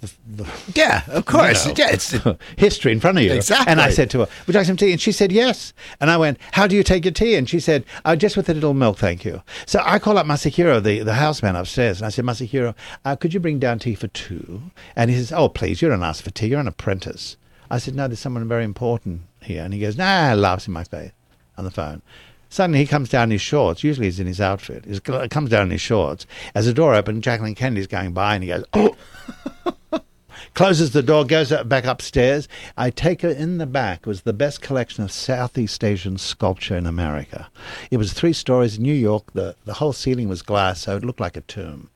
the, 0.01 0.11
the 0.27 0.47
Yeah, 0.75 1.03
of 1.07 1.25
course. 1.25 1.65
you 1.65 1.73
know, 1.73 1.77
Yeah, 1.77 1.91
it's 1.91 2.15
history 2.57 2.91
in 2.91 2.99
front 2.99 3.17
of 3.17 3.23
you. 3.23 3.33
Exactly. 3.33 3.71
And 3.71 3.81
I 3.81 3.89
said 3.89 4.09
to 4.11 4.19
her, 4.19 4.27
"Would 4.45 4.53
you 4.53 4.59
like 4.59 4.67
some 4.67 4.77
tea?" 4.77 4.91
And 4.91 5.01
she 5.01 5.11
said, 5.11 5.31
"Yes." 5.31 5.73
And 5.99 6.09
I 6.09 6.17
went, 6.17 6.37
"How 6.53 6.67
do 6.67 6.75
you 6.75 6.83
take 6.83 7.05
your 7.05 7.11
tea?" 7.13 7.35
And 7.35 7.49
she 7.49 7.59
said, 7.59 7.83
uh, 8.05 8.15
"Just 8.15 8.37
with 8.37 8.49
a 8.49 8.53
little 8.53 8.73
milk, 8.73 8.97
thank 8.97 9.25
you." 9.25 9.41
So 9.65 9.81
I 9.83 9.99
call 9.99 10.17
up 10.17 10.25
Masahiro, 10.25 10.81
the 10.81 10.99
the 10.99 11.15
houseman 11.15 11.55
upstairs, 11.55 11.99
and 11.99 12.05
I 12.05 12.09
said, 12.09 12.25
"Masahiro, 12.25 12.75
uh, 13.05 13.15
could 13.15 13.33
you 13.33 13.39
bring 13.39 13.59
down 13.59 13.79
tea 13.79 13.95
for 13.95 14.07
two? 14.07 14.61
And 14.95 15.09
he 15.11 15.17
says, 15.17 15.31
"Oh, 15.31 15.49
please, 15.49 15.81
you 15.81 15.89
don't 15.89 16.03
ask 16.03 16.23
for 16.23 16.31
tea. 16.31 16.47
You're 16.47 16.59
an 16.59 16.67
apprentice." 16.67 17.37
I 17.69 17.77
said, 17.79 17.95
"No, 17.95 18.07
there's 18.07 18.19
someone 18.19 18.47
very 18.47 18.63
important 18.63 19.21
here." 19.41 19.63
And 19.63 19.73
he 19.73 19.79
goes, 19.81 19.97
"Nah," 19.97 20.33
laughs 20.33 20.67
in 20.67 20.73
my 20.73 20.83
face 20.85 21.11
on 21.57 21.65
the 21.65 21.71
phone. 21.71 22.01
Suddenly 22.49 22.79
he 22.79 22.85
comes 22.85 23.09
down 23.09 23.23
in 23.25 23.31
his 23.31 23.41
shorts. 23.41 23.83
Usually 23.83 24.07
he's 24.07 24.21
in 24.21 24.27
his 24.27 24.39
outfit. 24.39 24.85
He 24.85 24.97
comes 25.01 25.49
down 25.49 25.63
in 25.63 25.71
his 25.71 25.81
shorts. 25.81 26.25
As 26.55 26.65
the 26.65 26.73
door 26.73 26.95
opens, 26.95 27.25
Jacqueline 27.25 27.55
Kennedy's 27.55 27.87
going 27.87 28.13
by, 28.13 28.35
and 28.35 28.43
he 28.43 28.47
goes, 28.49 28.63
"Oh." 28.73 28.95
closes 30.57 30.89
the 30.89 31.03
door, 31.03 31.23
goes 31.23 31.53
back 31.65 31.85
upstairs. 31.85 32.47
I 32.75 32.89
take 32.89 33.21
her 33.21 33.29
in 33.29 33.59
the 33.59 33.67
back. 33.67 33.99
It 33.99 34.07
was 34.07 34.23
the 34.23 34.33
best 34.33 34.59
collection 34.59 35.03
of 35.03 35.11
Southeast 35.11 35.83
Asian 35.83 36.17
sculpture 36.17 36.75
in 36.75 36.87
America. 36.87 37.51
It 37.91 37.97
was 37.97 38.11
three 38.11 38.33
stories 38.33 38.77
in 38.77 38.81
New 38.81 38.95
York. 38.95 39.33
The, 39.33 39.55
the 39.65 39.75
whole 39.75 39.93
ceiling 39.93 40.29
was 40.29 40.41
glass, 40.41 40.81
so 40.81 40.97
it 40.97 41.05
looked 41.05 41.19
like 41.19 41.37
a 41.37 41.41
tomb. 41.41 41.91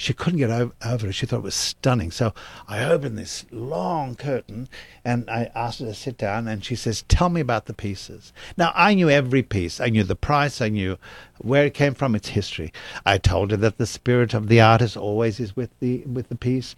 She 0.00 0.14
couldn't 0.14 0.38
get 0.38 0.48
over, 0.48 0.72
over 0.86 1.08
it. 1.08 1.12
She 1.14 1.26
thought 1.26 1.38
it 1.38 1.42
was 1.42 1.56
stunning. 1.56 2.12
So 2.12 2.32
I 2.68 2.84
opened 2.84 3.18
this 3.18 3.44
long 3.50 4.14
curtain 4.14 4.68
and 5.04 5.28
I 5.28 5.50
asked 5.56 5.80
her 5.80 5.86
to 5.86 5.94
sit 5.94 6.16
down. 6.16 6.46
And 6.46 6.64
she 6.64 6.76
says, 6.76 7.02
Tell 7.08 7.28
me 7.28 7.40
about 7.40 7.66
the 7.66 7.74
pieces. 7.74 8.32
Now, 8.56 8.70
I 8.76 8.94
knew 8.94 9.10
every 9.10 9.42
piece. 9.42 9.80
I 9.80 9.88
knew 9.88 10.04
the 10.04 10.14
price. 10.14 10.60
I 10.60 10.68
knew 10.68 10.98
where 11.38 11.66
it 11.66 11.74
came 11.74 11.94
from, 11.94 12.14
its 12.14 12.28
history. 12.28 12.72
I 13.04 13.18
told 13.18 13.50
her 13.50 13.56
that 13.56 13.78
the 13.78 13.86
spirit 13.86 14.34
of 14.34 14.46
the 14.46 14.60
artist 14.60 14.96
always 14.96 15.40
is 15.40 15.56
with 15.56 15.76
the, 15.80 16.04
with 16.04 16.28
the 16.28 16.36
piece. 16.36 16.76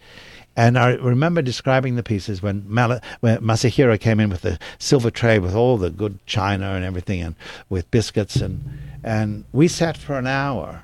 And 0.55 0.75
I 0.75 0.95
remember 0.95 1.43
describing 1.43 1.97
the 1.97 2.03
pieces 2.03 2.41
when, 2.41 2.61
when 2.63 3.37
Masahiro 3.37 3.99
came 3.99 4.19
in 4.19 4.31
with 4.31 4.41
the 4.41 4.57
silver 4.79 5.11
tray 5.11 5.37
with 5.37 5.53
all 5.53 5.77
the 5.77 5.91
good 5.91 6.25
china 6.25 6.71
and 6.71 6.83
everything, 6.83 7.21
and 7.21 7.35
with 7.69 7.89
biscuits, 7.91 8.37
and 8.37 8.79
and 9.03 9.45
we 9.51 9.67
sat 9.67 9.97
for 9.97 10.17
an 10.17 10.27
hour. 10.27 10.83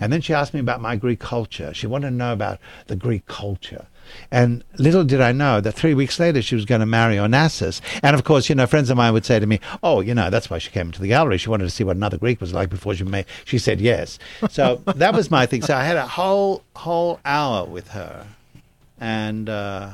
And 0.00 0.12
then 0.12 0.20
she 0.22 0.32
asked 0.32 0.54
me 0.54 0.60
about 0.60 0.80
my 0.80 0.96
Greek 0.96 1.20
culture. 1.20 1.72
She 1.74 1.86
wanted 1.86 2.10
to 2.10 2.16
know 2.16 2.32
about 2.32 2.58
the 2.86 2.96
Greek 2.96 3.26
culture. 3.26 3.86
And 4.30 4.64
little 4.78 5.04
did 5.04 5.20
I 5.20 5.32
know 5.32 5.60
that 5.60 5.72
three 5.72 5.94
weeks 5.94 6.18
later 6.18 6.42
she 6.42 6.54
was 6.54 6.64
going 6.64 6.80
to 6.80 6.86
marry 6.86 7.16
Onassis. 7.16 7.80
And 8.02 8.14
of 8.16 8.24
course, 8.24 8.48
you 8.48 8.54
know, 8.54 8.66
friends 8.66 8.90
of 8.90 8.96
mine 8.96 9.12
would 9.12 9.24
say 9.24 9.38
to 9.38 9.46
me, 9.46 9.60
"Oh, 9.82 10.00
you 10.00 10.14
know, 10.14 10.30
that's 10.30 10.50
why 10.50 10.58
she 10.58 10.70
came 10.70 10.90
to 10.90 11.00
the 11.00 11.08
gallery. 11.08 11.38
She 11.38 11.48
wanted 11.48 11.64
to 11.64 11.70
see 11.70 11.84
what 11.84 11.96
another 11.96 12.18
Greek 12.18 12.40
was 12.40 12.52
like 12.52 12.70
before 12.70 12.94
she 12.94 13.04
made." 13.04 13.26
She 13.44 13.58
said 13.58 13.80
yes. 13.80 14.18
So 14.48 14.82
that 14.96 15.14
was 15.14 15.30
my 15.30 15.46
thing. 15.46 15.62
So 15.62 15.76
I 15.76 15.84
had 15.84 15.96
a 15.96 16.06
whole 16.06 16.64
whole 16.74 17.20
hour 17.24 17.66
with 17.66 17.88
her, 17.88 18.26
and 18.98 19.48
uh, 19.48 19.90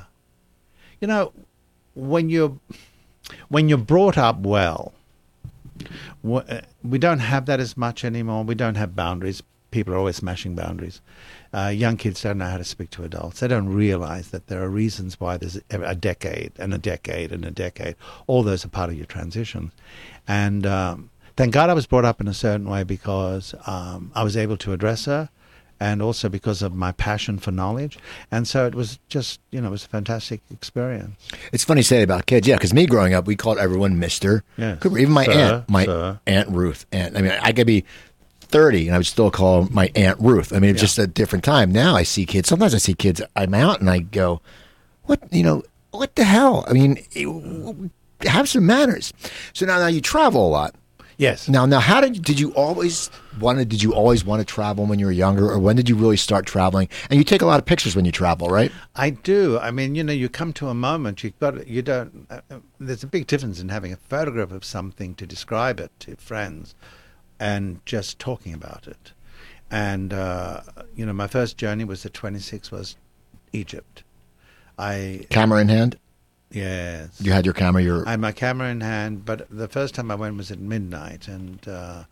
you 1.01 1.09
know, 1.09 1.33
when 1.95 2.31
you're 2.31 2.57
when 3.49 3.69
you're 3.69 3.79
brought 3.79 4.17
up 4.17 4.39
well, 4.39 4.95
we 6.23 6.99
don't 6.99 7.19
have 7.19 7.47
that 7.47 7.61
as 7.61 7.77
much 7.77 8.05
anymore. 8.05 8.45
We 8.45 8.55
don't 8.55 8.77
have 8.77 8.97
boundaries. 8.97 9.43
People 9.77 9.93
are 9.93 9.99
always 9.99 10.17
smashing 10.17 10.55
boundaries. 10.55 11.03
Uh, 11.53 11.69
young 11.69 11.99
kids 11.99 12.23
don't 12.23 12.39
know 12.39 12.47
how 12.47 12.57
to 12.57 12.65
speak 12.65 12.89
to 12.93 13.05
adults. 13.05 13.41
They 13.41 13.49
don't 13.49 13.69
realize 13.69 14.31
that 14.31 14.47
there 14.47 14.63
are 14.63 14.71
reasons 14.71 15.21
why 15.21 15.37
there's 15.37 15.61
a 15.69 15.95
decade 15.95 16.53
and 16.59 16.73
a 16.73 16.79
decade 16.79 17.31
and 17.31 17.45
a 17.45 17.51
decade. 17.51 17.95
All 18.27 18.43
those 18.43 18.65
are 18.65 18.71
part 18.71 18.89
of 18.89 18.97
your 18.97 19.05
transition. 19.05 19.73
And 20.27 20.65
um, 20.65 21.11
thank 21.37 21.53
God 21.53 21.69
I 21.69 21.75
was 21.75 21.87
brought 21.87 22.07
up 22.07 22.23
in 22.23 22.27
a 22.27 22.33
certain 22.33 22.71
way 22.71 22.85
because 22.85 23.55
um, 23.67 24.13
I 24.15 24.25
was 24.25 24.35
able 24.35 24.57
to 24.57 24.73
address 24.73 25.05
her 25.05 25.29
and 25.79 26.01
also 26.01 26.31
because 26.31 26.63
of 26.63 26.75
my 26.75 26.93
passion 26.93 27.37
for 27.39 27.51
knowledge. 27.51 27.99
And 28.31 28.49
so 28.49 28.65
it 28.65 28.75
was 28.75 28.99
just, 29.11 29.41
you 29.51 29.61
know, 29.61 29.69
it 29.69 29.73
was 29.73 29.85
a 29.85 29.89
fantastic 29.89 30.41
experience. 30.51 31.15
It's 31.53 31.65
funny 31.65 31.83
to 31.83 31.87
say 31.87 32.01
about 32.01 32.25
kids, 32.25 32.49
yeah, 32.49 32.57
because 32.57 32.73
me 32.73 32.87
growing 32.87 33.13
up, 33.13 33.27
we 33.27 33.37
called 33.37 33.59
everyone 33.59 33.99
Mister. 33.99 34.43
Yes. 34.57 34.79
Even 34.87 35.13
my 35.13 35.27
Sir, 35.27 35.33
aunt, 35.33 35.69
my 35.69 35.85
sir. 35.85 36.19
aunt 36.27 36.49
Ruth, 36.49 36.87
aunt. 36.93 37.15
I 37.15 37.21
mean, 37.21 37.33
I 37.43 37.53
could 37.53 37.67
be 37.67 37.85
thirty 38.49 38.87
and 38.87 38.95
I 38.95 38.99
would 38.99 39.07
still 39.07 39.31
call 39.31 39.69
my 39.71 39.91
aunt 39.95 40.19
Ruth. 40.21 40.53
I 40.53 40.59
mean, 40.59 40.71
it's 40.71 40.81
Yeah. 40.81 40.87
just 40.87 40.99
a 40.99 41.07
different 41.07 41.45
time. 41.45 41.71
Now 41.73 41.95
I 41.97 42.03
see 42.03 42.25
kids. 42.27 42.49
Sometimes 42.49 42.75
I 42.75 42.79
see 42.79 42.95
kids. 42.95 43.21
I'm 43.35 43.55
out 43.55 43.81
and 43.81 43.91
I 43.91 44.01
go, 44.01 44.41
"What? 45.05 45.21
You 45.33 45.43
know, 45.43 45.63
what 45.91 46.15
the 46.17 46.25
hell? 46.25 46.65
I 46.69 46.73
mean, 46.73 46.99
it- 47.13 47.91
have 48.29 48.49
some 48.49 48.67
manners." 48.67 49.13
So 49.53 49.67
now, 49.67 49.79
now 49.79 49.87
you 49.89 50.01
travel 50.01 50.47
a 50.47 50.51
lot. 50.51 50.75
Yes. 51.19 51.49
Now, 51.49 51.65
now, 51.65 51.81
how 51.81 52.03
did 52.03 52.23
did 52.23 52.39
you 52.39 52.51
always 52.53 53.09
want 53.41 53.59
to? 53.59 53.65
Did 53.65 53.83
you 53.83 53.95
always 53.95 54.23
want 54.23 54.41
to 54.41 54.45
travel 54.45 54.85
when 54.85 54.99
you 54.99 55.07
were 55.07 55.13
younger, 55.13 55.51
or 55.51 55.59
when 55.59 55.75
did 55.75 55.89
you 55.89 55.97
really 55.97 56.19
start 56.19 56.45
traveling? 56.45 56.91
And 57.09 57.17
you 57.17 57.25
take 57.25 57.41
a 57.41 57.47
lot 57.47 57.59
of 57.59 57.65
pictures 57.65 57.97
when 57.97 58.05
you 58.05 58.13
travel, 58.13 58.49
right? 58.49 58.71
I 58.95 59.09
do. 59.11 59.59
I 59.59 59.71
mean, 59.71 59.95
you 59.95 60.05
know, 60.05 60.13
you 60.13 60.29
come 60.29 60.53
to 60.55 60.69
a 60.69 60.75
moment. 60.75 61.25
You've 61.25 61.39
got. 61.39 61.67
You 61.67 61.81
don't. 61.81 62.27
Uh, 62.29 62.41
uh, 62.51 62.57
there's 62.79 63.03
a 63.03 63.07
big 63.07 63.27
difference 63.27 63.61
in 63.61 63.71
having 63.71 63.95
a 63.95 63.97
photograph 63.97 64.51
of 64.53 64.63
something 64.63 65.15
to 65.15 65.27
describe 65.27 65.81
it 65.81 65.91
to 66.01 66.17
friends, 66.17 66.75
and 67.39 67.85
just 67.87 68.19
talking 68.19 68.53
about 68.53 68.87
it. 68.87 69.13
And 69.71 70.13
uh, 70.13 70.63
you 70.95 71.05
know, 71.05 71.13
my 71.13 71.27
first 71.27 71.59
journey 71.59 71.85
was 71.85 72.03
the 72.03 72.11
26 72.11 72.71
was 72.71 72.97
Egypt. 73.53 74.03
I 74.79 75.27
Camera 75.31 75.61
in 75.61 75.69
hand. 75.69 75.99
yes. 76.51 77.21
You 77.21 77.33
had 77.33 77.45
your 77.45 77.55
camera. 77.55 77.83
Your 77.83 78.07
I 78.07 78.13
had 78.13 78.21
my 78.21 78.33
camera 78.33 78.69
in 78.69 78.81
hand, 78.81 79.25
but 79.25 79.47
the 79.51 79.69
first 79.69 79.95
time 79.95 80.11
I 80.11 80.15
went 80.15 80.37
was 80.37 80.51
at 80.51 80.59
midnight, 80.59 81.29
and 81.29 81.67
uh, 81.67 82.05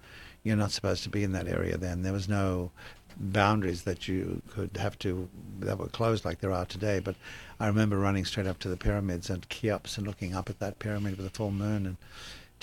you're 0.42 0.56
not 0.56 0.72
supposed 0.72 1.02
to 1.04 1.10
be 1.10 1.22
in 1.22 1.32
that 1.32 1.46
area 1.46 1.76
then. 1.76 2.02
There 2.02 2.12
was 2.12 2.28
no 2.28 2.70
boundaries 3.16 3.82
that 3.82 4.08
you 4.08 4.42
could 4.50 4.76
have 4.76 4.98
to 4.98 5.28
that 5.60 5.78
were 5.78 5.86
closed 5.88 6.24
like 6.24 6.40
there 6.40 6.52
are 6.52 6.66
today. 6.66 6.98
But 6.98 7.16
I 7.60 7.66
remember 7.66 7.98
running 7.98 8.24
straight 8.24 8.46
up 8.46 8.58
to 8.60 8.68
the 8.68 8.76
pyramids 8.76 9.30
and 9.30 9.48
Cheops 9.48 9.96
and 9.96 10.06
looking 10.06 10.34
up 10.34 10.50
at 10.50 10.58
that 10.58 10.78
pyramid 10.78 11.16
with 11.16 11.26
a 11.26 11.30
full 11.30 11.50
moon 11.50 11.86
and 11.86 11.96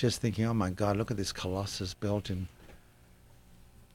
just 0.01 0.19
thinking, 0.19 0.45
oh 0.45 0.53
my 0.53 0.71
God, 0.71 0.97
look 0.97 1.11
at 1.11 1.17
this 1.17 1.31
colossus 1.31 1.93
built 1.93 2.31
in 2.31 2.47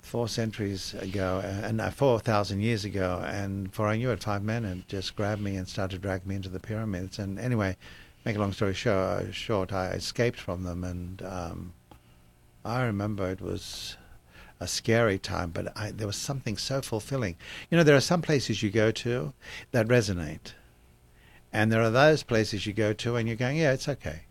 four 0.02 0.28
centuries 0.28 0.94
ago 0.94 1.40
uh, 1.42 1.66
and 1.66 1.80
uh, 1.80 1.90
four 1.90 2.20
thousand 2.20 2.60
years 2.60 2.84
ago 2.84 3.20
and 3.26 3.64
before 3.64 3.88
I 3.88 3.96
knew 3.96 4.12
it 4.12 4.22
five 4.22 4.44
men 4.44 4.62
had 4.62 4.86
just 4.86 5.16
grabbed 5.16 5.42
me 5.42 5.56
and 5.56 5.68
started 5.68 6.00
dragging 6.00 6.28
me 6.28 6.36
into 6.36 6.48
the 6.48 6.60
pyramids. 6.60 7.18
And 7.18 7.40
anyway 7.40 7.76
make 8.24 8.36
a 8.36 8.38
long 8.38 8.52
story 8.52 8.72
short, 8.72 9.34
short 9.34 9.72
I 9.72 9.88
escaped 9.88 10.38
from 10.38 10.62
them 10.62 10.84
and 10.84 11.22
um, 11.22 11.72
I 12.64 12.84
remember 12.84 13.28
it 13.28 13.40
was 13.40 13.96
a 14.60 14.68
scary 14.68 15.18
time 15.18 15.50
but 15.50 15.76
I, 15.76 15.90
there 15.90 16.06
was 16.06 16.14
something 16.14 16.56
so 16.56 16.82
fulfilling. 16.82 17.34
You 17.68 17.78
know 17.78 17.82
there 17.82 17.96
are 17.96 18.00
some 18.00 18.22
places 18.22 18.62
you 18.62 18.70
go 18.70 18.92
to 18.92 19.32
that 19.72 19.88
resonate 19.88 20.52
and 21.52 21.72
there 21.72 21.82
are 21.82 21.90
those 21.90 22.22
places 22.22 22.64
you 22.64 22.72
go 22.72 22.92
to 22.92 23.16
and 23.16 23.26
you're 23.26 23.36
going 23.36 23.56
yeah 23.56 23.72
it's 23.72 23.88
okay 23.88 24.25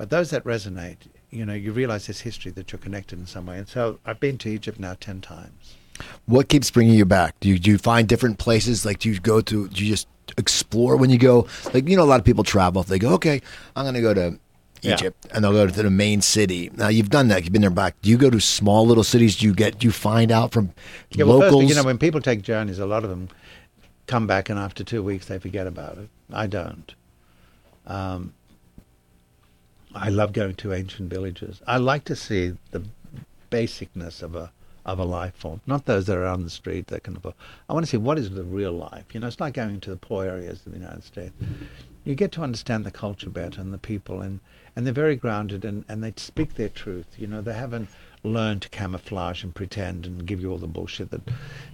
but 0.00 0.08
those 0.08 0.30
that 0.30 0.42
resonate 0.44 0.96
you 1.30 1.44
know 1.44 1.52
you 1.52 1.72
realize 1.72 2.06
there's 2.06 2.22
history 2.22 2.50
that 2.50 2.72
you're 2.72 2.78
connected 2.78 3.18
in 3.18 3.26
some 3.26 3.44
way 3.44 3.58
and 3.58 3.68
so 3.68 3.98
i've 4.06 4.18
been 4.18 4.38
to 4.38 4.48
egypt 4.48 4.80
now 4.80 4.94
10 4.98 5.20
times 5.20 5.76
What 6.24 6.48
keeps 6.48 6.70
bringing 6.70 6.94
you 6.94 7.04
back? 7.04 7.38
Do 7.40 7.48
you, 7.50 7.58
do 7.58 7.70
you 7.70 7.76
find 7.76 8.08
different 8.08 8.38
places? 8.38 8.86
Like, 8.86 9.00
do 9.00 9.10
you 9.10 9.20
go 9.20 9.42
to? 9.42 9.68
Do 9.68 9.84
you 9.84 9.90
just 9.90 10.08
explore 10.38 10.96
when 10.96 11.10
you 11.10 11.18
go? 11.18 11.46
Like, 11.74 11.86
you 11.90 11.96
know, 11.96 12.04
a 12.04 12.10
lot 12.12 12.18
of 12.20 12.24
people 12.24 12.42
travel. 12.42 12.82
They 12.82 12.98
go, 12.98 13.12
okay, 13.18 13.42
I'm 13.76 13.84
going 13.84 13.94
to 13.96 14.00
go 14.00 14.14
to 14.14 14.38
Yeah. 14.80 14.94
Egypt, 14.94 15.26
and 15.32 15.44
they'll 15.44 15.52
go 15.52 15.66
to 15.66 15.82
the 15.82 15.90
main 15.90 16.22
city. 16.22 16.70
Now, 16.74 16.88
you've 16.88 17.10
done 17.10 17.28
that. 17.28 17.42
You've 17.44 17.52
been 17.52 17.60
there 17.60 17.78
back. 17.84 18.00
Do 18.00 18.08
you 18.08 18.16
go 18.16 18.30
to 18.30 18.40
small 18.40 18.86
little 18.86 19.04
cities? 19.04 19.36
Do 19.36 19.44
you 19.44 19.52
get? 19.52 19.78
Do 19.80 19.86
you 19.86 19.92
find 19.92 20.32
out 20.32 20.52
from 20.52 20.72
yeah, 21.10 21.26
well, 21.26 21.40
locals? 21.40 21.52
firstly, 21.52 21.66
you 21.68 21.74
know 21.74 21.84
when 21.84 21.98
people 21.98 22.22
take 22.22 22.40
journeys 22.40 22.78
a 22.78 22.86
lot 22.86 23.04
of 23.04 23.10
them 23.10 23.28
come 24.06 24.26
back 24.26 24.48
and 24.48 24.58
after 24.58 24.82
two 24.82 25.02
weeks 25.02 25.26
they 25.26 25.38
forget 25.38 25.66
about 25.66 25.98
it 25.98 26.08
i 26.32 26.46
don't 26.46 26.94
um, 27.86 28.32
i 29.94 30.08
love 30.08 30.32
going 30.32 30.54
to 30.54 30.72
ancient 30.72 31.10
villages 31.10 31.62
i 31.66 31.76
like 31.76 32.04
to 32.04 32.16
see 32.16 32.52
the 32.70 32.82
basicness 33.50 34.22
of 34.22 34.34
a 34.34 34.50
of 34.84 34.98
a 34.98 35.04
life 35.04 35.34
form, 35.34 35.60
not 35.66 35.84
those 35.84 36.06
that 36.06 36.16
are 36.16 36.26
on 36.26 36.42
the 36.42 36.50
street 36.50 36.86
that 36.88 37.02
can 37.04 37.16
afford. 37.16 37.34
I 37.68 37.74
want 37.74 37.84
to 37.84 37.90
see 37.90 37.96
what 37.96 38.18
is 38.18 38.30
the 38.30 38.44
real 38.44 38.72
life. 38.72 39.04
You 39.12 39.20
know, 39.20 39.26
it's 39.26 39.40
like 39.40 39.54
going 39.54 39.80
to 39.80 39.90
the 39.90 39.96
poor 39.96 40.24
areas 40.24 40.64
of 40.64 40.72
the 40.72 40.78
United 40.78 41.04
States. 41.04 41.32
You 42.04 42.14
get 42.14 42.32
to 42.32 42.42
understand 42.42 42.84
the 42.84 42.90
culture 42.90 43.28
better 43.28 43.60
and 43.60 43.72
the 43.72 43.78
people, 43.78 44.22
and, 44.22 44.40
and 44.74 44.86
they're 44.86 44.92
very 44.92 45.16
grounded 45.16 45.64
and, 45.64 45.84
and 45.88 46.02
they 46.02 46.14
speak 46.16 46.54
their 46.54 46.70
truth. 46.70 47.06
You 47.18 47.26
know, 47.26 47.42
they 47.42 47.52
haven't 47.52 47.88
learned 48.22 48.62
to 48.62 48.68
camouflage 48.70 49.44
and 49.44 49.54
pretend 49.54 50.06
and 50.06 50.26
give 50.26 50.40
you 50.40 50.50
all 50.50 50.58
the 50.58 50.66
bullshit 50.66 51.10
that 51.10 51.22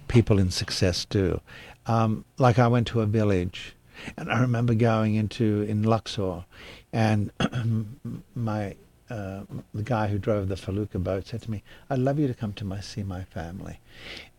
people 0.07 0.37
in 0.37 0.51
success 0.51 1.05
do. 1.05 1.39
Um, 1.85 2.25
like 2.37 2.59
I 2.59 2.67
went 2.67 2.87
to 2.87 3.01
a 3.01 3.05
village, 3.05 3.73
and 4.17 4.31
I 4.31 4.41
remember 4.41 4.73
going 4.73 5.15
into 5.15 5.61
in 5.63 5.83
Luxor, 5.83 6.45
and 6.93 7.31
my 8.35 8.75
uh, 9.09 9.41
the 9.73 9.83
guy 9.83 10.07
who 10.07 10.17
drove 10.17 10.49
the 10.49 10.57
felucca 10.57 10.99
boat 10.99 11.27
said 11.27 11.41
to 11.43 11.51
me, 11.51 11.63
"I'd 11.89 11.99
love 11.99 12.19
you 12.19 12.27
to 12.27 12.33
come 12.33 12.53
to 12.53 12.65
my 12.65 12.81
see 12.81 13.03
my 13.03 13.23
family." 13.23 13.79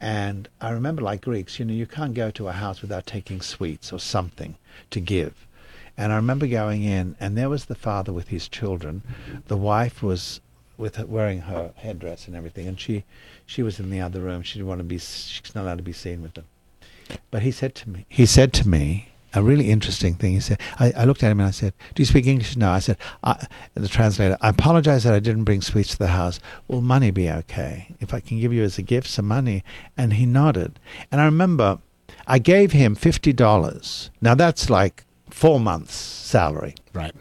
And 0.01 0.49
I 0.61 0.71
remember, 0.71 1.03
like 1.03 1.23
Greeks, 1.23 1.59
you 1.59 1.65
know, 1.65 1.73
you 1.73 1.87
can't 1.87 2.15
go 2.15 2.31
to 2.33 2.49
a 2.49 2.53
house 2.53 2.83
without 2.83 3.07
taking 3.07 3.41
sweets 3.41 3.93
or 3.93 3.99
something 3.99 4.57
to 4.91 5.01
give. 5.01 5.47
And 5.97 6.13
I 6.13 6.17
remember 6.17 6.47
going 6.47 6.85
in, 6.85 7.17
and 7.19 7.37
there 7.37 7.49
was 7.49 7.65
the 7.65 7.75
father 7.75 8.13
with 8.13 8.29
his 8.29 8.49
children. 8.49 9.03
The 9.49 9.57
wife 9.57 10.03
was 10.03 10.41
with 10.77 10.97
her, 10.97 11.07
wearing 11.07 11.41
her 11.43 11.73
headdress 11.77 12.27
and 12.27 12.37
everything, 12.37 12.69
and 12.69 12.79
she 12.79 13.05
she 13.47 13.63
was 13.63 13.81
in 13.81 13.91
the 13.91 14.01
other 14.01 14.21
room. 14.21 14.43
She 14.43 14.59
didn't 14.59 14.69
want 14.69 14.81
to 14.81 14.85
be. 14.85 14.99
She's 14.99 15.55
not 15.55 15.63
allowed 15.65 15.79
to 15.79 15.83
be 15.83 15.93
seen 15.93 16.23
with 16.23 16.35
them. 16.35 16.45
But 17.31 17.43
he 17.43 17.51
said 17.51 17.75
to 17.77 17.89
me, 17.89 18.07
he 18.09 18.27
said 18.27 18.53
to 18.55 18.69
me 18.69 19.09
a 19.39 19.43
really 19.43 19.71
interesting 19.71 20.15
thing. 20.15 20.33
He 20.35 20.41
said, 20.41 20.61
I, 20.79 20.93
I 20.97 21.05
looked 21.05 21.23
at 21.23 21.31
him 21.31 21.41
and 21.41 21.49
I 21.49 21.53
said, 21.53 21.73
"Do 21.95 22.03
you 22.03 22.07
speak 22.07 22.27
English?" 22.27 22.57
No. 22.57 22.71
I 22.71 22.79
said, 22.81 22.97
I, 23.23 23.47
the 23.75 23.89
translator, 23.89 24.37
I 24.41 24.49
apologize 24.51 25.05
that 25.05 25.15
I 25.15 25.21
didn't 25.21 25.45
bring 25.45 25.63
sweets 25.63 25.91
to 25.93 25.99
the 25.99 26.09
house. 26.09 26.41
Will 26.67 26.81
money 26.81 27.11
be 27.11 27.31
okay 27.31 27.95
if 28.01 28.13
I 28.15 28.21
can 28.21 28.41
give 28.41 28.53
you 28.53 28.63
as 28.63 28.79
a 28.79 28.83
gift 28.83 29.09
some 29.09 29.27
money? 29.27 29.65
And 29.97 30.15
he 30.15 30.27
nodded. 30.27 30.79
And 31.11 31.21
I 31.21 31.25
remember, 31.25 31.79
I 32.27 32.39
gave 32.39 32.73
him 32.73 32.95
fifty 32.95 33.33
dollars. 33.33 34.11
Now 34.21 34.35
that's 34.35 34.69
like 34.71 35.05
four 35.31 35.61
months' 35.61 35.95
salary. 35.95 36.75
right. 36.93 37.15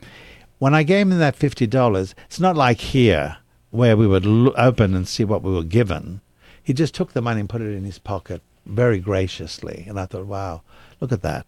When 0.59 0.73
I 0.73 0.83
gave 0.83 1.07
him 1.07 1.19
that 1.19 1.35
fifty 1.35 1.67
dollars, 1.67 2.15
it's 2.25 2.39
not 2.39 2.55
like 2.55 2.79
here 2.79 3.37
where 3.69 3.95
we 3.95 4.07
would 4.07 4.25
l- 4.25 4.53
open 4.57 4.95
and 4.95 5.07
see 5.07 5.23
what 5.23 5.43
we 5.43 5.51
were 5.53 5.63
given. 5.63 6.21
He 6.63 6.73
just 6.73 6.95
took 6.95 7.13
the 7.13 7.21
money 7.21 7.41
and 7.41 7.49
put 7.49 7.61
it 7.61 7.73
in 7.75 7.83
his 7.85 7.99
pocket 7.99 8.41
very 8.65 8.99
graciously, 8.99 9.85
and 9.87 9.99
I 9.99 10.05
thought, 10.05 10.25
"Wow, 10.25 10.63
look 10.99 11.11
at 11.11 11.21
that!" 11.21 11.45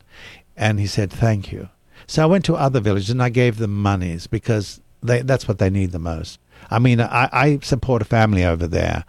And 0.59 0.79
he 0.79 0.85
said, 0.85 1.11
"Thank 1.11 1.51
you." 1.51 1.69
So 2.05 2.21
I 2.21 2.27
went 2.27 2.45
to 2.45 2.55
other 2.55 2.79
villages 2.79 3.09
and 3.09 3.23
I 3.23 3.29
gave 3.29 3.57
them 3.57 3.81
monies 3.81 4.27
because 4.27 4.81
they, 5.01 5.21
that's 5.21 5.47
what 5.47 5.57
they 5.57 5.69
need 5.69 5.91
the 5.91 5.99
most. 5.99 6.39
I 6.69 6.79
mean, 6.79 6.99
I, 6.99 7.29
I 7.31 7.59
support 7.61 8.01
a 8.01 8.05
family 8.05 8.43
over 8.43 8.67
there. 8.67 9.05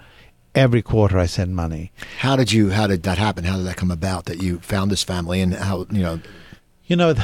Every 0.55 0.83
quarter, 0.83 1.19
I 1.19 1.27
send 1.27 1.55
money. 1.55 1.93
How 2.19 2.37
did 2.37 2.51
you? 2.51 2.71
How 2.71 2.87
did 2.87 3.03
that 3.03 3.19
happen? 3.19 3.45
How 3.45 3.57
did 3.57 3.67
that 3.67 3.77
come 3.77 3.91
about? 3.91 4.25
That 4.25 4.43
you 4.43 4.59
found 4.61 4.91
this 4.91 5.05
family 5.05 5.41
and 5.41 5.55
how 5.55 5.87
you 5.91 6.03
know? 6.03 6.21
You 6.87 6.97
know, 6.97 7.15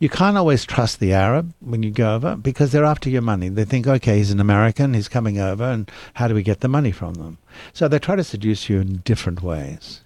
you 0.00 0.08
can't 0.08 0.36
always 0.36 0.64
trust 0.64 1.00
the 1.00 1.12
Arab 1.12 1.52
when 1.60 1.82
you 1.82 1.90
go 1.90 2.14
over 2.14 2.36
because 2.36 2.72
they're 2.72 2.84
after 2.84 3.10
your 3.10 3.22
money. 3.22 3.48
They 3.48 3.64
think, 3.64 3.86
okay, 3.86 4.18
he's 4.18 4.30
an 4.30 4.40
American, 4.40 4.94
he's 4.94 5.08
coming 5.08 5.38
over, 5.38 5.64
and 5.64 5.90
how 6.14 6.28
do 6.28 6.34
we 6.34 6.42
get 6.42 6.60
the 6.60 6.68
money 6.68 6.92
from 6.92 7.14
them? 7.14 7.38
So 7.72 7.88
they 7.88 7.98
try 7.98 8.16
to 8.16 8.24
seduce 8.24 8.68
you 8.68 8.80
in 8.80 8.98
different 8.98 9.42
ways. 9.42 10.02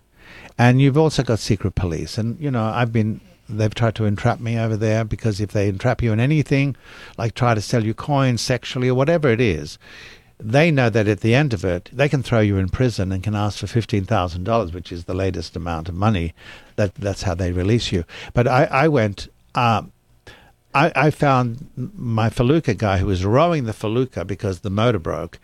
And 0.59 0.81
you've 0.81 0.99
also 0.99 1.23
got 1.23 1.39
secret 1.39 1.75
police. 1.75 2.19
And, 2.19 2.39
you 2.41 2.51
know, 2.51 2.65
I've 2.65 2.93
been, 2.93 3.21
they've 3.49 3.75
tried 3.75 3.95
to 3.97 4.05
entrap 4.05 4.41
me 4.41 4.59
over 4.59 4.77
there 4.77 5.05
because 5.05 5.41
if 5.41 5.53
they 5.53 5.69
entrap 5.69 6.03
you 6.03 6.13
in 6.13 6.21
anything, 6.21 6.77
like 7.19 7.35
try 7.35 7.55
to 7.55 7.61
sell 7.61 7.85
you 7.85 7.95
coins 7.95 8.41
sexually 8.41 8.89
or 8.89 8.95
whatever 8.95 9.29
it 9.29 9.41
is, 9.41 9.79
they 10.39 10.71
know 10.71 10.91
that 10.91 11.07
at 11.07 11.21
the 11.21 11.35
end 11.35 11.53
of 11.53 11.65
it, 11.65 11.89
they 11.93 12.09
can 12.09 12.23
throw 12.23 12.41
you 12.41 12.57
in 12.57 12.69
prison 12.69 13.13
and 13.13 13.23
can 13.23 13.35
ask 13.35 13.59
for 13.59 13.69
fifteen 13.69 14.05
thousand 14.05 14.43
dollars, 14.43 14.73
which 14.73 14.91
is 14.91 15.05
the 15.05 15.15
latest 15.15 15.55
amount 15.55 15.89
of 15.89 15.95
money. 15.95 16.35
That 16.75 16.97
that's 16.97 17.23
how 17.23 17.35
they 17.35 17.53
release 17.53 17.93
you. 17.93 18.05
But 18.35 18.49
I, 18.49 18.65
I 18.65 18.89
went. 18.89 19.29
Um, 19.55 19.93
I, 20.75 20.93
I 20.95 21.11
found 21.11 21.69
my 21.77 22.31
felucca 22.31 22.75
guy 22.75 22.99
who 22.99 23.07
was 23.07 23.25
rowing 23.25 23.65
the 23.65 23.73
felucca 23.73 24.25
because 24.25 24.61
the 24.61 24.71
motor 24.71 24.99
broke, 24.99 25.39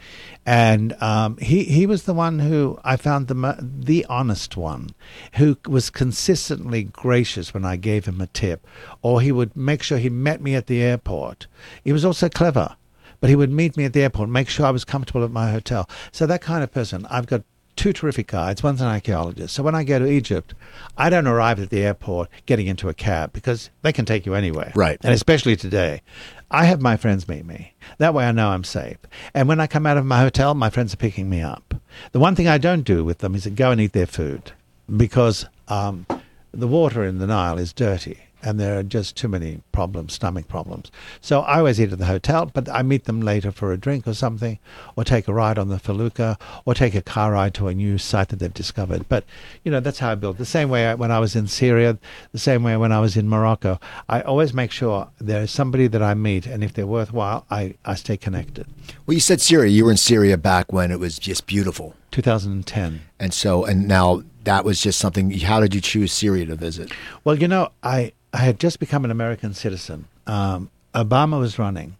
and 0.46 0.94
um, 1.02 1.36
he 1.36 1.64
he 1.64 1.86
was 1.86 2.04
the 2.04 2.14
one 2.14 2.38
who 2.38 2.78
I 2.82 2.96
found 2.96 3.28
the 3.28 3.56
the 3.60 4.06
honest 4.08 4.56
one, 4.56 4.90
who 5.34 5.58
was 5.66 5.90
consistently 5.90 6.84
gracious 6.84 7.52
when 7.52 7.64
I 7.64 7.76
gave 7.76 8.06
him 8.06 8.20
a 8.20 8.26
tip, 8.26 8.66
or 9.02 9.20
he 9.20 9.32
would 9.32 9.54
make 9.54 9.82
sure 9.82 9.98
he 9.98 10.08
met 10.08 10.40
me 10.40 10.54
at 10.54 10.66
the 10.66 10.80
airport. 10.80 11.46
He 11.84 11.92
was 11.92 12.04
also 12.04 12.28
clever, 12.30 12.76
but 13.20 13.28
he 13.28 13.36
would 13.36 13.50
meet 13.50 13.76
me 13.76 13.84
at 13.84 13.92
the 13.92 14.02
airport, 14.02 14.30
make 14.30 14.48
sure 14.48 14.64
I 14.64 14.70
was 14.70 14.84
comfortable 14.84 15.24
at 15.24 15.30
my 15.30 15.50
hotel. 15.50 15.88
So 16.10 16.26
that 16.26 16.40
kind 16.40 16.64
of 16.64 16.72
person, 16.72 17.06
I've 17.10 17.26
got 17.26 17.42
two 17.78 17.92
terrific 17.92 18.26
guides. 18.26 18.62
One's 18.62 18.80
an 18.80 18.88
archaeologist. 18.88 19.54
So 19.54 19.62
when 19.62 19.74
I 19.74 19.84
go 19.84 19.98
to 19.98 20.06
Egypt, 20.06 20.54
I 20.96 21.08
don't 21.08 21.26
arrive 21.26 21.60
at 21.60 21.70
the 21.70 21.84
airport 21.84 22.28
getting 22.44 22.66
into 22.66 22.88
a 22.88 22.94
cab 22.94 23.32
because 23.32 23.70
they 23.82 23.92
can 23.92 24.04
take 24.04 24.26
you 24.26 24.34
anywhere. 24.34 24.72
Right. 24.74 24.98
And 25.02 25.14
especially 25.14 25.56
today. 25.56 26.02
I 26.50 26.64
have 26.64 26.80
my 26.80 26.96
friends 26.96 27.28
meet 27.28 27.44
me. 27.44 27.74
That 27.98 28.14
way 28.14 28.26
I 28.26 28.32
know 28.32 28.48
I'm 28.48 28.64
safe. 28.64 28.96
And 29.34 29.48
when 29.48 29.60
I 29.60 29.66
come 29.66 29.86
out 29.86 29.96
of 29.96 30.06
my 30.06 30.20
hotel, 30.20 30.54
my 30.54 30.70
friends 30.70 30.92
are 30.94 30.98
picking 30.98 31.30
me 31.30 31.40
up. 31.40 31.74
The 32.12 32.18
one 32.18 32.34
thing 32.34 32.48
I 32.48 32.58
don't 32.58 32.82
do 32.82 33.04
with 33.04 33.18
them 33.18 33.34
is 33.34 33.44
to 33.44 33.50
go 33.50 33.70
and 33.70 33.80
eat 33.80 33.92
their 33.92 34.06
food 34.06 34.52
because 34.94 35.46
um, 35.68 36.06
the 36.52 36.66
water 36.66 37.04
in 37.04 37.18
the 37.18 37.26
Nile 37.26 37.58
is 37.58 37.72
dirty 37.72 38.18
and 38.42 38.58
there 38.58 38.78
are 38.78 38.82
just 38.82 39.16
too 39.16 39.28
many 39.28 39.60
problems, 39.72 40.14
stomach 40.14 40.48
problems. 40.48 40.90
So 41.20 41.40
I 41.40 41.58
always 41.58 41.80
eat 41.80 41.92
at 41.92 41.98
the 41.98 42.06
hotel, 42.06 42.46
but 42.46 42.68
I 42.68 42.82
meet 42.82 43.04
them 43.04 43.20
later 43.20 43.50
for 43.50 43.72
a 43.72 43.76
drink 43.76 44.06
or 44.06 44.14
something, 44.14 44.58
or 44.96 45.04
take 45.04 45.28
a 45.28 45.34
ride 45.34 45.58
on 45.58 45.68
the 45.68 45.78
Felucca, 45.78 46.38
or 46.64 46.74
take 46.74 46.94
a 46.94 47.02
car 47.02 47.32
ride 47.32 47.54
to 47.54 47.68
a 47.68 47.74
new 47.74 47.98
site 47.98 48.28
that 48.28 48.38
they've 48.38 48.52
discovered. 48.52 49.08
But, 49.08 49.24
you 49.64 49.70
know, 49.70 49.80
that's 49.80 49.98
how 49.98 50.12
I 50.12 50.14
build. 50.14 50.38
The 50.38 50.46
same 50.46 50.68
way 50.68 50.94
when 50.94 51.10
I 51.10 51.18
was 51.18 51.34
in 51.34 51.46
Syria, 51.46 51.98
the 52.32 52.38
same 52.38 52.62
way 52.62 52.76
when 52.76 52.92
I 52.92 53.00
was 53.00 53.16
in 53.16 53.28
Morocco. 53.28 53.80
I 54.08 54.20
always 54.20 54.54
make 54.54 54.70
sure 54.70 55.08
there 55.18 55.42
is 55.42 55.50
somebody 55.50 55.86
that 55.88 56.02
I 56.02 56.14
meet, 56.14 56.46
and 56.46 56.62
if 56.62 56.74
they're 56.74 56.86
worthwhile, 56.86 57.46
I, 57.50 57.74
I 57.84 57.94
stay 57.94 58.16
connected. 58.16 58.66
Well, 59.06 59.14
you 59.14 59.20
said 59.20 59.40
Syria. 59.40 59.70
You 59.70 59.84
were 59.84 59.90
in 59.90 59.96
Syria 59.96 60.36
back 60.36 60.72
when 60.72 60.90
it 60.90 61.00
was 61.00 61.18
just 61.18 61.46
beautiful. 61.46 61.94
2010. 62.10 63.00
And 63.18 63.34
so, 63.34 63.64
and 63.64 63.86
now 63.88 64.22
that 64.44 64.64
was 64.64 64.80
just 64.80 64.98
something. 64.98 65.30
How 65.30 65.60
did 65.60 65.74
you 65.74 65.80
choose 65.80 66.12
Syria 66.12 66.46
to 66.46 66.56
visit? 66.56 66.92
Well, 67.24 67.38
you 67.38 67.48
know, 67.48 67.70
I 67.82 68.12
I 68.32 68.38
had 68.38 68.60
just 68.60 68.78
become 68.78 69.04
an 69.04 69.10
American 69.10 69.54
citizen. 69.54 70.06
Um, 70.26 70.70
Obama 70.94 71.38
was 71.38 71.58
running, 71.58 71.96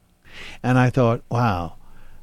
and 0.62 0.78
I 0.78 0.90
thought, 0.90 1.22
wow, 1.30 1.74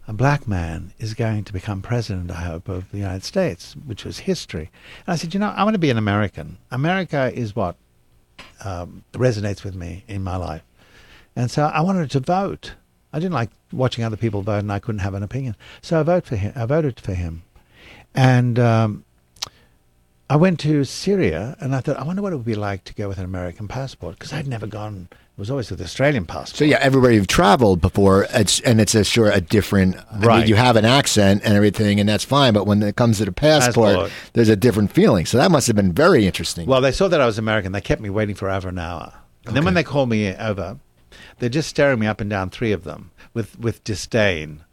a 0.08 0.14
black 0.14 0.48
man 0.48 0.94
is 1.00 1.14
going 1.14 1.44
to 1.46 1.54
become 1.54 1.82
president, 1.82 2.30
I 2.32 2.42
hope, 2.42 2.70
of 2.70 2.92
the 2.92 2.98
United 2.98 3.24
States, 3.24 3.76
which 3.86 4.06
was 4.06 4.20
history. 4.20 4.70
And 5.06 5.14
I 5.14 5.16
said, 5.16 5.34
you 5.34 5.40
know, 5.40 5.50
I 5.50 5.64
want 5.64 5.74
to 5.74 5.80
be 5.80 5.90
an 5.90 5.98
American. 5.98 6.58
America 6.72 7.32
is 7.34 7.56
what 7.56 7.76
um, 8.64 9.04
resonates 9.14 9.64
with 9.64 9.76
me 9.76 10.04
in 10.08 10.24
my 10.24 10.38
life. 10.38 10.62
And 11.36 11.50
so 11.50 11.66
I 11.66 11.82
wanted 11.82 12.12
to 12.12 12.20
vote. 12.20 12.74
I 13.12 13.20
didn't 13.20 13.34
like 13.34 13.50
watching 13.72 14.04
other 14.04 14.18
people 14.18 14.42
vote, 14.42 14.60
and 14.60 14.72
I 14.72 14.80
couldn't 14.80 15.00
have 15.00 15.14
an 15.14 15.24
opinion. 15.24 15.56
So 15.82 16.00
I 16.00 16.04
voted 16.04 16.26
for 16.28 16.36
him. 16.36 16.54
I 16.56 16.66
voted 16.66 17.00
for 17.00 17.14
him, 17.14 17.44
and 18.16 18.57
um, 18.59 19.03
I 20.30 20.36
went 20.38 20.59
to 20.61 20.84
Syria 20.84 21.55
and 21.59 21.76
I 21.76 21.82
thought, 21.82 21.97
I 21.97 22.03
wonder 22.03 22.22
what 22.22 22.34
it 22.34 22.38
would 22.38 22.45
be 22.45 22.55
like 22.55 22.84
to 22.86 22.93
go 22.95 23.07
with 23.07 23.18
an 23.20 23.26
American 23.26 23.68
passport 23.68 24.18
because 24.18 24.34
I'd 24.34 24.47
never 24.47 24.66
gone. 24.68 25.07
It 25.11 25.39
was 25.39 25.51
always 25.51 25.70
with 25.70 25.82
Australian 25.82 26.26
passport. 26.26 26.57
So 26.57 26.66
yeah, 26.66 26.78
everywhere 26.82 27.11
you've 27.11 27.28
traveled 27.28 27.82
before, 27.82 28.26
it's 28.34 28.61
and 28.61 28.80
it's 28.80 28.95
a 28.95 29.03
sure 29.03 29.30
a 29.30 29.41
different. 29.41 29.97
I 30.11 30.18
Right. 30.20 30.39
mean, 30.39 30.47
you 30.47 30.55
have 30.55 30.78
an 30.78 30.86
accent 30.86 31.41
and 31.43 31.53
everything, 31.53 31.99
and 31.99 32.07
that's 32.07 32.24
fine. 32.24 32.53
But 32.53 32.66
when 32.66 32.82
it 32.82 32.95
comes 32.95 33.18
to 33.18 33.26
the 33.26 33.32
passport, 33.34 33.95
Passport. 33.95 34.11
there's 34.34 34.49
a 34.49 34.55
different 34.55 34.93
feeling. 34.93 35.26
So 35.26 35.38
that 35.38 35.51
must 35.51 35.68
have 35.68 35.76
been 35.76 35.91
very 35.91 36.26
interesting. 36.26 36.68
Well, 36.68 36.80
they 36.82 36.93
saw 36.93 37.07
that 37.09 37.20
I 37.20 37.26
was 37.26 37.38
American. 37.38 37.74
They 37.74 37.82
kept 37.82 38.01
me 38.01 38.09
waiting 38.09 38.34
for 38.36 38.49
over 38.49 38.70
an 38.70 38.80
hour. 38.80 39.13
And 39.45 39.55
then 39.55 39.63
when 39.66 39.74
they 39.76 39.84
called 39.84 40.09
me 40.09 40.34
over, 40.36 40.80
they're 41.39 41.49
just 41.49 41.70
staring 41.70 41.99
me 41.99 42.07
up 42.07 42.20
and 42.22 42.30
down, 42.30 42.49
three 42.49 42.72
of 42.72 42.84
them, 42.84 43.11
with, 43.34 43.59
with 43.59 43.84
disdain. 43.84 44.63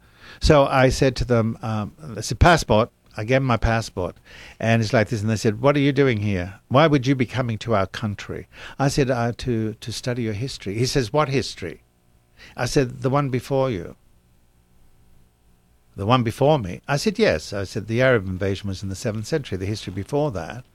So 0.41 0.65
I 0.65 0.89
said 0.89 1.15
to 1.17 1.25
them, 1.25 1.59
um, 1.61 1.93
I 2.17 2.21
said, 2.21 2.39
passport. 2.39 2.89
I 3.15 3.23
gave 3.23 3.37
them 3.37 3.45
my 3.45 3.57
passport. 3.57 4.15
And 4.59 4.81
it's 4.81 4.93
like 4.93 5.09
this. 5.09 5.21
And 5.21 5.29
they 5.29 5.35
said, 5.35 5.61
What 5.61 5.75
are 5.75 5.81
you 5.81 5.91
doing 5.91 6.19
here? 6.19 6.59
Why 6.67 6.87
would 6.87 7.05
you 7.05 7.15
be 7.15 7.25
coming 7.25 7.57
to 7.59 7.75
our 7.75 7.87
country? 7.87 8.47
I 8.79 8.87
said, 8.87 9.11
uh, 9.11 9.33
to, 9.37 9.75
to 9.75 9.91
study 9.91 10.23
your 10.23 10.33
history. 10.33 10.75
He 10.75 10.85
says, 10.85 11.13
What 11.13 11.29
history? 11.29 11.83
I 12.57 12.65
said, 12.65 13.01
The 13.01 13.09
one 13.09 13.29
before 13.29 13.69
you. 13.69 13.95
The 15.95 16.07
one 16.07 16.23
before 16.23 16.57
me? 16.57 16.81
I 16.87 16.97
said, 16.97 17.19
Yes. 17.19 17.53
I 17.53 17.65
said, 17.65 17.87
The 17.87 18.01
Arab 18.01 18.27
invasion 18.27 18.67
was 18.67 18.81
in 18.81 18.89
the 18.89 18.95
7th 18.95 19.25
century. 19.25 19.57
The 19.57 19.65
history 19.65 19.93
before 19.93 20.31
that 20.31 20.65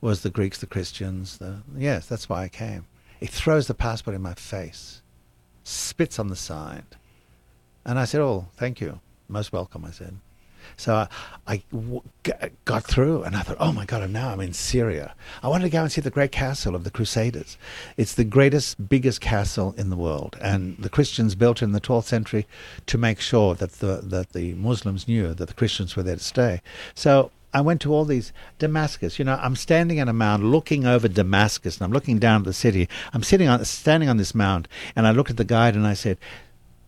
was 0.00 0.22
the 0.22 0.30
Greeks, 0.30 0.58
the 0.58 0.66
Christians. 0.66 1.38
The, 1.38 1.62
yes, 1.76 2.06
that's 2.06 2.28
why 2.28 2.44
I 2.44 2.48
came. 2.48 2.86
He 3.18 3.26
throws 3.26 3.66
the 3.66 3.74
passport 3.74 4.16
in 4.16 4.22
my 4.22 4.34
face, 4.34 5.02
spits 5.62 6.18
on 6.18 6.28
the 6.28 6.36
side. 6.36 6.96
And 7.84 7.98
I 7.98 8.04
said, 8.04 8.20
Oh, 8.20 8.48
thank 8.56 8.80
you. 8.80 9.00
Most 9.28 9.52
welcome, 9.52 9.84
I 9.84 9.90
said. 9.90 10.16
So 10.76 11.06
I, 11.46 11.62
got 12.64 12.84
through 12.84 13.22
and 13.22 13.34
I 13.34 13.40
thought, 13.40 13.56
oh 13.58 13.72
my 13.72 13.84
God, 13.84 14.02
and 14.02 14.12
now 14.12 14.30
I'm 14.30 14.40
in 14.40 14.52
Syria. 14.52 15.14
I 15.42 15.48
wanted 15.48 15.64
to 15.64 15.70
go 15.70 15.82
and 15.82 15.90
see 15.90 16.00
the 16.00 16.10
great 16.10 16.32
castle 16.32 16.74
of 16.74 16.84
the 16.84 16.90
Crusaders. 16.90 17.58
It's 17.96 18.14
the 18.14 18.24
greatest, 18.24 18.88
biggest 18.88 19.20
castle 19.20 19.74
in 19.76 19.90
the 19.90 19.96
world. 19.96 20.36
And 20.40 20.76
the 20.78 20.88
Christians 20.88 21.34
built 21.34 21.62
it 21.62 21.64
in 21.64 21.72
the 21.72 21.80
12th 21.80 22.04
century 22.04 22.46
to 22.86 22.98
make 22.98 23.20
sure 23.20 23.54
that 23.54 23.72
the, 23.74 24.00
that 24.02 24.32
the 24.32 24.54
Muslims 24.54 25.08
knew 25.08 25.34
that 25.34 25.48
the 25.48 25.54
Christians 25.54 25.96
were 25.96 26.02
there 26.02 26.16
to 26.16 26.22
stay. 26.22 26.62
So 26.94 27.30
I 27.52 27.60
went 27.60 27.80
to 27.82 27.92
all 27.92 28.04
these 28.04 28.32
Damascus. 28.58 29.18
You 29.18 29.24
know, 29.24 29.38
I'm 29.40 29.56
standing 29.56 30.00
on 30.00 30.08
a 30.08 30.12
mound 30.12 30.50
looking 30.50 30.86
over 30.86 31.08
Damascus, 31.08 31.76
and 31.76 31.84
I'm 31.84 31.92
looking 31.92 32.18
down 32.18 32.42
at 32.42 32.44
the 32.44 32.52
city. 32.52 32.88
I'm 33.12 33.22
sitting 33.22 33.48
on, 33.48 33.64
standing 33.64 34.08
on 34.08 34.18
this 34.18 34.34
mound, 34.34 34.68
and 34.94 35.06
I 35.06 35.10
looked 35.10 35.30
at 35.30 35.36
the 35.36 35.44
guide 35.44 35.74
and 35.74 35.86
I 35.86 35.94
said, 35.94 36.18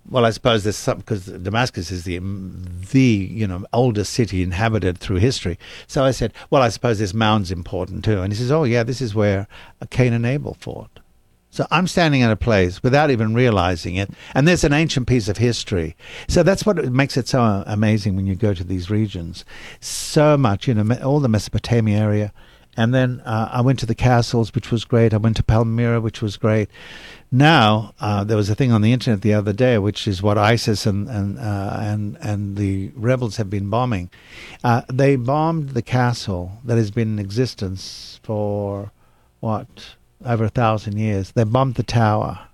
"Well, 0.09 0.24
I 0.24 0.30
suppose 0.30 0.64
there's 0.64 0.76
some 0.76 0.98
because 0.98 1.26
Damascus 1.26 1.90
is 1.90 2.05
the 2.05 2.18
the 2.18 3.00
you 3.30 3.46
know 3.46 3.64
oldest 3.72 4.12
city 4.12 4.42
inhabited 4.42 4.98
through 4.98 5.16
history." 5.16 5.59
So 5.86 6.05
I 6.05 6.11
said, 6.11 6.32
"Well, 6.50 6.62
I 6.62 6.68
suppose 6.68 6.98
this 6.98 7.14
mound's 7.14 7.50
important 7.50 8.05
too." 8.05 8.20
And 8.20 8.32
he 8.32 8.38
says, 8.38 8.50
"Oh 8.50 8.64
yeah, 8.64 8.82
this 8.82 9.00
is 9.00 9.14
where 9.14 9.46
Cain 9.90 10.12
and 10.12 10.26
Abel 10.26 10.55
fought." 10.55 11.00
So 11.53 11.66
I'm 11.70 11.86
standing 11.86 12.22
in 12.22 12.30
a 12.30 12.36
place 12.36 12.82
without 12.82 13.11
even 13.11 13.34
realizing 13.34 13.96
it, 13.96 14.11
and 14.34 14.48
there's 14.48 14.64
an 14.64 14.72
ancient 14.72 15.07
piece 15.07 15.28
of 15.28 15.36
history. 15.36 15.96
So 16.26 16.42
that's 16.42 16.64
what 16.64 16.82
makes 16.90 17.18
it 17.18 17.28
so 17.28 17.62
amazing 17.66 18.16
when 18.16 18.26
you 18.26 18.34
go 18.34 18.55
to 18.55 18.64
these 18.64 18.88
regions. 18.88 19.44
So 19.78 20.38
much, 20.38 20.66
you 20.66 20.72
know, 20.72 20.96
all 21.03 21.20
the 21.20 21.28
Mesopotamia 21.28 21.98
area, 21.98 22.32
and 22.74 22.94
then 22.94 23.20
uh, 23.26 23.50
I 23.53 23.61
went 23.61 23.78
to 23.80 23.86
the 23.86 23.94
castles, 23.94 24.55
which 24.55 24.70
was 24.70 24.86
great. 24.86 25.12
I 25.12 25.18
went 25.18 25.36
to 25.36 25.42
Palmyra, 25.42 26.00
which 26.00 26.22
was 26.22 26.38
great. 26.38 26.70
Now 27.34 27.94
uh, 27.98 28.24
there 28.24 28.36
was 28.36 28.50
a 28.50 28.54
thing 28.54 28.72
on 28.72 28.82
the 28.82 28.92
internet 28.92 29.22
the 29.22 29.32
other 29.32 29.54
day, 29.54 29.78
which 29.78 30.06
is 30.06 30.22
what 30.22 30.36
ISIS 30.36 30.84
and 30.84 31.08
and 31.08 31.38
uh, 31.38 31.78
and 31.80 32.18
and 32.20 32.56
the 32.56 32.92
rebels 32.94 33.36
have 33.38 33.48
been 33.48 33.70
bombing. 33.70 34.10
Uh, 34.62 34.82
they 34.92 35.16
bombed 35.16 35.70
the 35.70 35.80
castle 35.80 36.58
that 36.62 36.76
has 36.76 36.90
been 36.90 37.14
in 37.14 37.18
existence 37.18 38.20
for 38.22 38.92
what 39.40 39.96
over 40.22 40.44
a 40.44 40.50
thousand 40.50 40.98
years. 40.98 41.32
They 41.32 41.44
bombed 41.44 41.76
the 41.76 41.82
tower. 41.82 42.48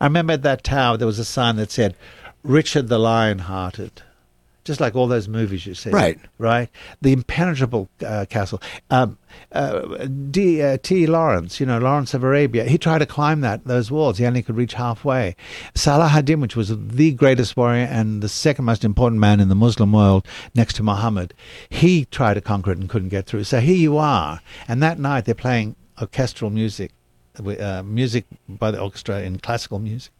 I 0.00 0.06
remember 0.06 0.32
at 0.32 0.42
that 0.42 0.64
tower 0.64 0.96
there 0.96 1.06
was 1.06 1.18
a 1.18 1.24
sign 1.24 1.56
that 1.56 1.70
said 1.70 1.94
Richard 2.42 2.88
the 2.88 2.98
Lion-Hearted. 2.98 4.02
Just 4.66 4.80
like 4.80 4.96
all 4.96 5.06
those 5.06 5.28
movies 5.28 5.64
you 5.64 5.74
see, 5.74 5.90
Right. 5.90 6.18
Right. 6.38 6.68
The 7.00 7.12
impenetrable 7.12 7.88
uh, 8.04 8.26
castle. 8.28 8.60
Um, 8.90 9.16
uh, 9.52 10.06
D, 10.08 10.60
uh, 10.60 10.78
T. 10.82 11.06
Lawrence, 11.06 11.60
you 11.60 11.66
know, 11.66 11.78
Lawrence 11.78 12.14
of 12.14 12.24
Arabia. 12.24 12.64
He 12.64 12.76
tried 12.76 12.98
to 12.98 13.06
climb 13.06 13.42
that 13.42 13.64
those 13.64 13.92
walls. 13.92 14.18
He 14.18 14.26
only 14.26 14.42
could 14.42 14.56
reach 14.56 14.74
halfway. 14.74 15.36
Salah 15.76 16.08
ad-Din, 16.08 16.40
which 16.40 16.56
was 16.56 16.76
the 16.76 17.12
greatest 17.12 17.56
warrior 17.56 17.84
and 17.84 18.24
the 18.24 18.28
second 18.28 18.64
most 18.64 18.84
important 18.84 19.20
man 19.20 19.38
in 19.38 19.48
the 19.48 19.54
Muslim 19.54 19.92
world, 19.92 20.26
next 20.52 20.74
to 20.74 20.82
Muhammad, 20.82 21.32
he 21.70 22.04
tried 22.06 22.34
to 22.34 22.40
conquer 22.40 22.72
it 22.72 22.78
and 22.78 22.88
couldn't 22.88 23.10
get 23.10 23.26
through. 23.26 23.44
So 23.44 23.60
here 23.60 23.76
you 23.76 23.98
are, 23.98 24.40
and 24.66 24.82
that 24.82 24.98
night 24.98 25.26
they're 25.26 25.36
playing 25.36 25.76
orchestral 26.00 26.50
music, 26.50 26.90
uh, 27.38 27.84
music 27.84 28.24
by 28.48 28.72
the 28.72 28.80
orchestra 28.80 29.20
in 29.20 29.38
classical 29.38 29.78
music, 29.78 30.12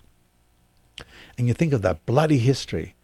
and 1.37 1.49
you 1.49 1.55
think 1.55 1.73
of 1.73 1.83
that 1.83 2.07
bloody 2.07 2.39
history. 2.39 2.95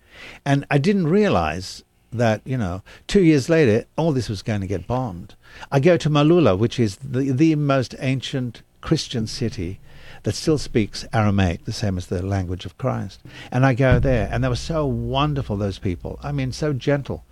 And 0.45 0.64
I 0.70 0.79
didn't 0.79 1.09
realize 1.09 1.85
that, 2.12 2.43
you 2.45 2.59
know, 2.59 2.83
two 3.07 3.23
years 3.23 3.49
later, 3.49 3.87
all 3.97 4.12
this 4.12 4.29
was 4.29 4.43
going 4.43 4.61
to 4.61 4.66
get 4.66 4.87
bombed. 4.87 5.35
I 5.70 5.81
go 5.81 5.97
to 5.97 6.11
Malula, 6.11 6.59
which 6.59 6.79
is 6.79 6.97
the, 6.97 7.33
the 7.33 7.55
most 7.57 7.95
ancient 7.99 8.62
Christian 8.81 9.27
city 9.27 9.81
that 10.25 10.35
still 10.35 10.59
speaks 10.59 11.07
Aramaic, 11.12 11.64
the 11.64 11.73
same 11.73 11.97
as 11.97 12.07
the 12.07 12.25
language 12.25 12.64
of 12.64 12.79
Christ. 12.79 13.20
And 13.51 13.64
I 13.64 13.75
go 13.75 13.99
there, 13.99 14.29
and 14.31 14.45
they 14.45 14.49
were 14.49 14.57
so 14.57 14.87
wonderful, 14.87 15.57
those 15.57 15.79
people. 15.79 16.18
I 16.23 16.33
mean, 16.33 16.53
so 16.53 16.73
gentle. 16.73 17.25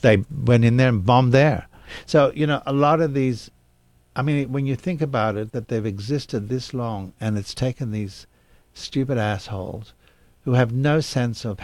They 0.00 0.24
went 0.30 0.64
in 0.64 0.76
there 0.76 0.90
and 0.90 1.04
bombed 1.04 1.32
there. 1.32 1.66
So, 2.06 2.32
you 2.34 2.46
know, 2.46 2.62
a 2.66 2.72
lot 2.72 3.00
of 3.00 3.14
these, 3.14 3.50
I 4.14 4.22
mean, 4.22 4.52
when 4.52 4.66
you 4.66 4.76
think 4.76 5.00
about 5.00 5.36
it, 5.36 5.52
that 5.52 5.68
they've 5.68 5.84
existed 5.86 6.48
this 6.48 6.74
long, 6.74 7.12
and 7.20 7.38
it's 7.38 7.54
taken 7.54 7.90
these 7.90 8.26
stupid 8.74 9.18
assholes 9.18 9.94
who 10.44 10.52
have 10.52 10.72
no 10.72 11.00
sense 11.00 11.44
of 11.44 11.58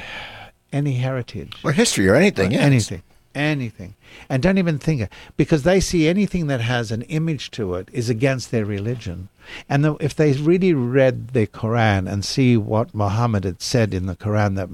any 0.75 0.95
heritage 0.95 1.55
or 1.64 1.72
history 1.72 2.09
or 2.09 2.16
anything. 2.16 2.49
or 2.49 2.55
yes. 2.55 2.62
anything, 2.62 3.03
anything, 3.35 3.95
and 4.29 4.43
don't 4.43 4.59
even 4.59 4.79
think 4.79 5.01
it 5.01 5.12
because 5.37 5.62
they 5.62 5.81
see 5.81 6.09
anything 6.09 6.49
that 6.49 6.61
has 6.61 6.91
an 6.91 7.03
image 7.03 7.51
to 7.53 7.75
it 7.75 7.89
is 7.93 8.11
against 8.11 8.51
their 8.51 8.64
religion. 8.64 9.29
And 9.68 9.85
the, 9.85 9.95
if 10.01 10.14
they 10.14 10.33
really 10.33 10.75
read 10.75 11.29
the 11.29 11.47
Quran 11.47 12.11
and 12.11 12.25
see 12.25 12.57
what 12.57 12.95
Muhammad 12.95 13.45
had 13.45 13.62
said 13.62 13.95
in 13.95 14.07
the 14.07 14.16
Quran, 14.16 14.57
that 14.57 14.68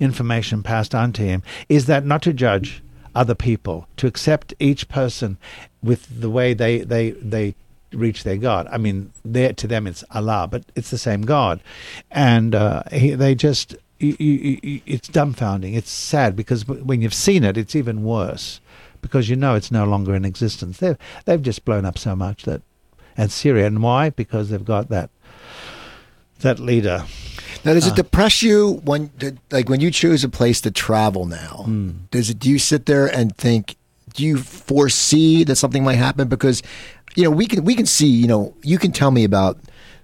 information 0.00 0.62
passed 0.62 0.94
on 0.94 1.12
to 1.12 1.22
him, 1.22 1.42
is 1.68 1.86
that 1.86 2.06
not 2.06 2.22
to 2.22 2.32
judge 2.32 2.82
other 3.14 3.34
people, 3.34 3.86
to 3.98 4.06
accept 4.06 4.54
each 4.58 4.88
person 4.88 5.36
with 5.82 6.20
the 6.20 6.30
way 6.30 6.54
they 6.54 6.78
they 6.78 7.10
they 7.10 7.54
reach 7.92 8.24
their 8.24 8.38
God. 8.38 8.66
I 8.70 8.78
mean, 8.78 9.12
there 9.22 9.52
to 9.52 9.66
them 9.66 9.86
it's 9.86 10.04
Allah, 10.10 10.48
but 10.50 10.64
it's 10.74 10.90
the 10.90 10.98
same 10.98 11.22
God, 11.22 11.60
and 12.10 12.54
uh, 12.54 12.84
he, 12.90 13.10
they 13.10 13.34
just 13.34 13.76
y- 14.02 14.16
y- 14.20 14.60
y- 14.64 14.82
it's 14.86 15.08
dumbfounding. 15.08 15.74
It's 15.76 15.90
sad 15.90 16.34
because 16.36 16.66
when 16.66 17.00
you've 17.02 17.14
seen 17.14 17.44
it, 17.44 17.56
it's 17.56 17.76
even 17.76 18.02
worse 18.02 18.60
because 19.00 19.28
you 19.28 19.36
know 19.36 19.54
it's 19.54 19.70
no 19.70 19.84
longer 19.84 20.14
in 20.14 20.24
existence. 20.24 20.78
They've 20.78 20.96
they've 21.24 21.42
just 21.42 21.64
blown 21.64 21.84
up 21.84 21.98
so 21.98 22.14
much 22.16 22.42
that, 22.44 22.62
and 23.16 23.30
Syria, 23.32 23.66
and 23.66 23.82
why? 23.82 24.10
Because 24.10 24.50
they've 24.50 24.64
got 24.64 24.88
that 24.90 25.10
that 26.40 26.58
leader. 26.58 27.04
Now, 27.64 27.74
does 27.74 27.86
Uh. 27.86 27.90
it 27.90 27.96
depress 27.96 28.42
you 28.42 28.80
when, 28.84 29.10
like, 29.52 29.68
when 29.68 29.80
you 29.80 29.90
choose 29.92 30.24
a 30.24 30.28
place 30.28 30.60
to 30.62 30.70
travel 30.72 31.26
now? 31.26 31.62
Hmm. 31.66 31.90
Does 32.10 32.30
it? 32.30 32.38
Do 32.40 32.50
you 32.50 32.58
sit 32.58 32.86
there 32.86 33.06
and 33.06 33.36
think? 33.36 33.76
Do 34.14 34.24
you 34.24 34.38
foresee 34.38 35.44
that 35.44 35.56
something 35.56 35.84
might 35.84 35.96
happen? 35.96 36.28
Because, 36.28 36.62
you 37.14 37.22
know, 37.24 37.30
we 37.30 37.46
can 37.46 37.64
we 37.64 37.74
can 37.74 37.86
see. 37.86 38.08
You 38.08 38.26
know, 38.26 38.54
you 38.62 38.78
can 38.78 38.90
tell 38.92 39.10
me 39.10 39.24
about 39.24 39.58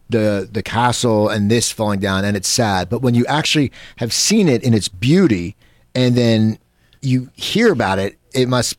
the 0.08 0.48
the 0.50 0.62
castle 0.62 1.28
and 1.28 1.50
this 1.50 1.70
falling 1.70 2.00
down, 2.00 2.24
and 2.24 2.36
it's 2.36 2.48
sad. 2.48 2.88
But 2.88 3.02
when 3.02 3.14
you 3.14 3.26
actually 3.26 3.72
have 3.96 4.12
seen 4.12 4.48
it 4.48 4.62
in 4.62 4.74
its 4.74 4.88
beauty, 4.88 5.56
and 5.94 6.14
then 6.14 6.58
you 7.00 7.30
hear 7.34 7.72
about 7.72 7.98
it, 7.98 8.18
it 8.34 8.48
must 8.48 8.76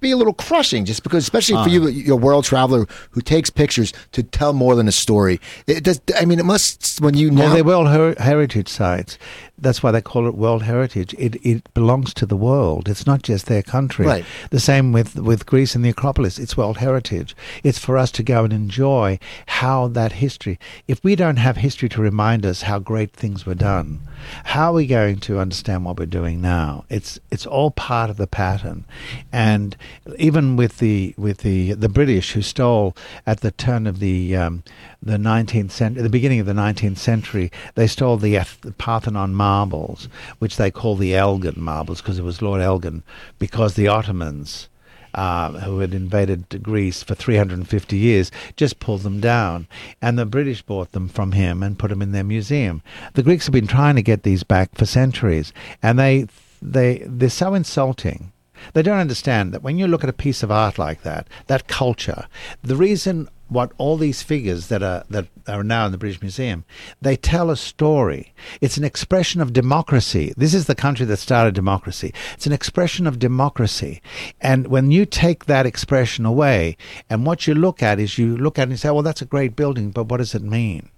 be 0.00 0.10
a 0.12 0.16
little 0.16 0.32
crushing 0.32 0.84
just 0.84 1.02
because 1.02 1.24
especially 1.24 1.56
for 1.56 1.60
ah. 1.62 1.66
you 1.66 1.88
you're 1.88 2.16
world 2.16 2.44
traveler 2.44 2.86
who 3.10 3.20
takes 3.20 3.50
pictures 3.50 3.92
to 4.12 4.22
tell 4.22 4.52
more 4.52 4.76
than 4.76 4.86
a 4.86 4.92
story 4.92 5.40
it 5.66 5.82
does 5.82 6.00
i 6.16 6.24
mean 6.24 6.38
it 6.38 6.44
must 6.44 7.00
when 7.00 7.16
you 7.16 7.32
know 7.32 7.42
Well, 7.44 7.54
they're 7.54 7.64
World 7.64 7.88
Her- 7.88 8.14
Heritage 8.18 8.68
sites. 8.68 9.18
That's 9.58 9.82
why 9.82 9.90
they 9.90 10.00
call 10.00 10.26
it 10.28 10.34
World 10.34 10.62
Heritage. 10.62 11.14
It 11.18 11.36
it 11.44 11.72
belongs 11.74 12.14
to 12.14 12.26
the 12.26 12.36
world. 12.36 12.88
It's 12.88 13.06
not 13.06 13.22
just 13.22 13.46
their 13.46 13.62
country. 13.62 14.06
Right. 14.06 14.24
The 14.50 14.60
same 14.60 14.92
with 14.92 15.16
with 15.16 15.46
Greece 15.46 15.74
and 15.74 15.84
the 15.84 15.90
Acropolis. 15.90 16.38
It's 16.38 16.56
World 16.56 16.78
Heritage. 16.78 17.36
It's 17.62 17.78
for 17.78 17.98
us 17.98 18.10
to 18.12 18.22
go 18.22 18.44
and 18.44 18.52
enjoy 18.52 19.18
how 19.46 19.88
that 19.88 20.12
history. 20.12 20.58
If 20.86 21.02
we 21.02 21.16
don't 21.16 21.36
have 21.36 21.56
history 21.56 21.88
to 21.90 22.02
remind 22.02 22.46
us 22.46 22.62
how 22.62 22.78
great 22.78 23.12
things 23.12 23.46
were 23.46 23.54
done, 23.54 24.00
how 24.44 24.70
are 24.70 24.74
we 24.74 24.86
going 24.86 25.18
to 25.20 25.38
understand 25.38 25.84
what 25.84 25.98
we're 25.98 26.06
doing 26.06 26.40
now? 26.40 26.84
It's 26.88 27.18
it's 27.30 27.46
all 27.46 27.70
part 27.70 28.10
of 28.10 28.16
the 28.16 28.26
pattern, 28.26 28.84
and 29.32 29.76
even 30.18 30.56
with 30.56 30.78
the 30.78 31.14
with 31.16 31.38
the 31.38 31.72
the 31.72 31.88
British 31.88 32.32
who 32.32 32.42
stole 32.42 32.96
at 33.26 33.40
the 33.40 33.50
turn 33.50 33.86
of 33.86 33.98
the 33.98 34.36
um, 34.36 34.62
the 35.02 35.16
19th 35.16 35.70
century, 35.70 36.02
the 36.02 36.08
beginning 36.08 36.40
of 36.40 36.46
the 36.46 36.52
19th 36.52 36.98
century, 36.98 37.52
they 37.74 37.86
stole 37.86 38.16
the, 38.16 38.38
the 38.62 38.72
Parthenon 38.72 39.34
marbles, 39.48 40.08
which 40.40 40.58
they 40.58 40.70
call 40.70 40.94
the 40.94 41.14
Elgin 41.14 41.54
marbles 41.56 42.02
because 42.02 42.18
it 42.18 42.24
was 42.30 42.42
Lord 42.42 42.60
Elgin, 42.60 43.02
because 43.38 43.74
the 43.74 43.88
Ottomans. 43.88 44.68
Uh, 45.14 45.60
who 45.60 45.78
had 45.78 45.94
invaded 45.94 46.62
Greece 46.62 47.02
for 47.02 47.14
350 47.14 47.96
years, 47.96 48.30
just 48.56 48.78
pulled 48.78 49.02
them 49.02 49.20
down. 49.20 49.66
And 50.02 50.18
the 50.18 50.26
British 50.26 50.60
bought 50.60 50.92
them 50.92 51.08
from 51.08 51.32
him 51.32 51.62
and 51.62 51.78
put 51.78 51.88
them 51.88 52.02
in 52.02 52.12
their 52.12 52.22
museum. 52.22 52.82
The 53.14 53.22
Greeks 53.22 53.46
have 53.46 53.54
been 53.54 53.66
trying 53.66 53.96
to 53.96 54.02
get 54.02 54.22
these 54.22 54.42
back 54.42 54.74
for 54.74 54.84
centuries, 54.84 55.50
and 55.82 55.98
they, 55.98 56.26
they, 56.60 57.02
they're 57.06 57.30
so 57.30 57.54
insulting. 57.54 58.32
They 58.74 58.82
don't 58.82 58.98
understand 58.98 59.54
that 59.54 59.62
when 59.62 59.78
you 59.78 59.88
look 59.88 60.04
at 60.04 60.10
a 60.10 60.24
piece 60.24 60.42
of 60.42 60.50
art 60.50 60.78
like 60.78 61.02
that, 61.04 61.26
that 61.46 61.68
culture, 61.68 62.26
the 62.62 62.76
reason 62.76 63.28
what 63.48 63.72
all 63.78 63.96
these 63.96 64.22
figures 64.22 64.68
that 64.68 64.82
are 64.82 65.04
that 65.08 65.26
are 65.46 65.64
now 65.64 65.86
in 65.86 65.92
the 65.92 65.98
British 65.98 66.20
Museum, 66.20 66.64
they 67.00 67.16
tell 67.16 67.50
a 67.50 67.56
story. 67.56 68.34
It's 68.60 68.76
an 68.76 68.84
expression 68.84 69.40
of 69.40 69.52
democracy. 69.52 70.34
This 70.36 70.54
is 70.54 70.66
the 70.66 70.74
country 70.74 71.06
that 71.06 71.16
started 71.16 71.54
democracy. 71.54 72.12
It's 72.34 72.46
an 72.46 72.52
expression 72.52 73.06
of 73.06 73.18
democracy. 73.18 74.02
And 74.40 74.68
when 74.68 74.90
you 74.90 75.06
take 75.06 75.46
that 75.46 75.66
expression 75.66 76.26
away, 76.26 76.76
and 77.08 77.24
what 77.24 77.46
you 77.46 77.54
look 77.54 77.82
at 77.82 77.98
is 77.98 78.18
you 78.18 78.36
look 78.36 78.58
at 78.58 78.68
it 78.68 78.70
and 78.70 78.80
say, 78.80 78.90
well, 78.90 79.02
that's 79.02 79.22
a 79.22 79.26
great 79.26 79.56
building, 79.56 79.90
but 79.90 80.04
what 80.04 80.18
does 80.18 80.34
it 80.34 80.42
mean? 80.42 80.90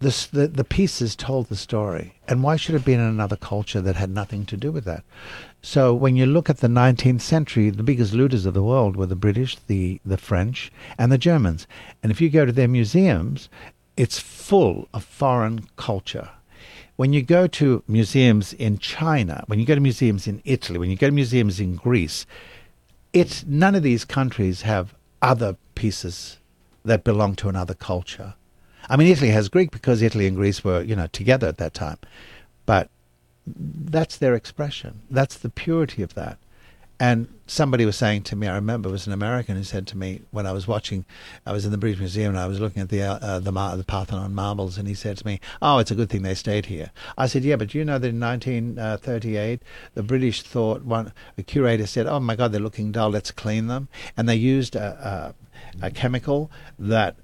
The, 0.00 0.48
the 0.52 0.64
pieces 0.64 1.16
told 1.16 1.48
the 1.48 1.56
story. 1.56 2.14
And 2.28 2.42
why 2.42 2.54
should 2.54 2.76
it 2.76 2.84
be 2.84 2.92
in 2.92 3.00
another 3.00 3.36
culture 3.36 3.80
that 3.80 3.96
had 3.96 4.10
nothing 4.10 4.46
to 4.46 4.56
do 4.56 4.70
with 4.70 4.84
that? 4.84 5.02
So 5.60 5.92
when 5.92 6.16
you 6.16 6.24
look 6.24 6.48
at 6.48 6.58
the 6.58 6.68
19th 6.68 7.20
century, 7.20 7.70
the 7.70 7.82
biggest 7.82 8.12
looters 8.12 8.46
of 8.46 8.54
the 8.54 8.62
world 8.62 8.96
were 8.96 9.06
the 9.06 9.16
British, 9.16 9.56
the, 9.66 10.00
the 10.04 10.16
French, 10.16 10.70
and 10.96 11.10
the 11.10 11.18
Germans. 11.18 11.66
And 12.02 12.12
if 12.12 12.20
you 12.20 12.30
go 12.30 12.46
to 12.46 12.52
their 12.52 12.68
museums, 12.68 13.48
it's 13.96 14.18
full 14.18 14.88
of 14.94 15.04
foreign 15.04 15.68
culture. 15.76 16.30
When 16.96 17.12
you 17.12 17.22
go 17.22 17.46
to 17.48 17.82
museums 17.86 18.52
in 18.52 18.78
China, 18.78 19.44
when 19.46 19.58
you 19.58 19.66
go 19.66 19.74
to 19.74 19.80
museums 19.80 20.26
in 20.26 20.42
Italy, 20.44 20.78
when 20.78 20.90
you 20.90 20.96
go 20.96 21.08
to 21.08 21.12
museums 21.12 21.60
in 21.60 21.76
Greece, 21.76 22.26
it's 23.12 23.44
none 23.44 23.74
of 23.74 23.82
these 23.82 24.04
countries 24.04 24.62
have 24.62 24.94
other 25.22 25.56
pieces 25.74 26.38
that 26.84 27.04
belong 27.04 27.34
to 27.36 27.48
another 27.48 27.74
culture. 27.74 28.34
I 28.88 28.96
mean, 28.96 29.08
Italy 29.08 29.30
has 29.30 29.48
Greek 29.48 29.70
because 29.70 30.02
Italy 30.02 30.26
and 30.26 30.36
Greece 30.36 30.64
were, 30.64 30.82
you 30.82 30.96
know, 30.96 31.08
together 31.08 31.46
at 31.46 31.58
that 31.58 31.74
time. 31.74 31.98
But 32.66 32.90
that's 33.56 34.16
their 34.16 34.34
expression. 34.34 35.02
That's 35.10 35.36
the 35.36 35.50
purity 35.50 36.02
of 36.02 36.14
that. 36.14 36.38
And 37.00 37.28
somebody 37.46 37.84
was 37.86 37.96
saying 37.96 38.22
to 38.24 38.36
me, 38.36 38.48
I 38.48 38.56
remember 38.56 38.88
it 38.88 38.92
was 38.92 39.06
an 39.06 39.12
American 39.12 39.56
who 39.56 39.62
said 39.62 39.86
to 39.88 39.96
me 39.96 40.22
when 40.32 40.48
I 40.48 40.52
was 40.52 40.66
watching, 40.66 41.04
I 41.46 41.52
was 41.52 41.64
in 41.64 41.70
the 41.70 41.78
British 41.78 42.00
Museum 42.00 42.30
and 42.30 42.38
I 42.40 42.48
was 42.48 42.58
looking 42.58 42.82
at 42.82 42.88
the 42.88 43.02
uh, 43.02 43.38
the, 43.38 43.52
Mar- 43.52 43.76
the 43.76 43.84
Parthenon 43.84 44.34
marbles, 44.34 44.78
and 44.78 44.88
he 44.88 44.94
said 44.94 45.16
to 45.18 45.26
me, 45.26 45.38
"Oh, 45.62 45.78
it's 45.78 45.92
a 45.92 45.94
good 45.94 46.10
thing 46.10 46.22
they 46.22 46.34
stayed 46.34 46.66
here." 46.66 46.90
I 47.16 47.28
said, 47.28 47.44
"Yeah, 47.44 47.54
but 47.54 47.68
do 47.68 47.78
you 47.78 47.84
know 47.84 48.00
that 48.00 48.08
in 48.08 48.18
1938 48.18 49.62
the 49.94 50.02
British 50.02 50.42
thought 50.42 50.82
one 50.82 51.12
a 51.36 51.44
curator 51.44 51.86
said, 51.86 52.08
"Oh 52.08 52.18
my 52.18 52.34
God, 52.34 52.50
they're 52.50 52.60
looking 52.60 52.90
dull. 52.90 53.10
Let's 53.10 53.30
clean 53.30 53.68
them," 53.68 53.88
and 54.16 54.28
they 54.28 54.34
used 54.34 54.74
a, 54.74 55.34
a, 55.80 55.86
a 55.86 55.90
chemical 55.92 56.50
that 56.80 57.14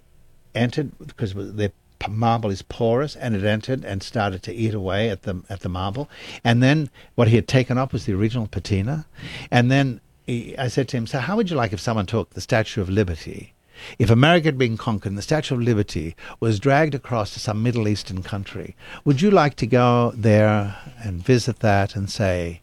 entered 0.55 0.93
because 0.99 1.35
the 1.35 1.73
p- 1.84 1.84
marble 2.09 2.51
is 2.51 2.63
porous 2.63 3.17
and 3.17 3.35
it 3.35 3.45
entered 3.45 3.85
and 3.85 4.03
started 4.03 4.43
to 4.43 4.53
eat 4.53 4.75
away 4.75 5.09
at 5.11 5.23
the 5.23 5.43
at 5.49 5.61
the 5.61 5.69
marble 5.69 6.09
and 6.43 6.63
then 6.63 6.91
what 7.15 7.29
he 7.29 7.37
had 7.37 7.49
taken 7.49 7.79
up 7.79 7.93
was 7.93 8.05
the 8.07 8.13
original 8.15 8.47
patina 8.47 9.07
and 9.51 9.71
then 9.71 10.01
he, 10.27 10.57
I 10.59 10.69
said 10.69 10.89
to 10.89 10.97
him 10.97 11.07
so 11.07 11.19
how 11.19 11.37
would 11.37 11.51
you 11.51 11.57
like 11.57 11.73
if 11.73 11.81
someone 11.81 12.07
took 12.07 12.31
the 12.31 12.41
Statue 12.41 12.81
of 12.81 12.89
Liberty 12.91 13.53
if 13.99 14.09
America 14.11 14.47
had 14.47 14.57
been 14.59 14.77
conquered 14.77 15.11
and 15.11 15.19
the 15.19 15.23
Statue 15.23 15.55
of 15.55 15.61
Liberty 15.61 16.15
was 16.41 16.61
dragged 16.61 16.95
across 16.95 17.33
to 17.35 17.41
some 17.41 17.63
Middle 17.63 17.89
Eastern 17.89 18.23
country 18.23 18.75
would 19.05 19.21
you 19.21 19.31
like 19.31 19.57
to 19.57 19.67
go 19.67 20.13
there 20.17 20.77
and 21.03 21.23
visit 21.25 21.59
that 21.61 21.95
and 21.97 22.09
say 22.11 22.63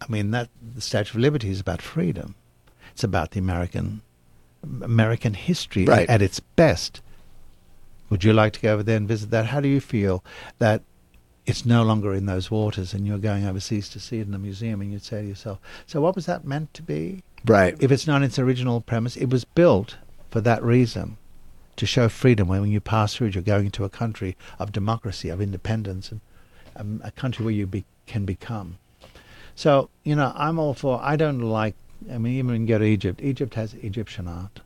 I 0.00 0.06
mean 0.08 0.30
that 0.32 0.48
the 0.74 0.80
Statue 0.80 1.16
of 1.18 1.20
Liberty 1.22 1.50
is 1.50 1.60
about 1.60 1.82
freedom 1.82 2.34
it's 2.92 3.04
about 3.04 3.30
the 3.32 3.40
American 3.40 4.02
American 4.82 5.34
history 5.34 5.84
Right. 5.84 6.08
at 6.10 6.20
its 6.20 6.40
best. 6.40 7.00
Would 8.10 8.24
you 8.24 8.32
like 8.32 8.52
to 8.54 8.60
go 8.60 8.74
over 8.74 8.82
there 8.82 8.96
and 8.96 9.08
visit 9.08 9.30
that? 9.30 9.46
How 9.46 9.60
do 9.60 9.68
you 9.68 9.80
feel 9.80 10.24
that 10.58 10.82
it's 11.46 11.64
no 11.64 11.82
longer 11.82 12.12
in 12.12 12.26
those 12.26 12.50
waters 12.50 12.92
and 12.92 13.06
you're 13.06 13.18
going 13.18 13.46
overseas 13.46 13.88
to 13.90 14.00
see 14.00 14.18
it 14.18 14.26
in 14.26 14.34
a 14.34 14.38
museum 14.38 14.80
and 14.80 14.92
you'd 14.92 15.04
say 15.04 15.22
to 15.22 15.28
yourself, 15.28 15.58
so 15.86 16.00
what 16.00 16.14
was 16.14 16.26
that 16.26 16.44
meant 16.44 16.74
to 16.74 16.82
be? 16.82 17.22
right 17.46 17.74
If 17.80 17.90
it's 17.90 18.06
not 18.06 18.22
its 18.22 18.38
original 18.38 18.80
premise, 18.80 19.16
it 19.16 19.30
was 19.30 19.44
built 19.44 19.96
for 20.30 20.40
that 20.42 20.62
reason. 20.62 21.16
To 21.76 21.86
show 21.86 22.08
freedom 22.08 22.48
when 22.48 22.66
you 22.66 22.80
pass 22.80 23.14
through, 23.14 23.28
it, 23.28 23.34
you're 23.34 23.42
going 23.42 23.66
into 23.66 23.84
a 23.84 23.88
country 23.88 24.36
of 24.58 24.72
democracy, 24.72 25.28
of 25.28 25.40
independence, 25.40 26.10
and 26.10 26.20
um, 26.74 27.00
a 27.04 27.12
country 27.12 27.44
where 27.44 27.54
you 27.54 27.66
be, 27.66 27.84
can 28.06 28.24
become. 28.24 28.78
So, 29.54 29.88
you 30.02 30.16
know, 30.16 30.32
I'm 30.34 30.58
all 30.58 30.74
for, 30.74 31.00
I 31.02 31.16
don't 31.16 31.40
like, 31.40 31.76
I 32.12 32.18
mean, 32.18 32.34
even 32.34 32.50
when 32.50 32.60
you 32.62 32.66
go 32.66 32.78
to 32.78 32.84
Egypt, 32.84 33.20
Egypt 33.22 33.54
has 33.54 33.74
Egyptian 33.74 34.26
art. 34.26 34.60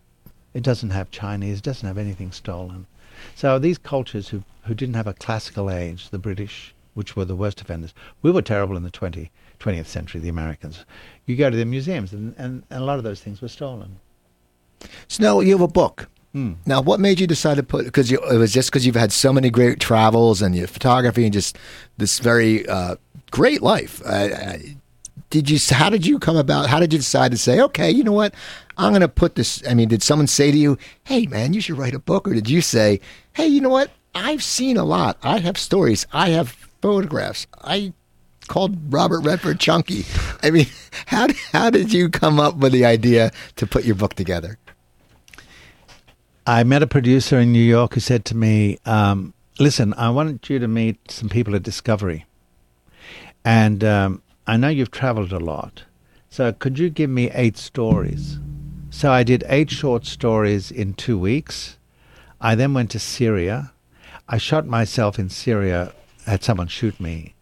It 0.55 0.63
doesn't 0.63 0.91
have 0.91 1.11
Chinese, 1.11 1.59
it 1.59 1.65
doesn't 1.65 1.87
have 1.87 1.99
anything 1.99 2.33
stolen. 2.33 2.87
So 3.35 3.59
these 3.59 3.79
cultures 3.79 4.29
who, 4.29 4.43
who 4.65 4.75
didn't 4.75 4.95
have 4.95 5.07
a 5.07 5.15
classical 5.15 5.71
age, 5.71 6.11
the 6.11 6.19
British, 6.19 6.75
which 6.95 7.17
were 7.17 7.25
the 7.25 7.37
worst 7.37 7.61
offenders, 7.61 7.95
we 8.23 8.31
were 8.31 8.43
terrible 8.43 8.77
in 8.77 8.83
the 8.83 8.91
20, 8.91 9.31
20th 9.61 9.87
century, 9.87 10.21
the 10.21 10.29
Americans. 10.29 10.85
You 11.27 11.37
go 11.37 11.51
to 11.51 11.57
the 11.57 11.65
museums, 11.65 12.13
and, 12.13 12.35
and, 12.39 12.63
and 12.71 12.83
a 12.83 12.85
lot 12.85 12.99
of 12.99 13.05
those 13.05 13.21
things 13.21 13.41
were 13.41 13.49
stolen. 13.49 13.99
so 15.09 15.23
now 15.23 15.41
you 15.41 15.53
have 15.53 15.61
a 15.61 15.69
book 15.69 16.09
Hmm. 16.33 16.53
now 16.65 16.81
what 16.81 16.99
made 16.99 17.21
you 17.21 17.27
decide 17.27 17.59
to 17.59 17.63
put 17.63 17.85
because 17.85 18.11
it 18.11 18.19
was 18.23 18.55
just 18.55 18.71
because 18.71 18.87
you've 18.87 18.97
had 18.97 19.13
so 19.13 19.35
many 19.35 19.51
great 19.51 19.81
travels 19.81 20.41
and 20.41 20.57
your 20.57 20.67
photography 20.67 21.25
and 21.25 21.33
just 21.35 21.59
this 21.99 22.21
very 22.21 22.67
uh, 22.67 22.97
great 23.31 23.61
life 23.61 24.01
uh, 24.07 24.09
uh, 24.33 24.57
did 25.29 25.51
you 25.51 25.59
how 25.77 25.91
did 25.91 26.07
you 26.07 26.19
come 26.19 26.39
about 26.39 26.71
how 26.71 26.81
did 26.81 26.91
you 26.91 26.99
decide 26.99 27.33
to 27.33 27.37
say 27.37 27.61
okay 27.61 27.91
you 27.91 28.03
know 28.03 28.13
what 28.13 28.33
i'm 28.77 28.93
going 28.93 29.01
to 29.01 29.09
put 29.09 29.35
this 29.35 29.63
i 29.69 29.75
mean 29.75 29.89
did 29.89 30.03
someone 30.03 30.27
say 30.27 30.51
to 30.51 30.59
you 30.59 30.79
hey 31.05 31.27
man 31.27 31.53
you 31.53 31.61
should 31.61 31.79
write 31.79 31.95
a 31.95 31.99
book 31.99 32.27
or 32.27 32.35
did 32.35 32.49
you 32.49 32.61
say 32.61 33.01
hey 33.35 33.47
you 33.47 33.61
know 33.61 33.69
what 33.69 33.91
i've 34.15 34.43
seen 34.43 34.77
a 34.77 34.85
lot 34.85 35.17
i 35.23 35.39
have 35.39 35.59
stories 35.59 36.07
i 36.13 36.31
have 36.31 36.51
photographs 36.81 37.47
i 37.63 37.93
called 38.49 38.93
Robert 38.93 39.21
Redford 39.21 39.61
Chunky. 39.61 40.05
I 40.43 40.51
mean, 40.51 40.67
how 41.07 41.29
how 41.53 41.71
did 41.71 41.93
you 41.93 42.09
come 42.09 42.39
up 42.39 42.57
with 42.57 42.73
the 42.73 42.85
idea 42.85 43.31
to 43.57 43.67
put 43.67 43.85
your 43.85 43.95
book 43.95 44.15
together? 44.15 44.59
I 46.47 46.65
met 46.65 46.83
a 46.83 46.87
producer 46.87 47.39
in 47.39 47.53
New 47.53 47.63
York 47.63 47.95
who 47.95 48.01
said 48.01 48.25
to 48.27 48.37
me, 48.37 48.79
um, 48.85 49.33
"Listen, 49.59 49.95
I 49.95 50.11
want 50.11 50.51
you 50.51 50.59
to 50.59 50.69
meet 50.69 51.11
some 51.11 51.29
people 51.29 51.55
at 51.55 51.63
Discovery, 51.63 52.27
and 53.45 53.83
um, 53.85 54.23
I 54.47 54.57
know 54.57 54.69
you've 54.69 54.91
traveled 54.91 55.33
a 55.33 55.39
lot, 55.39 55.85
so 56.29 56.53
could 56.53 56.79
you 56.79 56.91
give 56.91 57.11
me 57.11 57.31
eight 57.31 57.57
stories?" 57.57 58.39
So 58.95 59.11
I 59.11 59.25
did 59.25 59.43
eight 59.49 59.71
short 59.71 60.07
stories 60.07 60.71
in 60.71 60.93
two 60.93 61.19
weeks. 61.19 61.79
I 62.41 62.55
then 62.55 62.75
went 62.75 62.91
to 62.91 62.99
Syria. 62.99 63.73
I 64.29 64.37
shot 64.37 64.67
myself 64.67 65.19
in 65.19 65.29
Syria, 65.29 65.93
had 66.27 66.45
someone 66.45 66.69
shoot 66.69 67.01
me 67.01 67.35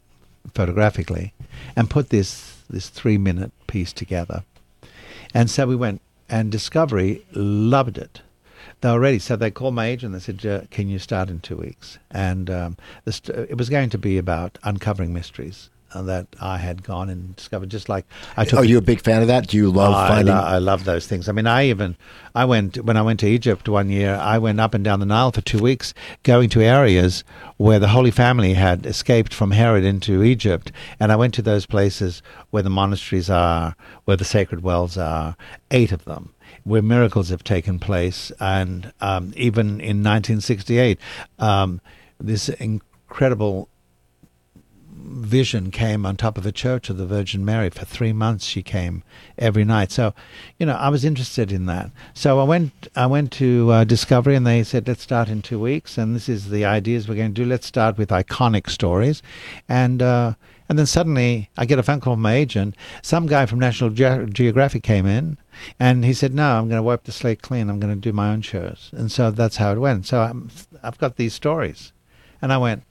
photographically, 0.55 1.35
and 1.77 1.91
put 1.91 2.09
this 2.09 2.63
this 2.71 2.89
three 2.89 3.19
minute 3.19 3.51
piece 3.67 3.93
together. 3.93 4.45
And 5.35 5.51
so 5.51 5.67
we 5.67 5.77
went, 5.77 6.01
and 6.29 6.51
Discovery 6.51 7.27
loved 7.33 7.99
it 7.99 8.23
they 8.81 8.91
were 8.91 9.01
ready. 9.01 9.19
So 9.19 9.37
they 9.37 9.51
called 9.51 9.75
my 9.75 9.87
agent. 9.87 10.13
They 10.13 10.21
said, 10.21 10.69
"Can 10.71 10.89
you 10.89 10.99
start 10.99 11.29
in 11.29 11.41
two 11.41 11.57
weeks?" 11.57 11.99
And 12.11 12.49
um, 12.49 12.77
st- 13.07 13.51
it 13.51 13.59
was 13.59 13.69
going 13.69 13.91
to 13.91 13.99
be 13.99 14.17
about 14.17 14.57
uncovering 14.63 15.13
mysteries 15.13 15.69
that 15.95 16.27
I 16.41 16.59
had 16.59 16.83
gone 16.83 17.11
and 17.11 17.35
discovered. 17.37 17.69
Just 17.69 17.89
like 17.89 18.07
I 18.37 18.45
took. 18.45 18.61
Are 18.61 18.65
you 18.65 18.79
a 18.79 18.83
big 18.83 19.01
fan 19.01 19.23
of 19.23 19.29
that? 19.29 19.49
Do 19.49 19.57
you 19.57 19.71
love 19.71 19.95
I, 19.95 20.09
finding? 20.09 20.35
lo- 20.35 20.41
I 20.41 20.59
love 20.59 20.85
those 20.85 21.07
things. 21.07 21.29
I 21.29 21.33
mean, 21.33 21.47
I 21.47 21.67
even 21.67 21.97
I 22.35 22.45
went 22.45 22.83
when 22.85 22.97
I 22.97 23.03
went 23.03 23.21
to 23.21 23.27
Egypt 23.27 23.69
one 23.69 23.91
year. 23.91 24.15
I 24.15 24.39
went 24.39 24.61
up 24.61 24.75
and 24.75 24.85
down 24.85 25.01
the 25.01 25.07
Nile 25.07 25.33
for 25.33 25.41
two 25.41 25.59
weeks, 25.59 25.95
going 26.23 26.49
to 26.51 26.63
areas 26.63 27.25
where 27.57 27.79
the 27.79 27.89
Holy 27.89 28.11
Family 28.11 28.55
had 28.55 28.87
escaped 28.87 29.35
from 29.35 29.51
Herod 29.51 29.85
into 29.85 30.23
Egypt, 30.23 30.73
and 30.99 31.13
I 31.13 31.17
went 31.17 31.35
to 31.35 31.43
those 31.43 31.67
places 31.67 32.23
where 32.51 32.63
the 32.63 32.71
monasteries 32.71 33.31
are, 33.31 33.77
where 34.05 34.17
the 34.17 34.25
sacred 34.25 34.63
wells 34.63 34.97
are, 34.97 35.37
eight 35.71 35.93
of 35.93 36.05
them 36.05 36.35
where 36.65 36.83
miracles 36.83 37.31
have 37.31 37.45
taken 37.45 37.79
place. 37.79 38.31
And 38.41 38.93
um, 39.01 39.33
even 39.37 39.81
in 39.81 40.03
1968, 40.03 40.99
um, 41.39 41.81
this 42.19 42.49
incredible 42.49 43.70
vision 45.03 45.71
came 45.71 46.05
on 46.07 46.17
top 46.17 46.39
of 46.39 46.47
a 46.47 46.53
church 46.53 46.91
of 46.91 46.97
the 46.97 47.07
Virgin 47.07 47.45
Mary. 47.45 47.71
For 47.71 47.85
three 47.85 48.13
months, 48.13 48.45
she 48.45 48.63
came 48.63 49.03
every 49.39 49.65
night. 49.65 49.91
So, 49.93 50.15
you 50.59 50.67
know, 50.67 50.75
I 50.75 50.89
was 50.89 51.05
interested 51.05 51.53
in 51.53 51.67
that. 51.67 51.91
So 52.15 52.41
I 52.41 52.45
went, 52.45 52.89
I 52.95 53.07
went 53.07 53.33
to 53.33 53.71
uh, 53.71 53.85
Discovery, 53.85 54.37
and 54.37 54.47
they 54.47 54.63
said, 54.63 54.87
"Let's 54.87 55.03
start 55.03 55.29
in 55.29 55.43
two 55.43 55.59
weeks." 55.59 55.99
And 55.99 56.15
this 56.15 56.29
is 56.29 56.51
the 56.51 56.65
ideas 56.65 57.09
we're 57.09 57.17
going 57.17 57.35
to 57.35 57.43
do. 57.43 57.49
Let's 57.49 57.67
start 57.67 57.99
with 57.99 58.11
iconic 58.11 58.69
stories, 58.71 59.23
and 59.69 60.03
uh, 60.03 60.35
and 60.69 60.79
then 60.79 60.87
suddenly 60.87 61.51
I 61.57 61.67
get 61.67 61.79
a 61.79 61.83
phone 61.83 62.01
call 62.01 62.15
from 62.15 62.23
my 62.23 62.35
agent. 62.35 62.77
Some 63.03 63.27
guy 63.27 63.47
from 63.47 63.59
National 63.59 63.91
Ge- 63.91 64.33
Geographic 64.33 64.85
came 64.85 65.05
in, 65.05 65.37
and 65.79 66.05
he 66.05 66.13
said, 66.13 66.35
"No, 66.35 66.59
I'm 66.59 66.69
going 66.69 66.79
to 66.79 66.83
wipe 66.83 67.05
the 67.05 67.13
slate 67.13 67.43
clean. 67.43 67.69
I'm 67.69 67.81
going 67.81 67.95
to 67.95 68.01
do 68.01 68.13
my 68.13 68.31
own 68.33 68.43
shows." 68.43 68.91
And 68.93 69.11
so 69.11 69.31
that's 69.31 69.57
how 69.57 69.73
it 69.73 69.79
went. 69.79 70.07
So 70.07 70.21
I'm, 70.21 70.51
I've 70.83 70.99
got 70.99 71.17
these 71.17 71.35
stories, 71.35 71.93
and 72.41 72.53
I 72.53 72.59
went 72.59 72.85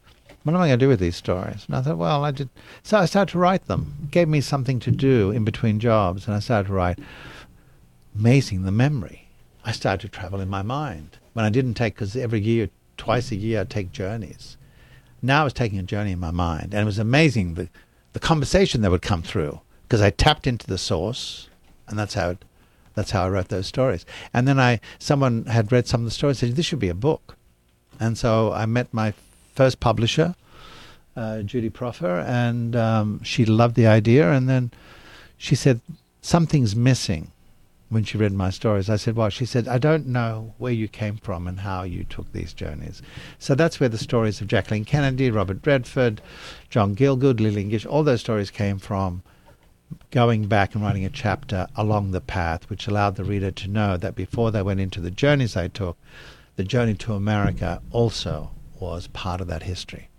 what 0.44 0.56
am 0.56 0.62
I 0.62 0.68
going 0.68 0.80
to 0.80 0.86
do 0.86 0.90
with 0.90 1.00
these 1.00 1.16
stories? 1.16 1.66
And 1.68 1.76
I 1.76 1.82
thought, 1.82 1.98
well, 1.98 2.24
I 2.24 2.32
did. 2.32 2.50
So 2.84 2.98
I 2.98 3.06
started 3.06 3.32
to 3.34 3.40
write 3.40 3.66
them. 3.66 3.96
It 4.04 4.12
gave 4.12 4.28
me 4.28 4.42
something 4.42 4.80
to 4.80 4.92
do 4.92 5.32
in 5.32 5.44
between 5.44 5.80
jobs, 5.80 6.28
and 6.28 6.36
I 6.36 6.40
started 6.40 6.68
to 6.68 6.74
write. 6.74 7.00
Amazing 8.16 8.64
the 8.64 8.72
memory. 8.72 9.28
I 9.64 9.72
started 9.72 10.02
to 10.02 10.10
travel 10.10 10.42
in 10.42 10.50
my 10.50 10.62
mind 10.62 11.18
when 11.34 11.46
I 11.46 11.50
didn't 11.50 11.76
take 11.76 11.96
because 11.96 12.16
every 12.16 12.40
year, 12.40 12.70
twice 12.98 13.32
a 13.32 13.36
year, 13.36 13.62
I'd 13.62 13.70
take 13.70 13.92
journeys. 13.92 14.58
Now 15.22 15.42
I 15.42 15.44
was 15.44 15.54
taking 15.54 15.80
a 15.80 15.84
journey 15.84 16.14
in 16.14 16.20
my 16.20 16.32
mind, 16.32 16.74
and 16.74 16.82
it 16.82 16.86
was 16.86 17.00
amazing 17.00 17.54
the 17.56 17.70
the 18.14 18.20
conversation 18.20 18.82
that 18.82 18.92
would 18.92 19.02
come 19.02 19.22
through 19.22 19.62
because 19.84 20.02
I 20.02 20.10
tapped 20.10 20.48
into 20.48 20.66
the 20.66 20.78
source, 20.78 21.50
and 21.88 22.00
that's 22.00 22.14
how 22.14 22.32
it, 22.32 22.46
that's 22.96 23.12
how 23.12 23.26
I 23.26 23.30
wrote 23.30 23.50
those 23.50 23.68
stories. 23.68 24.06
And 24.34 24.48
then 24.48 24.60
I 24.60 24.80
someone 24.98 25.46
had 25.46 25.72
read 25.72 25.88
some 25.88 26.02
of 26.02 26.06
the 26.06 26.12
stories, 26.12 26.42
and 26.42 26.50
said 26.50 26.56
this 26.56 26.66
should 26.66 26.80
be 26.80 26.90
a 26.90 26.96
book, 26.96 27.38
and 28.00 28.18
so 28.18 28.52
I 28.54 28.66
met 28.66 28.94
my 28.94 29.14
first 29.60 29.82
publisher, 29.82 30.36
uh, 31.18 31.42
Judy 31.42 31.70
Proffer, 31.70 32.22
and 32.22 32.78
um, 32.78 33.22
she 33.24 33.44
loved 33.44 33.76
the 33.76 33.88
idea. 33.88 34.32
And 34.32 34.48
then 34.48 34.72
she 35.36 35.54
said, 35.54 35.82
Something's 36.22 36.78
missing 36.78 37.34
when 37.90 38.06
she 38.06 38.18
read 38.18 38.32
my 38.32 38.52
stories. 38.52 38.90
I 38.90 38.96
said, 38.96 39.18
Well, 39.18 39.28
she 39.28 39.46
said, 39.46 39.68
I 39.68 39.78
don't 39.78 40.08
know 40.08 40.54
where 40.60 40.72
you 40.72 40.88
came 40.88 41.18
from 41.18 41.46
and 41.46 41.60
how 41.60 41.84
you 41.84 42.06
took 42.06 42.32
these 42.32 42.54
journeys. 42.54 43.02
So 43.38 43.54
that's 43.54 43.82
where 43.82 43.90
the 43.90 43.98
stories 43.98 44.40
of 44.40 44.48
Jacqueline 44.48 44.86
Kennedy, 44.86 45.30
Robert 45.30 45.68
Redford, 45.68 46.22
John 46.70 46.96
Gielgud, 46.96 47.42
Lillian 47.42 47.68
Gish, 47.68 47.86
all 47.86 48.06
those 48.06 48.22
stories 48.22 48.50
came 48.50 48.80
from 48.80 49.24
going 50.10 50.48
back 50.48 50.74
and 50.74 50.82
writing 50.82 51.04
a 51.04 51.10
chapter 51.10 51.68
along 51.76 52.12
the 52.12 52.22
path, 52.22 52.70
which 52.70 52.88
allowed 52.88 53.18
the 53.18 53.26
reader 53.26 53.52
to 53.52 53.68
know 53.68 53.98
that 53.98 54.16
before 54.16 54.52
they 54.52 54.62
went 54.62 54.80
into 54.80 55.02
the 55.02 55.12
journeys 55.12 55.54
they 55.54 55.68
took, 55.68 55.98
the 56.56 56.64
journey 56.64 56.94
to 56.94 57.14
America 57.14 57.82
also 57.92 58.52
was 58.80 59.08
part 59.08 59.42
of 59.42 59.48
that 59.48 59.64
history. 59.64 60.10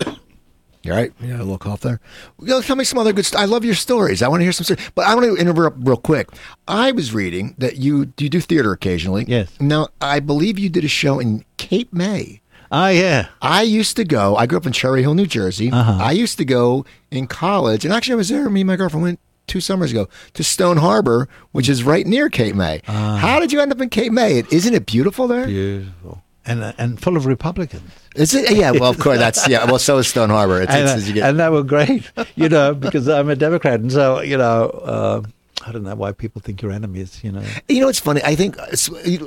You're. 0.82 1.10
Yeah, 1.20 1.36
a 1.36 1.38
little 1.38 1.58
cough 1.58 1.80
there. 1.80 2.00
Tell 2.44 2.74
me 2.76 2.84
some 2.84 2.98
other 2.98 3.12
good. 3.12 3.24
St- 3.24 3.40
I 3.40 3.44
love 3.44 3.64
your 3.64 3.74
stories. 3.76 4.20
I 4.20 4.28
want 4.28 4.40
to 4.40 4.44
hear 4.44 4.52
some 4.52 4.64
stories. 4.64 4.90
But 4.94 5.06
I 5.06 5.14
want 5.14 5.26
to 5.26 5.36
interrupt 5.36 5.78
real 5.80 5.96
quick. 5.96 6.28
I 6.66 6.90
was 6.90 7.14
reading 7.14 7.54
that 7.58 7.76
you 7.76 8.12
you 8.18 8.28
do 8.28 8.40
theater 8.40 8.72
occasionally. 8.72 9.24
Yes. 9.28 9.52
Now 9.60 9.88
I 10.00 10.18
believe 10.18 10.58
you 10.58 10.68
did 10.68 10.84
a 10.84 10.88
show 10.88 11.20
in 11.20 11.44
Cape 11.56 11.92
May. 11.92 12.40
Ah, 12.72 12.88
yeah. 12.88 13.28
I 13.42 13.62
used 13.62 13.96
to 13.96 14.04
go. 14.04 14.34
I 14.34 14.46
grew 14.46 14.56
up 14.56 14.66
in 14.66 14.72
Cherry 14.72 15.02
Hill, 15.02 15.14
New 15.14 15.26
Jersey. 15.26 15.70
Uh-huh. 15.70 15.98
I 16.00 16.12
used 16.12 16.38
to 16.38 16.44
go 16.44 16.86
in 17.10 17.26
college, 17.26 17.84
and 17.84 17.92
actually, 17.92 18.14
I 18.14 18.16
was 18.16 18.30
there. 18.30 18.48
Me 18.48 18.62
and 18.62 18.66
my 18.68 18.76
girlfriend 18.76 19.02
went 19.02 19.20
two 19.46 19.60
summers 19.60 19.90
ago 19.92 20.08
to 20.32 20.42
Stone 20.42 20.78
Harbor, 20.78 21.28
which 21.52 21.68
is 21.68 21.84
right 21.84 22.06
near 22.06 22.30
Cape 22.30 22.54
May. 22.54 22.80
How 22.86 23.38
did 23.40 23.52
you 23.52 23.60
end 23.60 23.72
up 23.72 23.80
in 23.82 23.90
Cape 23.90 24.10
May? 24.10 24.42
Isn't 24.50 24.72
it 24.72 24.86
beautiful 24.86 25.28
there? 25.28 25.46
Beautiful. 25.46 26.22
And, 26.44 26.62
uh, 26.64 26.72
and 26.76 27.00
full 27.00 27.16
of 27.16 27.26
Republicans. 27.26 27.88
Is 28.16 28.34
it? 28.34 28.50
Yeah. 28.56 28.72
Well, 28.72 28.90
of 28.90 28.98
course. 28.98 29.18
That's 29.18 29.46
yeah. 29.48 29.64
Well, 29.64 29.78
so 29.78 29.98
is 29.98 30.08
Stone 30.08 30.30
Harbor. 30.30 30.60
It's, 30.62 30.72
and, 30.72 30.88
it's, 30.88 31.04
uh, 31.04 31.06
you 31.06 31.12
get- 31.14 31.28
and 31.28 31.38
they 31.38 31.48
were 31.48 31.62
great, 31.62 32.10
you 32.34 32.48
know, 32.48 32.74
because 32.74 33.08
I'm 33.08 33.28
a 33.30 33.36
Democrat. 33.36 33.78
And 33.78 33.92
so, 33.92 34.20
you 34.20 34.36
know, 34.36 34.64
uh, 34.70 35.22
I 35.64 35.70
don't 35.70 35.84
know 35.84 35.94
why 35.94 36.10
people 36.10 36.40
think 36.42 36.60
you're 36.60 36.72
enemies, 36.72 37.20
you 37.22 37.30
know. 37.30 37.44
You 37.68 37.80
know, 37.80 37.88
it's 37.88 38.00
funny. 38.00 38.20
I 38.24 38.34
think 38.34 38.56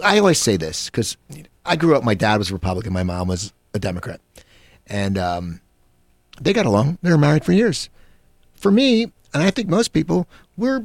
I 0.04 0.20
always 0.20 0.40
say 0.40 0.58
this 0.58 0.90
because 0.90 1.16
I 1.66 1.78
grew 1.78 1.96
up. 1.96 2.04
My 2.04 2.16
dad 2.16 2.38
was 2.38 2.50
a 2.52 2.54
Republican. 2.54 2.92
My 2.92 3.04
mom 3.04 3.30
was 3.30 3.54
a 3.74 3.80
Democrat, 3.80 4.20
and 4.88 5.18
um, 5.18 5.62
they 6.42 6.52
got 6.52 6.66
along. 6.66 6.98
They 7.02 7.12
were 7.12 7.18
married 7.18 7.46
for 7.46 7.54
years. 7.54 7.90
For 8.56 8.72
me, 8.72 9.04
and 9.34 9.42
I 9.42 9.52
think 9.52 9.70
most 9.70 9.94
people, 9.94 10.28
we're 10.58 10.84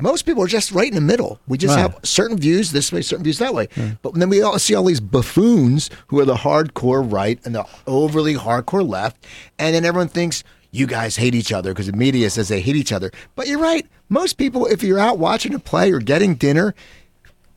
most 0.00 0.22
people 0.26 0.42
are 0.42 0.46
just 0.48 0.70
right 0.72 0.88
in 0.88 0.94
the 0.94 1.00
middle. 1.00 1.40
We 1.48 1.58
just 1.58 1.74
Right. 1.74 1.80
have 1.82 1.96
certain 2.02 2.36
views 2.38 2.72
this 2.72 2.92
way, 2.92 3.02
certain 3.02 3.24
views 3.24 3.38
that 3.38 3.54
way. 3.54 3.68
But 4.02 4.14
then 4.14 4.28
we 4.28 4.42
all 4.42 4.58
see 4.58 4.74
all 4.74 4.84
these 4.84 5.00
buffoons 5.00 5.90
who 6.08 6.18
are 6.20 6.24
the 6.24 6.36
hardcore 6.36 7.04
right 7.10 7.38
and 7.44 7.54
the 7.54 7.64
overly 7.86 8.34
hardcore 8.34 8.86
left, 8.88 9.24
and 9.58 9.74
then 9.74 9.84
everyone 9.84 10.08
thinks 10.08 10.44
you 10.70 10.86
guys 10.86 11.16
hate 11.16 11.34
each 11.34 11.52
other 11.52 11.72
because 11.72 11.86
the 11.86 11.92
media 11.92 12.28
says 12.30 12.48
they 12.48 12.60
hate 12.60 12.76
each 12.76 12.92
other. 12.92 13.10
But 13.36 13.48
you're 13.48 13.58
right. 13.58 13.86
Most 14.08 14.36
people, 14.38 14.66
if 14.66 14.82
you're 14.82 14.98
out 14.98 15.18
watching 15.18 15.54
a 15.54 15.58
play 15.58 15.90
or 15.92 15.98
getting 15.98 16.34
dinner, 16.34 16.74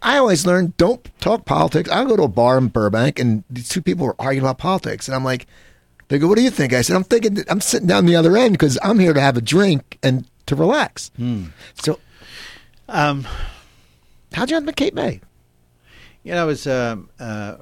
I 0.02 0.18
always 0.18 0.46
learn 0.46 0.74
don't 0.78 1.08
talk 1.20 1.46
politics. 1.46 1.90
I'll 1.92 2.06
go 2.06 2.16
to 2.18 2.24
a 2.24 2.28
bar 2.28 2.58
in 2.58 2.68
Burbank 2.68 3.20
and 3.20 3.44
these 3.50 3.70
two 3.70 3.82
people 3.82 4.06
are 4.08 4.16
arguing 4.20 4.44
about 4.46 4.58
politics, 4.58 5.08
and 5.08 5.16
I'm 5.16 5.24
like, 5.24 5.46
they 6.08 6.18
go, 6.20 6.28
"What 6.28 6.38
do 6.38 6.44
you 6.44 6.50
think?" 6.50 6.74
I 6.74 6.82
said, 6.82 6.96
"I'm 6.96 7.04
thinking, 7.04 7.36
that 7.36 7.50
I'm 7.52 7.62
sitting 7.62 7.88
down 7.88 8.06
the 8.06 8.16
other 8.16 8.36
end 8.36 8.54
because 8.54 8.78
I'm 8.84 9.00
here 9.00 9.14
to 9.14 9.22
have 9.22 9.38
a 9.38 9.42
drink 9.42 9.98
and 10.04 10.26
to 10.48 10.56
relax." 10.56 11.12
Hmm. 11.18 11.46
So, 11.82 12.00
Um, 12.92 13.26
how'd 14.34 14.52
you 14.52 14.58
end 14.58 14.68
up 14.68 14.74
at 14.74 14.76
Cape 14.76 14.94
May? 14.94 15.22
you 16.24 16.34
know, 16.34 16.44
it 16.44 16.48
was 16.48 16.68
um, 16.68 17.10
uh, 17.20 17.56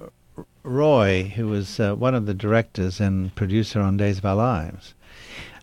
Roy, 0.63 1.31
who 1.35 1.47
was 1.47 1.79
uh, 1.79 1.95
one 1.95 2.15
of 2.15 2.25
the 2.25 2.33
directors 2.33 2.99
and 2.99 3.33
producer 3.35 3.79
on 3.79 3.97
Days 3.97 4.17
of 4.17 4.25
Our 4.25 4.35
Lives. 4.35 4.93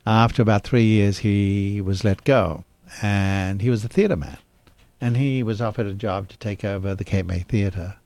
After 0.07 0.41
about 0.41 0.63
three 0.63 0.85
years, 0.85 1.19
he 1.19 1.81
was 1.81 2.05
let 2.05 2.25
go, 2.25 2.65
and 3.03 3.61
he 3.61 3.69
was 3.69 3.85
a 3.85 3.89
theatre 3.89 4.17
man, 4.17 4.39
and 5.01 5.17
he 5.17 5.43
was 5.43 5.61
offered 5.61 5.87
a 5.87 5.95
job 5.95 6.29
to 6.29 6.39
take 6.39 6.65
over 6.65 6.95
the 6.95 7.05
Cape 7.05 7.27
May 7.27 7.41
Theatre. 7.41 7.97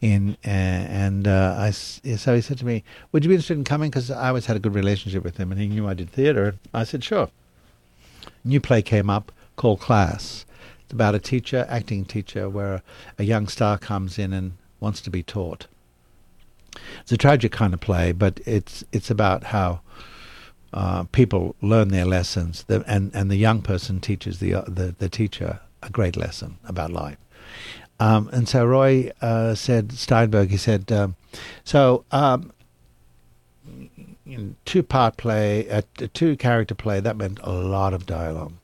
In 0.00 0.38
uh, 0.46 0.48
and 0.48 1.28
uh, 1.28 1.56
I 1.58 1.70
so 1.70 2.34
he 2.34 2.40
said 2.40 2.56
to 2.58 2.64
me, 2.64 2.82
"Would 3.12 3.24
you 3.24 3.28
be 3.28 3.34
interested 3.34 3.58
in 3.58 3.64
coming?" 3.64 3.90
Because 3.90 4.10
I 4.10 4.28
always 4.28 4.46
had 4.46 4.56
a 4.56 4.60
good 4.60 4.74
relationship 4.74 5.22
with 5.22 5.36
him, 5.36 5.52
and 5.52 5.60
he 5.60 5.68
knew 5.68 5.86
I 5.86 5.92
did 5.92 6.08
theatre. 6.08 6.54
I 6.72 6.84
said, 6.84 7.04
"Sure." 7.04 7.28
New 8.44 8.60
play 8.60 8.80
came 8.80 9.10
up 9.10 9.30
called 9.56 9.80
Class. 9.80 10.46
It's 10.88 10.94
about 10.94 11.14
a 11.14 11.18
teacher, 11.18 11.66
acting 11.68 12.06
teacher, 12.06 12.48
where 12.48 12.80
a 13.18 13.22
young 13.22 13.46
star 13.46 13.76
comes 13.76 14.18
in 14.18 14.32
and 14.32 14.52
wants 14.80 15.02
to 15.02 15.10
be 15.10 15.22
taught. 15.22 15.66
It's 17.02 17.12
a 17.12 17.18
tragic 17.18 17.52
kind 17.52 17.74
of 17.74 17.80
play, 17.80 18.12
but 18.12 18.40
it's 18.46 18.84
it's 18.90 19.10
about 19.10 19.44
how 19.44 19.82
uh, 20.72 21.04
people 21.12 21.56
learn 21.60 21.88
their 21.88 22.06
lessons, 22.06 22.64
the, 22.68 22.82
and 22.86 23.10
and 23.12 23.30
the 23.30 23.36
young 23.36 23.60
person 23.60 24.00
teaches 24.00 24.38
the 24.38 24.54
uh, 24.54 24.62
the 24.66 24.94
the 24.98 25.10
teacher 25.10 25.60
a 25.82 25.90
great 25.90 26.16
lesson 26.16 26.56
about 26.64 26.90
life. 26.90 27.18
Um, 28.00 28.30
and 28.32 28.48
so 28.48 28.64
Roy 28.64 29.10
uh, 29.20 29.54
said 29.54 29.92
Steinberg. 29.92 30.48
He 30.48 30.56
said, 30.56 30.90
um, 30.90 31.16
"So 31.64 32.06
um, 32.10 32.50
two 34.64 34.82
part 34.82 35.18
play, 35.18 35.66
a, 35.68 35.84
a 36.00 36.08
two 36.08 36.34
character 36.38 36.74
play, 36.74 37.00
that 37.00 37.18
meant 37.18 37.40
a 37.42 37.52
lot 37.52 37.92
of 37.92 38.06
dialogue. 38.06 38.54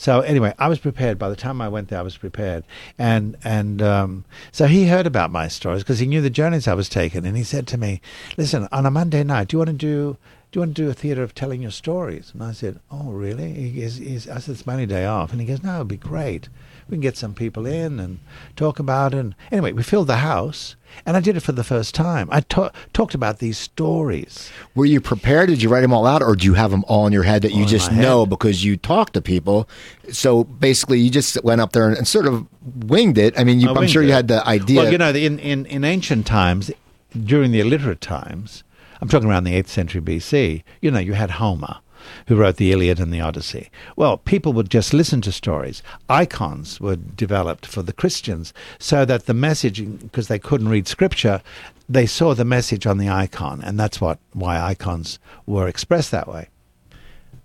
So 0.00 0.22
anyway, 0.22 0.54
I 0.58 0.66
was 0.68 0.78
prepared. 0.78 1.18
By 1.18 1.28
the 1.28 1.36
time 1.36 1.60
I 1.60 1.68
went 1.68 1.88
there, 1.88 1.98
I 1.98 2.02
was 2.02 2.16
prepared, 2.16 2.64
and 2.98 3.36
and 3.44 3.82
um, 3.82 4.24
so 4.50 4.66
he 4.66 4.86
heard 4.86 5.06
about 5.06 5.30
my 5.30 5.46
stories 5.46 5.82
because 5.82 5.98
he 5.98 6.06
knew 6.06 6.22
the 6.22 6.30
journeys 6.30 6.66
I 6.66 6.72
was 6.72 6.88
taking, 6.88 7.26
and 7.26 7.36
he 7.36 7.44
said 7.44 7.66
to 7.66 7.76
me, 7.76 8.00
"Listen, 8.38 8.66
on 8.72 8.86
a 8.86 8.90
Monday 8.90 9.22
night, 9.22 9.48
do 9.48 9.56
you 9.56 9.58
want 9.58 9.68
to 9.68 9.74
do?" 9.74 10.16
Do 10.52 10.58
you 10.58 10.62
want 10.62 10.74
to 10.74 10.82
do 10.82 10.90
a 10.90 10.94
theatre 10.94 11.22
of 11.22 11.32
telling 11.32 11.62
your 11.62 11.70
stories? 11.70 12.32
And 12.34 12.42
I 12.42 12.50
said, 12.50 12.80
Oh, 12.90 13.12
really? 13.12 13.52
He 13.52 13.68
he's, 13.82 14.28
I 14.28 14.40
said, 14.40 14.54
It's 14.54 14.66
my 14.66 14.72
only 14.72 14.86
day 14.86 15.04
off. 15.04 15.30
And 15.30 15.40
he 15.40 15.46
goes, 15.46 15.62
No, 15.62 15.76
it'd 15.76 15.86
be 15.86 15.96
great. 15.96 16.48
We 16.90 16.96
can 16.96 17.00
get 17.00 17.16
some 17.16 17.34
people 17.34 17.66
in 17.66 18.00
and 18.00 18.18
talk 18.56 18.80
about 18.80 19.14
it. 19.14 19.18
And 19.18 19.34
anyway, 19.52 19.72
we 19.72 19.84
filled 19.84 20.08
the 20.08 20.16
house, 20.16 20.74
and 21.06 21.16
I 21.16 21.20
did 21.20 21.36
it 21.36 21.40
for 21.40 21.52
the 21.52 21.62
first 21.62 21.94
time. 21.94 22.28
I 22.32 22.40
ta- 22.40 22.72
talked 22.92 23.14
about 23.14 23.38
these 23.38 23.58
stories. 23.58 24.50
Were 24.74 24.84
you 24.86 25.00
prepared? 25.00 25.48
Did 25.50 25.62
you 25.62 25.68
write 25.68 25.82
them 25.82 25.92
all 25.92 26.04
out, 26.04 26.20
or 26.20 26.34
do 26.34 26.44
you 26.46 26.54
have 26.54 26.72
them 26.72 26.84
all 26.88 27.06
in 27.06 27.12
your 27.12 27.22
head 27.22 27.42
that 27.42 27.50
you 27.52 27.58
All 27.58 27.62
in 27.62 27.68
just 27.68 27.90
my 27.90 27.96
head. 27.96 28.02
know 28.02 28.26
because 28.26 28.64
you 28.64 28.76
talked 28.76 29.14
to 29.14 29.22
people? 29.22 29.68
So 30.10 30.42
basically, 30.44 30.98
you 30.98 31.10
just 31.10 31.42
went 31.44 31.60
up 31.60 31.72
there 31.72 31.86
and, 31.88 31.96
and 31.96 32.08
sort 32.08 32.26
of 32.26 32.44
winged 32.88 33.18
it. 33.18 33.38
I 33.38 33.44
mean, 33.44 33.60
you, 33.60 33.68
I 33.68 33.70
I'm 33.70 33.76
winged 33.78 33.92
sure 33.92 34.02
you 34.02 34.12
had 34.12 34.26
the 34.26 34.44
idea. 34.46 34.82
Well, 34.82 34.90
you 34.92 34.98
know, 34.98 35.10
in, 35.10 35.38
in, 35.38 35.66
in 35.66 35.84
ancient 35.84 36.26
times, 36.26 36.72
during 37.16 37.52
the 37.52 37.60
illiterate 37.60 38.00
times, 38.00 38.64
I'm 39.00 39.08
talking 39.08 39.28
around 39.28 39.44
the 39.44 39.52
8th 39.62 39.68
century 39.68 40.00
BC, 40.00 40.64
you 40.80 40.90
know, 40.90 40.98
you 40.98 41.12
had 41.14 41.30
Homer, 41.32 41.78
who 42.26 42.36
wrote 42.36 42.56
the 42.56 42.72
Iliad 42.72 43.00
and 43.00 43.12
the 43.12 43.20
Odyssey. 43.20 43.70
Well, 43.96 44.18
people 44.18 44.52
would 44.52 44.70
just 44.70 44.92
listen 44.92 45.20
to 45.22 45.32
stories. 45.32 45.82
Icons 46.08 46.80
were 46.80 46.96
developed 46.96 47.66
for 47.66 47.82
the 47.82 47.92
Christians 47.92 48.52
so 48.78 49.04
that 49.04 49.26
the 49.26 49.34
message, 49.34 49.84
because 50.00 50.28
they 50.28 50.38
couldn't 50.38 50.68
read 50.68 50.88
scripture, 50.88 51.42
they 51.88 52.06
saw 52.06 52.34
the 52.34 52.44
message 52.44 52.86
on 52.86 52.98
the 52.98 53.08
icon, 53.08 53.60
and 53.62 53.78
that's 53.78 54.00
what 54.00 54.18
why 54.32 54.60
icons 54.60 55.18
were 55.46 55.66
expressed 55.66 56.10
that 56.12 56.28
way. 56.28 56.48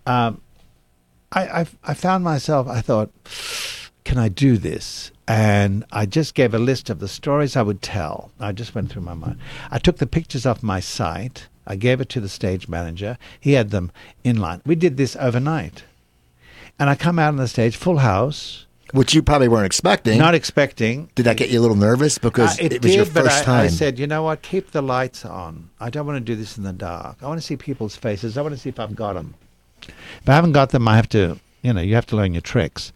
Um, 0.06 0.42
I, 1.32 1.62
I, 1.62 1.66
I 1.84 1.94
found 1.96 2.24
myself, 2.24 2.68
I 2.68 2.82
thought, 2.82 3.12
can 4.04 4.18
I 4.18 4.30
do 4.30 4.58
this? 4.58 5.12
And 5.28 5.84
I 5.92 6.06
just 6.06 6.36
gave 6.36 6.54
a 6.54 6.60
list 6.60 6.92
of 6.92 7.00
the 7.00 7.08
stories 7.08 7.56
I 7.56 7.64
would 7.64 7.82
tell. 7.82 8.32
I 8.40 8.52
just 8.52 8.76
went 8.76 8.92
through 8.92 9.02
my 9.02 9.16
mind. 9.16 9.40
I 9.72 9.80
took 9.80 9.98
the 9.98 10.06
pictures 10.06 10.46
off 10.46 10.62
my 10.62 10.80
site. 10.80 11.48
I 11.68 11.76
gave 11.76 12.02
it 12.02 12.10
to 12.10 12.20
the 12.22 12.30
stage 12.30 12.68
manager. 12.68 13.18
He 13.40 13.54
had 13.54 13.72
them 13.72 13.92
in 14.24 14.38
line. 14.38 14.62
We 14.66 14.76
did 14.76 14.98
this 14.98 15.16
overnight. 15.16 15.84
And 16.78 16.90
I 16.90 16.96
come 16.96 17.20
out 17.20 17.30
on 17.30 17.38
the 17.38 17.48
stage, 17.48 17.76
full 17.78 18.00
house, 18.00 18.66
which 18.92 19.14
you 19.14 19.24
probably 19.24 19.48
weren't 19.48 19.66
expecting. 19.66 20.18
not 20.20 20.36
expecting. 20.36 21.10
did 21.16 21.24
that 21.26 21.38
get 21.38 21.50
you 21.50 21.60
a 21.60 21.62
little 21.62 21.76
nervous 21.76 22.18
because 22.18 22.60
Uh, 22.60 22.64
it, 22.66 22.74
it, 22.74 22.84
was 22.84 22.92
did, 22.92 22.96
your 22.98 23.06
first 23.06 23.42
I, 23.42 23.44
time? 23.44 23.66
I 23.66 23.68
said, 23.68 23.98
you 23.98 24.08
know 24.08 24.24
what? 24.24 24.42
Keep 24.42 24.72
the 24.72 24.82
lights 24.82 25.26
on. 25.26 25.70
I 25.80 25.90
don't 25.90 26.06
want 26.06 26.18
to 26.18 26.24
do 26.24 26.36
this 26.36 26.58
in 26.58 26.64
the 26.64 26.74
dark. 26.74 27.18
I 27.22 27.28
want 27.28 27.40
to 27.40 27.46
see 27.46 27.58
people's 27.58 27.96
faces. 27.96 28.38
I 28.38 28.42
want 28.42 28.54
to 28.54 28.60
see 28.60 28.70
if 28.70 28.80
I've 28.80 28.96
got 28.96 29.14
them. 29.14 29.36
If 29.82 30.30
I 30.30 30.34
haven't 30.34 30.52
got 30.54 30.70
them, 30.70 30.88
I 30.88 30.96
have 30.96 31.10
to, 31.10 31.40
you 31.62 31.74
know, 31.74 31.82
you 31.82 31.96
have 31.96 32.06
to 32.08 32.16
learn 32.16 32.34
your 32.34 32.42
tricks. 32.42 32.92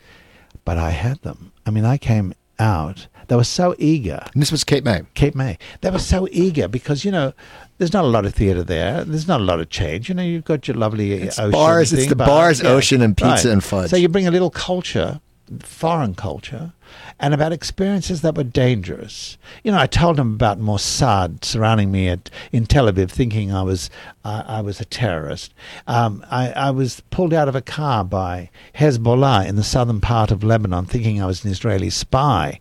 But 0.65 0.77
I 0.77 0.91
had 0.91 1.21
them. 1.21 1.51
I 1.65 1.71
mean, 1.71 1.85
I 1.85 1.97
came 1.97 2.33
out. 2.59 3.07
They 3.27 3.35
were 3.35 3.43
so 3.43 3.75
eager. 3.77 4.23
and 4.33 4.41
this 4.41 4.51
was 4.51 4.63
Cape 4.63 4.83
May. 4.83 5.01
Cape 5.13 5.35
May. 5.35 5.57
They 5.81 5.89
were 5.89 5.99
so 5.99 6.27
eager 6.31 6.67
because 6.67 7.05
you 7.05 7.11
know 7.11 7.33
there's 7.79 7.93
not 7.93 8.03
a 8.03 8.07
lot 8.07 8.25
of 8.25 8.35
theatre 8.35 8.61
there. 8.61 9.03
There's 9.05 9.27
not 9.27 9.39
a 9.39 9.43
lot 9.43 9.59
of 9.59 9.69
change. 9.69 10.09
You 10.09 10.15
know, 10.15 10.21
you've 10.21 10.43
got 10.43 10.67
your 10.67 10.75
lovely 10.75 11.13
It's 11.13 11.39
ocean. 11.39 11.51
bars, 11.51 11.93
it's 11.93 12.07
the 12.07 12.15
bars, 12.15 12.61
ocean, 12.61 13.01
and 13.01 13.17
pizza 13.17 13.51
and 13.51 13.63
fudge. 13.63 13.89
So 13.89 13.95
you 13.95 14.09
bring 14.09 14.27
a 14.27 14.31
little 14.31 14.49
culture, 14.49 15.21
foreign 15.61 16.13
culture, 16.13 16.73
and 17.21 17.33
about 17.33 17.53
experiences 17.53 18.21
that 18.21 18.35
were 18.35 18.43
dangerous. 18.43 19.37
You 19.63 19.71
know, 19.71 19.79
I 19.79 19.87
told 19.87 20.17
them 20.17 20.33
about 20.33 20.59
Mossad 20.59 21.45
surrounding 21.45 21.89
me 21.89 22.09
at 22.09 22.29
in 22.51 22.65
Tel 22.65 22.91
Aviv, 22.91 23.09
thinking 23.11 23.53
I 23.53 23.61
was 23.63 23.89
uh, 24.25 24.43
I 24.45 24.59
was 24.59 24.81
a 24.81 24.85
terrorist. 24.85 25.53
Um, 25.87 26.25
I, 26.29 26.51
I 26.51 26.71
was 26.71 27.01
pulled 27.11 27.33
out 27.33 27.47
of 27.47 27.55
a 27.55 27.61
car 27.61 28.03
by 28.03 28.49
Hezbollah 28.75 29.47
in 29.47 29.55
the 29.55 29.63
southern 29.63 30.01
part 30.01 30.31
of 30.31 30.43
Lebanon, 30.43 30.83
thinking 30.83 31.21
I 31.21 31.27
was 31.27 31.45
an 31.45 31.51
Israeli 31.51 31.89
spy. 31.89 32.59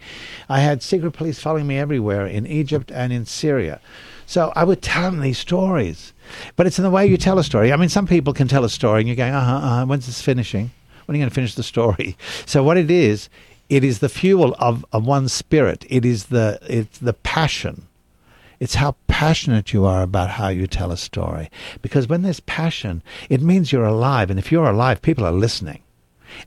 I 0.49 0.61
had 0.61 0.81
secret 0.81 1.11
police 1.11 1.41
following 1.41 1.66
me 1.66 1.77
everywhere 1.77 2.25
in 2.25 2.47
Egypt 2.47 2.93
and 2.93 3.12
in 3.12 3.27
Syria. 3.27 3.81
So 4.29 4.53
I 4.55 4.62
would 4.62 4.83
tell 4.83 5.11
them 5.11 5.20
these 5.20 5.39
stories. 5.39 6.12
But 6.55 6.66
it's 6.66 6.79
in 6.79 6.83
the 6.83 6.91
way 6.91 7.07
you 7.07 7.16
tell 7.16 7.39
a 7.39 7.43
story. 7.43 7.72
I 7.72 7.76
mean, 7.76 7.89
some 7.89 8.07
people 8.07 8.35
can 8.35 8.47
tell 8.47 8.62
a 8.62 8.68
story 8.68 9.01
and 9.01 9.09
you're 9.09 9.16
going, 9.16 9.33
uh 9.33 9.43
huh, 9.43 9.66
uh-huh, 9.66 9.87
when's 9.87 10.05
this 10.05 10.20
finishing? 10.20 10.70
When 11.07 11.14
are 11.14 11.16
you 11.16 11.22
going 11.22 11.31
to 11.31 11.35
finish 11.35 11.55
the 11.55 11.62
story? 11.62 12.14
So 12.45 12.62
what 12.62 12.76
it 12.76 12.91
is, 12.91 13.31
it 13.70 13.85
is 13.85 14.01
the 14.01 14.11
fuel 14.11 14.55
of, 14.59 14.85
of 14.93 15.07
one's 15.07 15.33
spirit. 15.33 15.87
It 15.89 16.05
is 16.05 16.26
the 16.26 16.59
it's 16.68 16.99
the 16.99 17.14
passion. 17.14 17.87
It's 18.61 18.74
how 18.74 18.97
passionate 19.07 19.72
you 19.72 19.87
are 19.87 20.03
about 20.03 20.29
how 20.29 20.49
you 20.49 20.66
tell 20.66 20.93
a 20.93 20.99
story. 20.99 21.51
Because 21.81 22.07
when 22.07 22.20
there's 22.20 22.41
passion, 22.41 23.03
it 23.31 23.41
means 23.41 23.72
you're 23.72 23.87
alive. 23.87 24.29
And 24.29 24.39
if 24.39 24.53
you're 24.53 24.68
alive, 24.68 25.01
people 25.01 25.24
are 25.24 25.33
listening. 25.33 25.81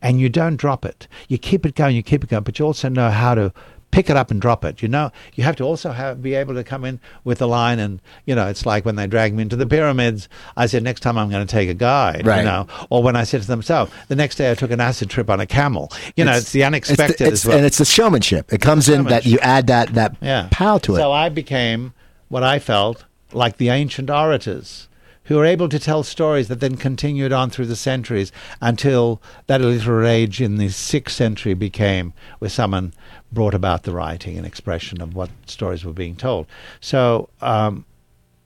And 0.03 0.19
you 0.19 0.29
don't 0.29 0.57
drop 0.57 0.85
it. 0.85 1.07
You 1.29 1.39
keep 1.39 1.65
it 1.65 1.73
going, 1.73 1.95
you 1.95 2.03
keep 2.03 2.23
it 2.23 2.29
going, 2.29 2.43
but 2.43 2.59
you 2.59 2.65
also 2.65 2.89
know 2.89 3.09
how 3.09 3.33
to 3.33 3.51
pick 3.91 4.09
it 4.09 4.17
up 4.17 4.31
and 4.31 4.41
drop 4.41 4.63
it. 4.65 4.81
You 4.81 4.87
know, 4.87 5.11
you 5.35 5.43
have 5.43 5.55
to 5.57 5.63
also 5.63 5.91
have, 5.91 6.21
be 6.23 6.33
able 6.33 6.53
to 6.55 6.63
come 6.63 6.85
in 6.85 6.99
with 7.23 7.41
a 7.41 7.45
line 7.45 7.77
and, 7.79 8.01
you 8.25 8.33
know, 8.35 8.47
it's 8.47 8.65
like 8.65 8.85
when 8.85 8.95
they 8.95 9.05
drag 9.07 9.33
me 9.33 9.43
into 9.43 9.55
the 9.55 9.65
pyramids, 9.67 10.29
I 10.57 10.65
said, 10.65 10.81
next 10.83 11.01
time 11.01 11.17
I'm 11.17 11.29
going 11.29 11.45
to 11.45 11.51
take 11.51 11.69
a 11.69 11.73
guide, 11.73 12.25
Right. 12.25 12.39
you 12.39 12.45
know, 12.45 12.67
or 12.89 13.03
when 13.03 13.15
I 13.15 13.23
said 13.23 13.41
to 13.41 13.47
them, 13.47 13.61
so 13.61 13.89
the 14.07 14.15
next 14.15 14.35
day 14.35 14.49
I 14.51 14.55
took 14.55 14.71
an 14.71 14.79
acid 14.81 15.09
trip 15.09 15.29
on 15.29 15.39
a 15.39 15.45
camel. 15.45 15.91
You 16.15 16.25
know, 16.25 16.33
it's, 16.33 16.51
the 16.51 16.61
It's 16.61 16.67
unexpected 16.67 17.17
the- 17.19 17.23
it's- 17.25 17.39
as 17.41 17.45
well. 17.45 17.57
and 17.57 17.65
it's 17.65 17.77
the 17.77 17.85
showmanship. 17.85 18.51
It 18.53 18.61
comes 18.61 18.89
in 18.89 19.03
that 19.05 19.25
you 19.25 19.39
add 19.39 19.67
that 19.67 19.93
that 19.93 20.15
Yeah. 20.21 20.47
pow 20.51 20.77
to 20.79 20.95
it. 20.95 20.97
So 20.97 21.11
I 21.11 21.29
became 21.29 21.93
what 22.29 22.43
I 22.43 22.59
felt 22.59 23.03
like 23.33 23.57
the 23.57 23.69
ancient 23.69 24.09
orators 24.09 24.87
who 25.31 25.37
were 25.37 25.45
able 25.45 25.69
to 25.69 25.79
tell 25.79 26.03
stories 26.03 26.49
that 26.49 26.59
then 26.59 26.75
continued 26.75 27.31
on 27.31 27.49
through 27.49 27.65
the 27.65 27.73
centuries 27.73 28.33
until 28.59 29.21
that 29.47 29.61
illiterate 29.61 30.05
age 30.05 30.41
in 30.41 30.57
the 30.57 30.67
sixth 30.67 31.15
century 31.15 31.53
became 31.53 32.11
where 32.39 32.49
someone 32.49 32.93
brought 33.31 33.53
about 33.53 33.83
the 33.83 33.93
writing 33.93 34.35
and 34.35 34.45
expression 34.45 34.99
of 34.99 35.15
what 35.15 35.29
stories 35.45 35.85
were 35.85 35.93
being 35.93 36.17
told. 36.17 36.45
So 36.81 37.29
um, 37.39 37.85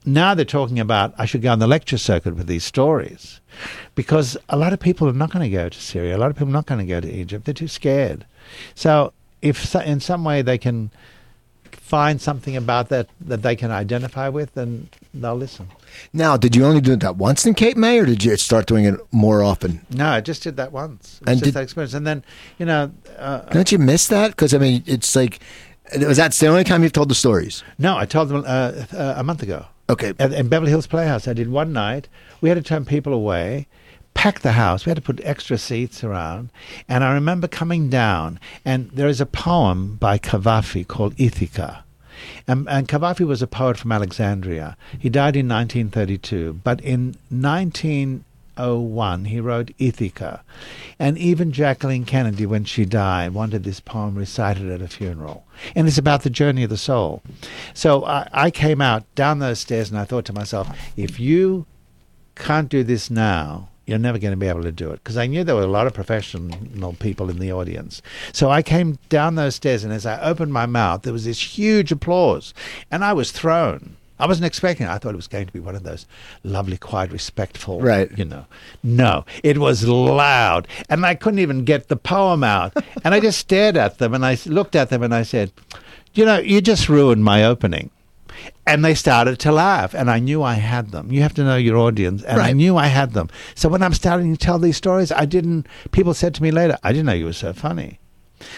now 0.06 0.36
they're 0.36 0.46
talking 0.46 0.80
about 0.80 1.12
I 1.18 1.26
should 1.26 1.42
go 1.42 1.52
on 1.52 1.58
the 1.58 1.66
lecture 1.66 1.98
circuit 1.98 2.36
with 2.36 2.46
these 2.46 2.64
stories 2.64 3.42
because 3.96 4.38
a 4.48 4.56
lot 4.56 4.72
of 4.72 4.80
people 4.80 5.10
are 5.10 5.14
not 5.14 5.32
going 5.32 5.50
to 5.50 5.58
go 5.58 5.70
to 5.70 5.82
Syria. 5.82 6.16
A 6.16 6.20
lot 6.20 6.30
of 6.30 6.36
people 6.36 6.50
are 6.50 6.52
not 6.52 6.68
going 6.68 6.86
to 6.86 6.86
go 6.86 7.00
to 7.00 7.12
Egypt. 7.12 7.46
They're 7.46 7.56
too 7.56 7.68
scared. 7.68 8.28
So 8.76 9.12
if 9.42 9.66
so, 9.66 9.80
in 9.80 10.02
some 10.02 10.24
way 10.24 10.44
they 10.44 10.60
can 10.60 10.92
find 11.72 12.22
something 12.22 12.56
about 12.56 12.90
that 12.90 13.10
that 13.22 13.42
they 13.42 13.56
can 13.56 13.72
identify 13.72 14.30
with, 14.30 14.54
then 14.54 14.90
they'll 15.16 15.36
listen. 15.36 15.68
Now, 16.14 16.38
did 16.38 16.56
you 16.56 16.66
only 16.66 16.82
do 16.82 16.96
that 16.96 17.18
once 17.18 17.46
in 17.46 17.54
Cape 17.54 17.78
May, 17.78 18.00
or 18.00 18.06
did 18.06 18.24
you 18.24 18.36
start 18.38 18.66
doing 18.68 18.86
it 18.86 18.96
more 19.12 19.44
often? 19.44 19.86
No, 19.90 20.08
I 20.08 20.22
just 20.22 20.44
did 20.44 20.58
that 20.58 20.72
once. 20.72 21.20
It 21.22 21.22
was 21.22 21.28
And 21.32 21.40
just 21.40 21.44
did- 21.46 21.54
that 21.56 21.64
experience, 21.64 21.94
and 21.94 22.06
then 22.06 22.24
you 22.58 22.66
know, 22.66 22.92
uh, 23.18 23.42
Don't 23.52 23.72
you 23.72 23.78
miss 23.80 24.08
that? 24.08 24.32
Because 24.32 24.54
I 24.54 24.58
mean, 24.58 24.84
it's 24.86 25.16
like, 25.16 25.40
was 26.00 26.18
that 26.18 26.34
the 26.34 26.48
only 26.48 26.64
time 26.64 26.84
you've 26.84 26.94
told 26.94 27.10
the 27.10 27.16
stories? 27.16 27.64
no, 27.78 27.98
I 27.98 28.06
told 28.06 28.30
them 28.30 28.44
uh, 28.46 28.72
uh, 28.94 29.14
a 29.18 29.24
month 29.24 29.44
ago. 29.44 29.66
Okay, 29.88 30.14
at, 30.18 30.34
in 30.34 30.48
Beverly 30.50 30.72
Hills 30.72 30.88
Playhouse. 30.88 31.28
I 31.28 31.34
did 31.34 31.50
one 31.52 31.72
night. 31.72 32.08
We 32.42 32.50
had 32.50 32.56
to 32.56 32.64
turn 32.64 32.86
people 32.86 33.14
away, 33.14 33.68
pack 34.16 34.40
the 34.40 34.54
house. 34.54 34.84
We 34.86 34.90
had 34.90 34.96
to 34.96 35.02
put 35.04 35.22
extra 35.24 35.60
seats 35.60 36.04
around. 36.04 36.50
And 36.90 37.04
I 37.04 37.14
remember 37.14 37.48
coming 37.48 37.88
down, 37.90 38.40
and 38.66 38.90
there 38.92 39.08
is 39.08 39.22
a 39.22 39.28
poem 39.28 39.98
by 39.98 40.18
Cavafy 40.18 40.88
called 40.88 41.14
Ithaca. 41.20 41.85
And, 42.48 42.68
and 42.70 42.88
was 43.26 43.42
a 43.42 43.48
poet 43.48 43.78
from 43.78 43.92
Alexandria. 43.92 44.78
He 44.98 45.10
died 45.10 45.36
in 45.36 45.48
1932, 45.48 46.62
but 46.64 46.82
in 46.82 47.16
1901 47.30 49.26
he 49.26 49.40
wrote 49.40 49.72
Ithaca. 49.78 50.44
And 51.00 51.18
even 51.18 51.52
Jacqueline 51.52 52.06
Kennedy, 52.06 52.46
when 52.46 52.66
she 52.66 52.86
died, 52.86 53.34
wanted 53.34 53.64
this 53.64 53.80
poem 53.80 54.16
recited 54.16 54.70
at 54.70 54.82
a 54.82 54.88
funeral. 54.88 55.46
And 55.76 55.88
it's 55.88 55.98
about 55.98 56.24
the 56.24 56.30
journey 56.30 56.64
of 56.64 56.70
the 56.70 56.78
soul. 56.78 57.22
So 57.74 58.06
I, 58.06 58.28
I 58.32 58.52
came 58.52 58.82
out 58.82 59.04
down 59.16 59.40
those 59.40 59.60
stairs 59.60 59.90
and 59.90 60.00
I 60.00 60.06
thought 60.06 60.26
to 60.26 60.34
myself, 60.34 60.70
if 60.96 61.20
you 61.20 61.66
can't 62.36 62.70
do 62.70 62.84
this 62.84 63.10
now, 63.10 63.70
you're 63.86 64.00
never 64.00 64.18
going 64.18 64.32
to 64.32 64.38
be 64.38 64.48
able 64.48 64.64
to 64.64 64.72
do 64.72 64.92
it. 64.92 65.04
Because 65.04 65.18
I 65.18 65.28
knew 65.28 65.44
there 65.44 65.56
were 65.56 65.62
a 65.62 65.68
lot 65.68 65.88
of 65.88 65.94
professional 65.94 66.94
people 66.94 67.30
in 67.30 67.40
the 67.40 67.52
audience. 67.52 68.02
So 68.34 68.50
I 68.50 68.62
came 68.62 68.98
down 69.10 69.36
those 69.36 69.56
stairs, 69.56 69.84
and 69.84 69.94
as 69.94 70.06
I 70.06 70.20
opened 70.22 70.54
my 70.54 70.66
mouth, 70.66 71.04
there 71.04 71.14
was 71.14 71.26
this 71.26 71.58
huge 71.58 71.92
applause, 71.92 72.54
and 72.92 73.04
I 73.04 73.14
was 73.14 73.32
thrown. 73.32 73.98
I 74.18 74.28
wasn't 74.28 74.46
expecting 74.46 74.88
it. 74.88 74.90
I 74.90 74.98
thought 74.98 75.14
it 75.14 75.18
was 75.18 75.28
going 75.28 75.46
to 75.46 75.52
be 75.52 75.60
one 75.60 75.76
of 75.76 75.84
those 75.84 76.06
lovely, 76.44 76.78
quiet, 76.78 77.12
respectful, 77.12 77.82
Right. 77.82 78.10
You 78.18 78.24
know, 78.26 78.46
no, 78.82 79.26
it 79.44 79.58
was 79.58 79.86
loud, 79.86 80.68
and 80.90 81.06
I 81.06 81.16
couldn't 81.16 81.40
even 81.40 81.66
get 81.66 81.90
the 81.90 81.98
poem 81.98 82.44
out. 82.44 82.74
and 83.04 83.14
I 83.14 83.20
just 83.20 83.40
stared 83.40 83.76
at 83.76 83.98
them, 83.98 84.14
and 84.14 84.26
I 84.26 84.38
looked 84.46 84.76
at 84.76 84.90
them, 84.90 85.04
and 85.04 85.14
I 85.14 85.24
said, 85.24 85.52
"You 86.14 86.24
know, 86.26 86.38
you 86.40 86.62
just 86.62 86.88
ruined 86.88 87.24
my 87.26 87.44
opening." 87.44 87.90
And 88.66 88.84
they 88.84 88.96
started 88.96 89.40
to 89.40 89.52
laugh, 89.52 89.94
and 89.94 90.10
I 90.10 90.20
knew 90.20 90.42
I 90.42 90.56
had 90.56 90.92
them. 90.92 91.12
You 91.12 91.22
have 91.22 91.34
to 91.36 91.44
know 91.44 91.56
your 91.56 91.78
audience, 91.78 92.24
and 92.24 92.42
I 92.42 92.52
knew 92.52 92.78
I 92.78 92.88
had 92.88 93.14
them. 93.14 93.30
So 93.54 93.70
when 93.70 93.84
I'm 93.84 93.94
starting 93.94 94.36
to 94.36 94.44
tell 94.46 94.60
these 94.60 94.78
stories, 94.78 95.12
I 95.12 95.26
didn't. 95.26 95.68
People 95.92 96.14
said 96.14 96.34
to 96.36 96.44
me 96.44 96.52
later, 96.52 96.78
"I 96.84 96.92
didn't 96.92 97.06
know 97.06 97.14
you 97.14 97.26
were 97.26 97.34
so 97.34 97.54
funny." 97.54 98.00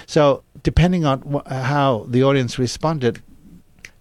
So 0.05 0.43
depending 0.63 1.05
on 1.05 1.21
wh- 1.21 1.51
how 1.51 2.05
the 2.09 2.23
audience 2.23 2.57
responded, 2.57 3.21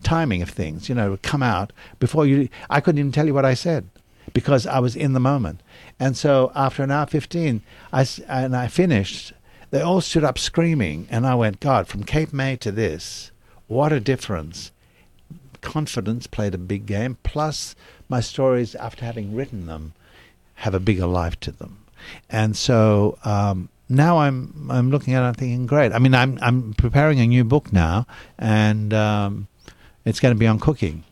timing 0.02 0.42
of 0.42 0.50
things, 0.50 0.88
you 0.88 0.94
know, 0.94 1.10
would 1.10 1.22
come 1.22 1.42
out 1.42 1.72
before 1.98 2.26
you. 2.26 2.48
I 2.70 2.80
couldn't 2.80 2.98
even 2.98 3.12
tell 3.12 3.26
you 3.26 3.34
what 3.34 3.44
I 3.44 3.54
said 3.54 3.88
because 4.32 4.66
I 4.66 4.78
was 4.78 4.96
in 4.96 5.12
the 5.12 5.20
moment. 5.20 5.62
And 5.98 6.16
so 6.16 6.52
after 6.54 6.82
an 6.82 6.90
hour 6.90 7.06
15, 7.06 7.62
I, 7.92 8.06
and 8.28 8.56
I 8.56 8.68
finished, 8.68 9.32
they 9.70 9.80
all 9.80 10.00
stood 10.00 10.24
up 10.24 10.38
screaming. 10.38 11.08
And 11.10 11.26
I 11.26 11.34
went, 11.34 11.60
God, 11.60 11.88
from 11.88 12.04
Cape 12.04 12.32
May 12.32 12.56
to 12.56 12.70
this, 12.70 13.32
what 13.66 13.92
a 13.92 14.00
difference. 14.00 14.72
Confidence 15.66 16.28
played 16.28 16.54
a 16.54 16.58
big 16.58 16.86
game. 16.86 17.18
Plus, 17.24 17.74
my 18.08 18.20
stories, 18.20 18.76
after 18.76 19.04
having 19.04 19.34
written 19.34 19.66
them, 19.66 19.94
have 20.62 20.74
a 20.74 20.80
bigger 20.80 21.06
life 21.06 21.38
to 21.40 21.50
them. 21.50 21.78
And 22.30 22.56
so 22.56 23.18
um, 23.24 23.68
now 23.88 24.18
I'm 24.18 24.68
I'm 24.70 24.90
looking 24.92 25.14
at 25.14 25.24
it 25.24 25.26
and 25.26 25.36
thinking, 25.36 25.66
great. 25.66 25.92
I 25.92 25.98
mean, 25.98 26.14
I'm 26.14 26.38
I'm 26.40 26.72
preparing 26.74 27.18
a 27.18 27.26
new 27.26 27.42
book 27.42 27.72
now, 27.72 28.06
and 28.38 28.94
um, 28.94 29.48
it's 30.04 30.20
going 30.20 30.34
to 30.34 30.38
be 30.38 30.46
on 30.46 30.60
cooking. 30.60 31.02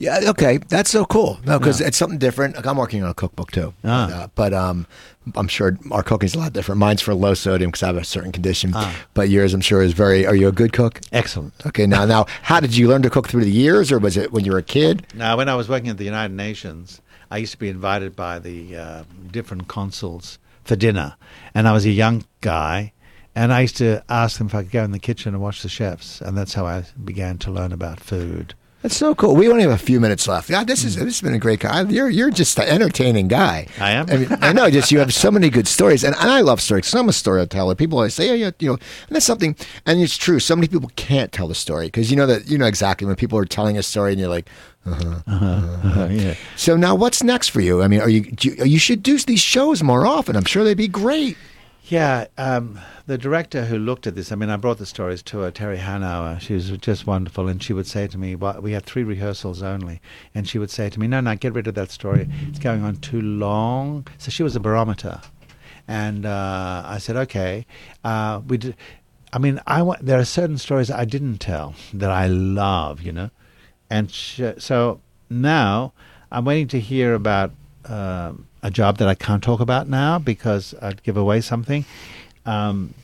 Yeah, 0.00 0.20
okay, 0.28 0.58
that's 0.68 0.90
so 0.90 1.04
cool. 1.04 1.40
No, 1.44 1.58
because 1.58 1.80
it's 1.80 1.96
something 1.96 2.18
different. 2.18 2.54
Like, 2.54 2.66
I'm 2.66 2.76
working 2.76 3.02
on 3.02 3.10
a 3.10 3.14
cookbook 3.14 3.50
too, 3.50 3.74
Ah. 3.84 4.10
Uh, 4.12 4.26
but 4.36 4.54
um, 4.54 4.86
I'm 5.34 5.48
sure 5.48 5.76
our 5.90 6.04
cooking's 6.04 6.36
a 6.36 6.38
lot 6.38 6.52
different. 6.52 6.78
Mine's 6.78 7.02
for 7.02 7.14
low 7.14 7.34
sodium 7.34 7.70
because 7.70 7.82
I 7.82 7.88
have 7.88 7.96
a 7.96 8.04
certain 8.04 8.30
condition, 8.30 8.70
Ah. 8.74 8.94
but 9.14 9.28
yours, 9.28 9.54
I'm 9.54 9.60
sure, 9.60 9.82
is 9.82 9.92
very. 9.94 10.24
Are 10.24 10.36
you 10.36 10.46
a 10.46 10.52
good 10.52 10.72
cook? 10.72 11.00
Excellent. 11.12 11.52
Okay, 11.66 11.84
now, 11.86 12.04
now, 12.04 12.26
how 12.42 12.60
did 12.60 12.76
you 12.76 12.86
learn 12.88 13.02
to 13.02 13.10
cook 13.10 13.28
through 13.28 13.44
the 13.44 13.50
years, 13.50 13.90
or 13.90 13.98
was 13.98 14.16
it 14.16 14.30
when 14.32 14.44
you 14.44 14.52
were 14.52 14.58
a 14.58 14.62
kid? 14.62 15.04
Now, 15.14 15.36
when 15.36 15.48
I 15.48 15.56
was 15.56 15.68
working 15.68 15.88
at 15.90 15.96
the 15.98 16.04
United 16.04 16.34
Nations, 16.34 17.00
I 17.30 17.38
used 17.38 17.52
to 17.52 17.58
be 17.58 17.68
invited 17.68 18.14
by 18.14 18.38
the 18.38 18.76
uh, 18.76 19.02
different 19.32 19.66
consuls 19.66 20.38
for 20.64 20.76
dinner, 20.76 21.16
and 21.54 21.66
I 21.66 21.72
was 21.72 21.84
a 21.86 21.90
young 21.90 22.24
guy, 22.40 22.92
and 23.34 23.52
I 23.52 23.62
used 23.62 23.76
to 23.78 24.04
ask 24.08 24.38
them 24.38 24.46
if 24.46 24.54
I 24.54 24.62
could 24.62 24.70
go 24.72 24.84
in 24.84 24.92
the 24.92 24.98
kitchen 25.00 25.34
and 25.34 25.42
watch 25.42 25.62
the 25.62 25.68
chefs, 25.68 26.20
and 26.20 26.38
that's 26.38 26.54
how 26.54 26.66
I 26.66 26.84
began 27.04 27.36
to 27.38 27.50
learn 27.50 27.72
about 27.72 27.98
food. 27.98 28.54
That's 28.82 28.96
so 28.96 29.12
cool. 29.16 29.34
We 29.34 29.48
only 29.48 29.62
have 29.62 29.72
a 29.72 29.76
few 29.78 29.98
minutes 29.98 30.28
left. 30.28 30.48
Yeah, 30.48 30.62
this 30.62 30.84
is 30.84 30.94
hmm. 30.94 31.04
this 31.04 31.18
has 31.18 31.22
been 31.22 31.34
a 31.34 31.38
great. 31.38 31.60
guy. 31.60 31.82
You're 31.82 32.08
you're 32.08 32.30
just 32.30 32.56
an 32.58 32.68
entertaining 32.68 33.26
guy. 33.26 33.66
I 33.80 33.90
am? 33.90 34.08
I 34.08 34.16
mean, 34.16 34.28
I 34.40 34.52
know. 34.52 34.70
Just 34.70 34.92
you 34.92 35.00
have 35.00 35.12
so 35.12 35.32
many 35.32 35.50
good 35.50 35.66
stories, 35.66 36.04
and, 36.04 36.14
and 36.14 36.30
I 36.30 36.42
love 36.42 36.60
stories. 36.60 36.84
'cause 36.84 36.94
I'm 36.94 37.08
a 37.08 37.12
storyteller. 37.12 37.74
People 37.74 37.98
always 37.98 38.14
say, 38.14 38.28
"Yeah, 38.28 38.34
yeah," 38.34 38.50
you 38.60 38.68
know, 38.68 38.74
and 38.74 39.16
that's 39.16 39.26
something. 39.26 39.56
And 39.84 40.00
it's 40.00 40.16
true. 40.16 40.38
So 40.38 40.54
many 40.54 40.68
people 40.68 40.90
can't 40.94 41.32
tell 41.32 41.48
the 41.48 41.56
story 41.56 41.86
because 41.86 42.08
you 42.10 42.16
know 42.16 42.26
that 42.26 42.48
you 42.48 42.56
know 42.56 42.66
exactly 42.66 43.04
when 43.06 43.16
people 43.16 43.36
are 43.38 43.44
telling 43.44 43.76
a 43.76 43.82
story, 43.82 44.12
and 44.12 44.20
you're 44.20 44.30
like, 44.30 44.48
uh-huh, 44.86 45.22
uh-huh, 45.26 45.44
uh-huh, 45.84 46.08
yeah. 46.12 46.34
"So 46.54 46.76
now, 46.76 46.94
what's 46.94 47.20
next 47.24 47.48
for 47.48 47.60
you?" 47.60 47.82
I 47.82 47.88
mean, 47.88 48.00
are 48.00 48.08
you 48.08 48.30
do 48.30 48.48
you, 48.50 48.64
you 48.64 48.78
should 48.78 49.02
do 49.02 49.18
these 49.18 49.40
shows 49.40 49.82
more 49.82 50.06
often. 50.06 50.36
I'm 50.36 50.44
sure 50.44 50.62
they'd 50.62 50.76
be 50.76 50.86
great. 50.86 51.36
Yeah, 51.88 52.26
um, 52.36 52.78
the 53.06 53.16
director 53.16 53.64
who 53.64 53.78
looked 53.78 54.06
at 54.06 54.14
this, 54.14 54.30
I 54.30 54.34
mean, 54.34 54.50
I 54.50 54.56
brought 54.56 54.76
the 54.76 54.84
stories 54.84 55.22
to 55.22 55.38
her, 55.38 55.50
Terry 55.50 55.78
Hanauer. 55.78 56.38
She 56.38 56.52
was 56.52 56.70
just 56.72 57.06
wonderful. 57.06 57.48
And 57.48 57.62
she 57.62 57.72
would 57.72 57.86
say 57.86 58.06
to 58.06 58.18
me, 58.18 58.34
well, 58.34 58.60
we 58.60 58.72
had 58.72 58.84
three 58.84 59.04
rehearsals 59.04 59.62
only. 59.62 60.02
And 60.34 60.46
she 60.46 60.58
would 60.58 60.70
say 60.70 60.90
to 60.90 61.00
me, 61.00 61.06
no, 61.06 61.20
no, 61.20 61.34
get 61.34 61.54
rid 61.54 61.66
of 61.66 61.74
that 61.76 61.90
story. 61.90 62.28
It's 62.48 62.58
going 62.58 62.84
on 62.84 62.96
too 62.96 63.22
long. 63.22 64.06
So 64.18 64.30
she 64.30 64.42
was 64.42 64.54
a 64.54 64.60
barometer. 64.60 65.22
And 65.86 66.26
uh, 66.26 66.82
I 66.84 66.98
said, 66.98 67.16
okay. 67.16 67.64
Uh, 68.04 68.42
we 68.46 68.58
did, 68.58 68.76
I 69.32 69.38
mean, 69.38 69.58
I 69.66 69.80
wa- 69.80 69.96
there 70.02 70.18
are 70.18 70.26
certain 70.26 70.58
stories 70.58 70.90
I 70.90 71.06
didn't 71.06 71.38
tell 71.38 71.74
that 71.94 72.10
I 72.10 72.26
love, 72.26 73.00
you 73.00 73.12
know. 73.12 73.30
And 73.88 74.10
sh- 74.10 74.42
so 74.58 75.00
now 75.30 75.94
I'm 76.30 76.44
waiting 76.44 76.68
to 76.68 76.80
hear 76.80 77.14
about 77.14 77.52
um 77.86 78.47
a 78.62 78.70
job 78.70 78.98
that 78.98 79.08
I 79.08 79.14
can't 79.14 79.42
talk 79.42 79.60
about 79.60 79.88
now 79.88 80.18
because 80.18 80.74
I'd 80.80 81.02
give 81.02 81.16
away 81.16 81.40
something. 81.40 81.84
Um, 82.46 82.94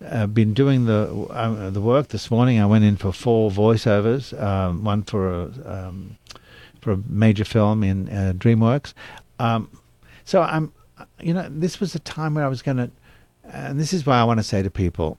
I've 0.00 0.34
been 0.34 0.54
doing 0.54 0.84
the 0.84 1.10
uh, 1.30 1.70
the 1.70 1.80
work 1.80 2.08
this 2.08 2.30
morning. 2.30 2.60
I 2.60 2.66
went 2.66 2.84
in 2.84 2.96
for 2.96 3.12
four 3.12 3.50
voiceovers, 3.50 4.38
um, 4.40 4.84
one 4.84 5.02
for 5.02 5.32
a, 5.32 5.44
um, 5.64 6.16
for 6.80 6.92
a 6.92 6.98
major 7.08 7.44
film 7.44 7.82
in 7.82 8.08
uh, 8.08 8.32
DreamWorks. 8.36 8.92
Um, 9.40 9.68
so 10.24 10.42
I'm, 10.42 10.72
you 11.20 11.34
know, 11.34 11.48
this 11.50 11.80
was 11.80 11.94
a 11.94 11.98
time 11.98 12.34
where 12.34 12.44
I 12.44 12.48
was 12.48 12.62
going 12.62 12.76
to, 12.76 12.90
and 13.44 13.80
this 13.80 13.92
is 13.92 14.06
why 14.06 14.18
I 14.18 14.24
want 14.24 14.38
to 14.38 14.44
say 14.44 14.62
to 14.62 14.70
people, 14.70 15.18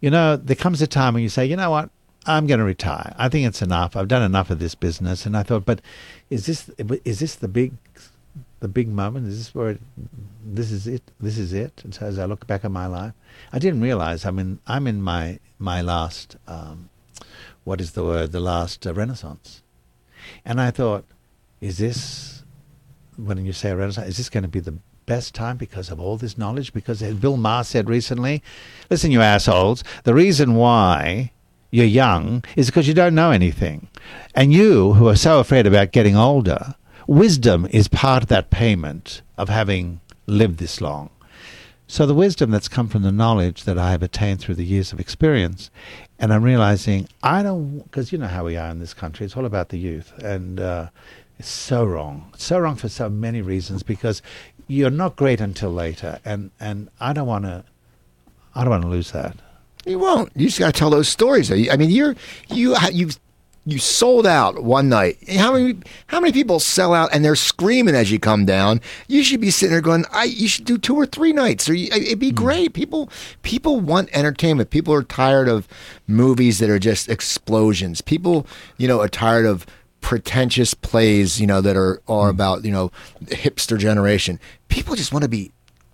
you 0.00 0.10
know, 0.10 0.36
there 0.36 0.56
comes 0.56 0.82
a 0.82 0.86
time 0.86 1.14
when 1.14 1.22
you 1.22 1.28
say, 1.28 1.46
you 1.46 1.56
know 1.56 1.70
what, 1.70 1.90
I'm 2.26 2.46
going 2.46 2.58
to 2.58 2.64
retire. 2.64 3.14
I 3.16 3.28
think 3.28 3.46
it's 3.46 3.62
enough. 3.62 3.96
I've 3.96 4.08
done 4.08 4.22
enough 4.22 4.50
of 4.50 4.58
this 4.58 4.74
business. 4.74 5.24
And 5.24 5.36
I 5.36 5.42
thought, 5.42 5.64
but 5.64 5.80
is 6.30 6.46
this 6.46 6.68
is 7.04 7.20
this 7.20 7.34
the 7.36 7.48
big 7.48 7.72
the 8.60 8.68
big 8.68 8.88
moment? 8.88 9.26
Is 9.26 9.38
this 9.38 9.54
where 9.54 9.70
it, 9.70 9.80
this 10.44 10.70
is 10.70 10.86
it? 10.86 11.02
This 11.18 11.38
is 11.38 11.52
it? 11.52 11.80
And 11.84 11.94
so 11.94 12.06
as 12.06 12.18
I 12.18 12.26
look 12.26 12.46
back 12.46 12.64
at 12.64 12.70
my 12.70 12.86
life, 12.86 13.14
I 13.52 13.58
didn't 13.58 13.80
realize 13.80 14.24
I'm 14.24 14.38
in 14.38 14.60
I'm 14.66 14.86
in 14.86 15.02
my 15.02 15.40
my 15.58 15.82
last 15.82 16.36
um, 16.46 16.90
what 17.64 17.80
is 17.80 17.92
the 17.92 18.04
word? 18.04 18.32
The 18.32 18.40
last 18.40 18.86
uh, 18.86 18.94
renaissance. 18.94 19.62
And 20.44 20.60
I 20.60 20.70
thought, 20.70 21.04
is 21.60 21.78
this 21.78 22.44
when 23.16 23.44
you 23.44 23.52
say 23.52 23.72
renaissance? 23.72 24.08
Is 24.08 24.16
this 24.18 24.30
going 24.30 24.42
to 24.42 24.48
be 24.48 24.60
the 24.60 24.78
best 25.06 25.34
time 25.34 25.56
because 25.56 25.90
of 25.90 25.98
all 25.98 26.16
this 26.16 26.38
knowledge? 26.38 26.72
Because 26.72 27.02
as 27.02 27.14
Bill 27.14 27.36
Maher 27.36 27.64
said 27.64 27.88
recently, 27.88 28.42
listen, 28.90 29.10
you 29.10 29.20
assholes, 29.20 29.82
the 30.04 30.14
reason 30.14 30.54
why 30.54 31.32
you're 31.70 31.86
young 31.86 32.44
is 32.56 32.66
because 32.66 32.88
you 32.88 32.94
don't 32.94 33.14
know 33.14 33.30
anything. 33.30 33.88
And 34.34 34.52
you, 34.52 34.94
who 34.94 35.08
are 35.08 35.16
so 35.16 35.40
afraid 35.40 35.66
about 35.66 35.92
getting 35.92 36.16
older, 36.16 36.74
wisdom 37.10 37.66
is 37.72 37.88
part 37.88 38.22
of 38.22 38.28
that 38.28 38.50
payment 38.50 39.20
of 39.36 39.48
having 39.48 40.00
lived 40.26 40.58
this 40.58 40.80
long. 40.80 41.10
So 41.88 42.06
the 42.06 42.14
wisdom 42.14 42.52
that's 42.52 42.68
come 42.68 42.86
from 42.86 43.02
the 43.02 43.10
knowledge 43.10 43.64
that 43.64 43.76
I 43.76 43.90
have 43.90 44.04
attained 44.04 44.40
through 44.40 44.54
the 44.54 44.64
years 44.64 44.92
of 44.92 45.00
experience, 45.00 45.72
and 46.20 46.32
I'm 46.32 46.44
realizing 46.44 47.08
I 47.20 47.42
don't, 47.42 47.80
because 47.80 48.12
you 48.12 48.18
know 48.18 48.28
how 48.28 48.44
we 48.44 48.56
are 48.56 48.70
in 48.70 48.78
this 48.78 48.94
country, 48.94 49.26
it's 49.26 49.36
all 49.36 49.44
about 49.44 49.70
the 49.70 49.76
youth, 49.76 50.16
and 50.18 50.60
uh, 50.60 50.90
it's 51.36 51.48
so 51.48 51.84
wrong. 51.84 52.30
It's 52.32 52.44
so 52.44 52.60
wrong 52.60 52.76
for 52.76 52.88
so 52.88 53.10
many 53.10 53.42
reasons 53.42 53.82
because 53.82 54.22
you're 54.68 54.88
not 54.88 55.16
great 55.16 55.40
until 55.40 55.70
later, 55.70 56.20
and 56.24 56.52
and 56.60 56.90
I 57.00 57.12
don't 57.12 57.26
want 57.26 57.44
to, 57.46 57.64
I 58.54 58.62
don't 58.62 58.70
want 58.70 58.84
to 58.84 58.88
lose 58.88 59.10
that. 59.10 59.36
You 59.84 59.98
won't. 59.98 60.30
You 60.36 60.46
just 60.46 60.60
got 60.60 60.74
to 60.74 60.78
tell 60.78 60.90
those 60.90 61.08
stories. 61.08 61.50
I 61.50 61.74
mean, 61.76 61.90
you're 61.90 62.14
you 62.50 62.76
you 62.92 63.08
you 63.66 63.78
sold 63.78 64.26
out 64.26 64.62
one 64.62 64.88
night. 64.88 65.18
How 65.36 65.52
many 65.52 65.78
how 66.06 66.20
many 66.20 66.32
people 66.32 66.60
sell 66.60 66.94
out 66.94 67.10
and 67.12 67.24
they're 67.24 67.36
screaming 67.36 67.94
as 67.94 68.10
you 68.10 68.18
come 68.18 68.46
down? 68.46 68.80
You 69.06 69.22
should 69.22 69.40
be 69.40 69.50
sitting 69.50 69.72
there 69.72 69.82
going, 69.82 70.04
"I 70.10 70.24
you 70.24 70.48
should 70.48 70.64
do 70.64 70.78
two 70.78 70.96
or 70.96 71.06
three 71.06 71.32
nights, 71.32 71.68
or 71.68 71.74
you, 71.74 71.88
it'd 71.92 72.18
be 72.18 72.30
hmm. 72.30 72.36
great." 72.36 72.72
People 72.72 73.10
people 73.42 73.80
want 73.80 74.08
entertainment. 74.12 74.70
People 74.70 74.94
are 74.94 75.02
tired 75.02 75.48
of 75.48 75.68
movies 76.06 76.58
that 76.58 76.70
are 76.70 76.78
just 76.78 77.08
explosions. 77.08 78.00
People 78.00 78.46
you 78.78 78.88
know 78.88 79.00
are 79.00 79.08
tired 79.08 79.46
of 79.46 79.66
pretentious 80.00 80.72
plays 80.72 81.38
you 81.38 81.46
know 81.46 81.60
that 81.60 81.76
are 81.76 82.00
are 82.08 82.28
hmm. 82.28 82.36
about 82.36 82.64
you 82.64 82.72
know 82.72 82.90
hipster 83.26 83.78
generation. 83.78 84.40
People 84.68 84.96
just 84.96 85.12
want 85.12 85.22
to 85.22 85.28
be. 85.28 85.52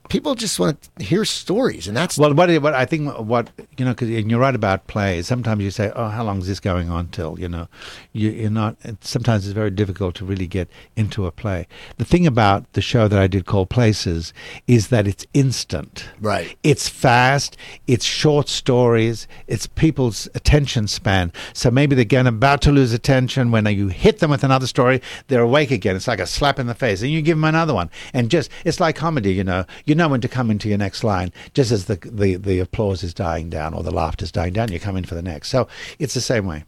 People 0.08 0.34
just 0.34 0.58
want 0.60 0.88
to 0.98 1.04
hear 1.04 1.24
stories, 1.24 1.88
and 1.88 1.96
that's 1.96 2.16
Well, 2.16 2.32
what, 2.32 2.50
what 2.62 2.74
I 2.74 2.84
think 2.84 3.12
what 3.18 3.50
you 3.76 3.84
know, 3.84 3.92
because 3.92 4.08
you're 4.08 4.38
right 4.38 4.54
about 4.54 4.86
plays. 4.86 5.26
Sometimes 5.26 5.62
you 5.62 5.70
say, 5.70 5.90
"Oh, 5.96 6.08
how 6.08 6.22
long 6.22 6.38
is 6.38 6.46
this 6.46 6.60
going 6.60 6.88
on 6.90 7.08
till?" 7.08 7.38
You 7.40 7.48
know, 7.48 7.68
you, 8.12 8.30
you're 8.30 8.50
not. 8.50 8.76
Sometimes 9.00 9.46
it's 9.46 9.52
very 9.54 9.70
difficult 9.70 10.14
to 10.16 10.24
really 10.24 10.46
get 10.46 10.68
into 10.94 11.26
a 11.26 11.32
play. 11.32 11.66
The 11.96 12.04
thing 12.04 12.26
about 12.26 12.72
the 12.74 12.80
show 12.80 13.08
that 13.08 13.18
I 13.18 13.26
did 13.26 13.46
called 13.46 13.68
Places 13.68 14.32
is 14.68 14.88
that 14.88 15.08
it's 15.08 15.26
instant. 15.34 16.08
right. 16.20 16.56
It's 16.62 16.88
fast. 16.88 17.56
It's 17.86 18.04
short 18.04 18.48
stories. 18.48 19.26
It's 19.48 19.66
people's 19.66 20.28
attention 20.34 20.86
span. 20.86 21.32
So 21.52 21.70
maybe 21.70 21.96
they're 21.96 22.04
getting 22.04 22.28
about 22.28 22.62
to 22.62 22.72
lose 22.72 22.92
attention. 22.92 23.50
When 23.50 23.66
you 23.66 23.88
hit 23.88 24.20
them 24.20 24.30
with 24.30 24.44
another 24.44 24.66
story, 24.68 25.02
they're 25.26 25.42
awake 25.42 25.70
again. 25.72 25.96
It's 25.96 26.06
like 26.06 26.20
a 26.20 26.26
slap 26.26 26.58
in 26.60 26.68
the 26.68 26.74
face, 26.74 27.02
and 27.02 27.10
you 27.10 27.22
give 27.22 27.36
them 27.36 27.44
another 27.44 27.74
one. 27.74 27.90
And 28.14 28.30
just 28.30 28.50
it's 28.64 28.78
like 28.78 28.94
comedy. 28.94 29.32
You 29.34 29.42
know, 29.44 29.64
you 29.84 29.95
know 29.96 30.08
when 30.08 30.20
to 30.20 30.28
come 30.28 30.50
into 30.50 30.68
your 30.68 30.78
next 30.78 31.02
line. 31.02 31.32
Just 31.54 31.70
as 31.72 31.86
the 31.86 31.96
the, 31.96 32.36
the 32.36 32.58
applause 32.60 33.02
is 33.02 33.12
dying 33.14 33.50
down 33.50 33.74
or 33.74 33.82
the 33.82 33.90
laughter 33.90 34.24
is 34.24 34.32
dying 34.32 34.52
down, 34.52 34.70
you 34.70 34.78
come 34.80 34.96
in 34.96 35.04
for 35.04 35.14
the 35.14 35.22
next. 35.22 35.48
So 35.48 35.66
it's 35.98 36.14
the 36.14 36.20
same 36.20 36.46
way. 36.46 36.64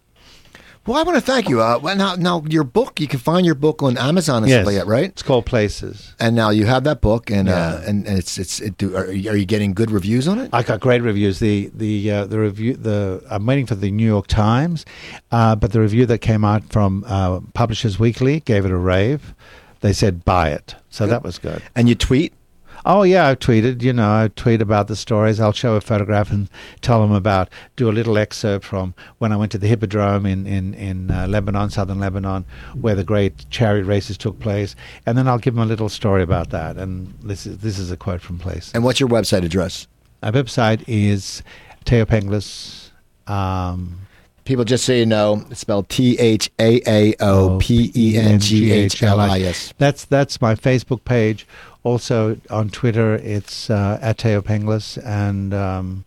Well, 0.87 0.97
I 0.97 1.03
want 1.03 1.17
to 1.17 1.21
thank 1.21 1.51
you. 1.51 1.61
Uh, 1.61 1.79
well, 1.83 1.95
now, 1.95 2.15
now 2.15 2.43
your 2.49 2.65
book, 2.65 2.99
you 2.99 3.07
can 3.07 3.19
find 3.19 3.45
your 3.45 3.55
book 3.57 3.83
on 3.83 3.99
Amazon 3.99 4.43
and 4.43 4.51
stuff 4.51 4.67
like 4.67 4.77
that, 4.77 4.87
right? 4.87 5.05
It's 5.11 5.23
called 5.23 5.45
Places. 5.45 6.15
And 6.19 6.35
now 6.35 6.49
you 6.49 6.65
have 6.65 6.85
that 6.85 7.03
book, 7.03 7.31
and 7.31 7.47
uh, 7.51 7.83
and, 7.87 8.07
and 8.07 8.17
it's 8.19 8.39
it's 8.39 8.59
it, 8.61 8.79
do, 8.79 8.97
are, 8.97 9.13
you- 9.13 9.29
are 9.31 9.37
you 9.37 9.45
getting 9.45 9.75
good 9.75 9.91
reviews 9.91 10.27
on 10.27 10.39
it? 10.39 10.49
I 10.51 10.63
got 10.63 10.81
great 10.81 11.03
reviews. 11.03 11.41
The 11.41 11.71
the 11.75 12.11
uh, 12.11 12.25
the 12.25 12.39
review 12.39 12.75
the 12.75 13.23
I'm 13.29 13.45
waiting 13.45 13.67
for 13.67 13.75
the 13.75 13.91
New 13.91 14.07
York 14.07 14.29
Times, 14.29 14.87
uh, 15.31 15.57
but 15.57 15.73
the 15.73 15.81
review 15.81 16.07
that 16.07 16.19
came 16.19 16.43
out 16.43 16.65
from 16.73 17.05
uh, 17.07 17.41
Publishers 17.53 17.99
Weekly 17.99 18.41
gave 18.41 18.65
it 18.65 18.71
a 18.71 18.77
rave. 18.79 19.35
They 19.81 19.93
said 19.93 20.25
buy 20.25 20.53
it, 20.53 20.75
so 20.89 21.07
that 21.07 21.23
was 21.23 21.39
good. 21.39 21.63
And 21.77 21.91
you 21.91 21.97
tweet. 21.97 22.33
Oh 22.85 23.03
yeah, 23.03 23.27
I've 23.27 23.39
tweeted. 23.39 23.83
You 23.83 23.93
know, 23.93 24.09
I 24.09 24.29
tweet 24.37 24.63
about 24.63 24.89
the 24.89 24.97
stories. 24.97 25.41
I'll 25.41 25.53
show 25.53 25.75
a 25.75 25.81
photograph 25.81 26.31
and 26.31 26.49
tell 26.81 27.01
them 27.01 27.13
about. 27.13 27.49
Do 27.77 27.89
a 27.89 27.93
little 27.93 28.19
excerpt 28.19 28.65
from 28.65 28.95
when 29.19 29.33
I 29.33 29.37
went 29.37 29.53
to 29.53 29.59
the 29.59 29.69
Hippodrome 29.69 30.27
in 30.27 30.47
in 30.47 30.75
in 30.75 31.11
uh, 31.11 31.27
Lebanon, 31.29 31.71
southern 31.71 32.01
Lebanon, 32.01 32.45
where 32.81 32.95
the 32.95 33.05
great 33.05 33.49
chariot 33.51 33.85
races 33.85 34.17
took 34.17 34.39
place, 34.41 34.75
and 35.07 35.17
then 35.17 35.29
I'll 35.29 35.39
give 35.39 35.55
them 35.55 35.63
a 35.63 35.67
little 35.67 35.89
story 35.89 36.23
about 36.23 36.51
that. 36.51 36.77
And 36.77 37.15
this 37.23 37.47
is 37.47 37.59
this 37.59 37.79
is 37.79 37.91
a 37.91 37.97
quote 37.97 38.21
from 38.21 38.39
place. 38.39 38.71
And 38.75 38.85
what's 38.85 39.01
your 39.01 39.09
website 39.09 39.45
address? 39.45 39.87
Our 40.23 40.33
website 40.33 40.83
is 40.87 41.43
Thaao 41.85 42.05
Penghlis. 42.07 42.91
Um, 43.33 44.08
People, 44.49 44.65
just 44.65 44.87
so 44.87 44.95
you 44.95 45.05
know, 45.05 45.45
it's 45.51 45.61
spelled 45.61 45.91
T 45.91 46.19
H 46.19 46.51
A 46.59 46.81
A 46.87 47.15
O 47.21 47.59
P 47.61 47.93
E 47.95 48.17
N 48.17 48.41
G 48.41 48.73
H 48.73 49.03
L 49.03 49.21
I 49.21 49.41
S. 49.41 49.75
That's 49.77 50.07
that's 50.07 50.41
my 50.41 50.55
Facebook 50.55 51.05
page. 51.05 51.47
Also 51.85 52.41
on 52.49 52.71
Twitter, 52.71 53.17
it's 53.17 53.69
uh, 53.69 53.99
at 54.01 54.17
Thaao 54.17 54.41
Penghlis, 54.41 54.97
and 55.05 55.53
um, 55.53 56.07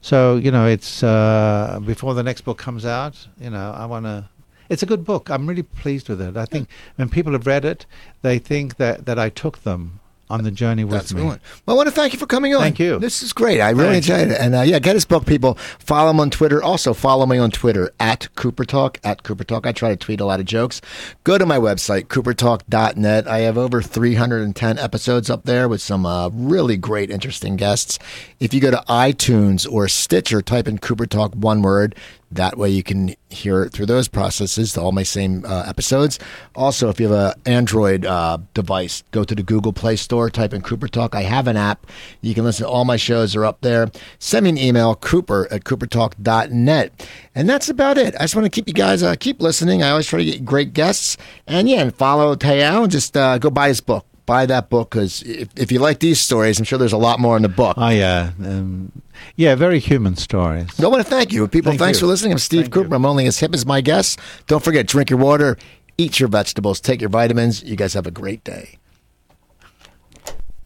so 0.00 0.36
you 0.36 0.52
know, 0.52 0.68
it's 0.68 1.02
uh, 1.02 1.80
before 1.84 2.14
the 2.14 2.22
next 2.22 2.42
book 2.42 2.56
comes 2.56 2.86
out. 2.86 3.26
You 3.40 3.50
know, 3.50 3.72
I 3.76 3.84
want 3.86 4.06
to. 4.06 4.28
It's 4.68 4.84
a 4.84 4.86
good 4.86 5.04
book. 5.04 5.28
I'm 5.28 5.48
really 5.48 5.64
pleased 5.64 6.08
with 6.08 6.20
it. 6.20 6.36
I 6.36 6.44
think 6.44 6.68
when 6.94 7.08
people 7.08 7.32
have 7.32 7.48
read 7.48 7.64
it, 7.64 7.84
they 8.22 8.38
think 8.38 8.76
that 8.76 9.06
that 9.06 9.18
I 9.18 9.28
took 9.28 9.64
them 9.64 9.98
on 10.28 10.44
the 10.44 10.50
journey 10.50 10.84
with 10.84 10.92
That's 10.92 11.14
me. 11.14 11.22
Well, 11.22 11.38
I 11.68 11.72
want 11.74 11.86
to 11.86 11.92
thank 11.92 12.12
you 12.12 12.18
for 12.18 12.26
coming 12.26 12.54
on. 12.54 12.60
Thank 12.60 12.78
you. 12.78 12.98
This 12.98 13.22
is 13.22 13.32
great. 13.32 13.60
I 13.60 13.70
really 13.70 14.00
Thanks. 14.00 14.08
enjoyed 14.08 14.30
it. 14.32 14.40
And 14.40 14.54
uh, 14.54 14.62
yeah, 14.62 14.78
get 14.78 14.94
his 14.94 15.04
book, 15.04 15.26
people. 15.26 15.54
Follow 15.78 16.10
him 16.10 16.20
on 16.20 16.30
Twitter. 16.30 16.62
Also, 16.62 16.94
follow 16.94 17.26
me 17.26 17.38
on 17.38 17.50
Twitter 17.50 17.90
at 18.00 18.28
Cooper 18.34 18.64
Talk. 18.64 18.98
At 19.04 19.22
Cooper 19.22 19.44
Talk. 19.44 19.66
I 19.66 19.72
try 19.72 19.90
to 19.90 19.96
tweet 19.96 20.20
a 20.20 20.24
lot 20.24 20.40
of 20.40 20.46
jokes. 20.46 20.80
Go 21.24 21.38
to 21.38 21.46
my 21.46 21.58
website, 21.58 22.04
coopertalk.net. 22.06 23.28
I 23.28 23.38
have 23.40 23.56
over 23.56 23.80
310 23.82 24.78
episodes 24.78 25.30
up 25.30 25.44
there 25.44 25.68
with 25.68 25.80
some 25.80 26.04
uh, 26.06 26.28
really 26.30 26.76
great, 26.76 27.10
interesting 27.10 27.56
guests. 27.56 27.98
If 28.40 28.52
you 28.52 28.60
go 28.60 28.70
to 28.70 28.82
iTunes 28.88 29.70
or 29.70 29.88
Stitcher, 29.88 30.42
type 30.42 30.68
in 30.68 30.78
Cooper 30.78 31.06
Talk 31.06 31.34
one 31.34 31.62
word. 31.62 31.94
That 32.30 32.58
way 32.58 32.70
you 32.70 32.82
can 32.82 33.14
hear 33.30 33.62
it 33.62 33.72
through 33.72 33.86
those 33.86 34.08
processes, 34.08 34.76
all 34.76 34.90
my 34.90 35.04
same 35.04 35.44
uh, 35.44 35.64
episodes. 35.66 36.18
Also, 36.56 36.88
if 36.88 36.98
you 36.98 37.08
have 37.08 37.36
an 37.36 37.40
Android 37.46 38.04
uh, 38.04 38.38
device, 38.52 39.04
go 39.12 39.22
to 39.22 39.34
the 39.34 39.44
Google 39.44 39.72
Play 39.72 39.94
Store, 39.94 40.28
type 40.28 40.52
in 40.52 40.62
Cooper 40.62 40.88
Talk. 40.88 41.14
I 41.14 41.22
have 41.22 41.46
an 41.46 41.56
app. 41.56 41.86
You 42.22 42.34
can 42.34 42.44
listen 42.44 42.66
to 42.66 42.70
all 42.70 42.84
my 42.84 42.96
shows 42.96 43.36
are 43.36 43.44
up 43.44 43.60
there. 43.60 43.90
Send 44.18 44.44
me 44.44 44.50
an 44.50 44.58
email, 44.58 44.96
cooper 44.96 45.46
at 45.52 45.62
coopertalk.net. 45.64 47.08
And 47.34 47.48
that's 47.48 47.68
about 47.68 47.96
it. 47.96 48.16
I 48.16 48.24
just 48.24 48.34
want 48.34 48.46
to 48.46 48.50
keep 48.50 48.66
you 48.66 48.74
guys, 48.74 49.04
uh, 49.04 49.14
keep 49.14 49.40
listening. 49.40 49.82
I 49.82 49.90
always 49.90 50.06
try 50.06 50.18
to 50.18 50.24
get 50.24 50.44
great 50.44 50.72
guests. 50.72 51.16
And 51.46 51.68
yeah, 51.68 51.82
and 51.82 51.94
follow 51.94 52.34
Thaao 52.34 52.82
and 52.82 52.90
just 52.90 53.16
uh, 53.16 53.38
go 53.38 53.50
buy 53.50 53.68
his 53.68 53.80
book. 53.80 54.04
Buy 54.26 54.44
that 54.46 54.68
book 54.70 54.90
because 54.90 55.22
if, 55.22 55.48
if 55.56 55.70
you 55.70 55.78
like 55.78 56.00
these 56.00 56.18
stories, 56.20 56.58
I'm 56.58 56.64
sure 56.64 56.78
there's 56.78 56.92
a 56.92 56.98
lot 56.98 57.20
more 57.20 57.36
in 57.36 57.42
the 57.42 57.48
book. 57.48 57.76
Oh 57.78 57.88
yeah, 57.88 58.32
um, 58.44 58.90
yeah, 59.36 59.54
very 59.54 59.78
human 59.78 60.16
stories. 60.16 60.68
I 60.82 60.88
want 60.88 61.02
to 61.04 61.08
thank 61.08 61.32
you. 61.32 61.46
People, 61.46 61.70
Thank 61.70 61.80
thanks 61.80 61.98
you. 61.98 62.06
for 62.06 62.06
listening. 62.08 62.32
I'm 62.32 62.38
Steve 62.38 62.62
Thank 62.62 62.74
Cooper. 62.74 62.88
you. 62.88 62.94
I'm 62.96 63.06
only 63.06 63.26
as 63.26 63.38
hip 63.38 63.54
as 63.54 63.64
my 63.64 63.80
guests. 63.80 64.16
Don't 64.48 64.62
forget, 64.62 64.86
drink 64.86 65.10
your 65.10 65.20
water, 65.20 65.56
eat 65.96 66.18
your 66.18 66.28
vegetables, 66.28 66.80
take 66.80 67.00
your 67.00 67.10
vitamins. 67.10 67.62
You 67.62 67.76
guys 67.76 67.94
have 67.94 68.06
a 68.06 68.10
great 68.10 68.42
day. 68.44 68.78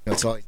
That's 0.04 0.24
all. 0.24 0.38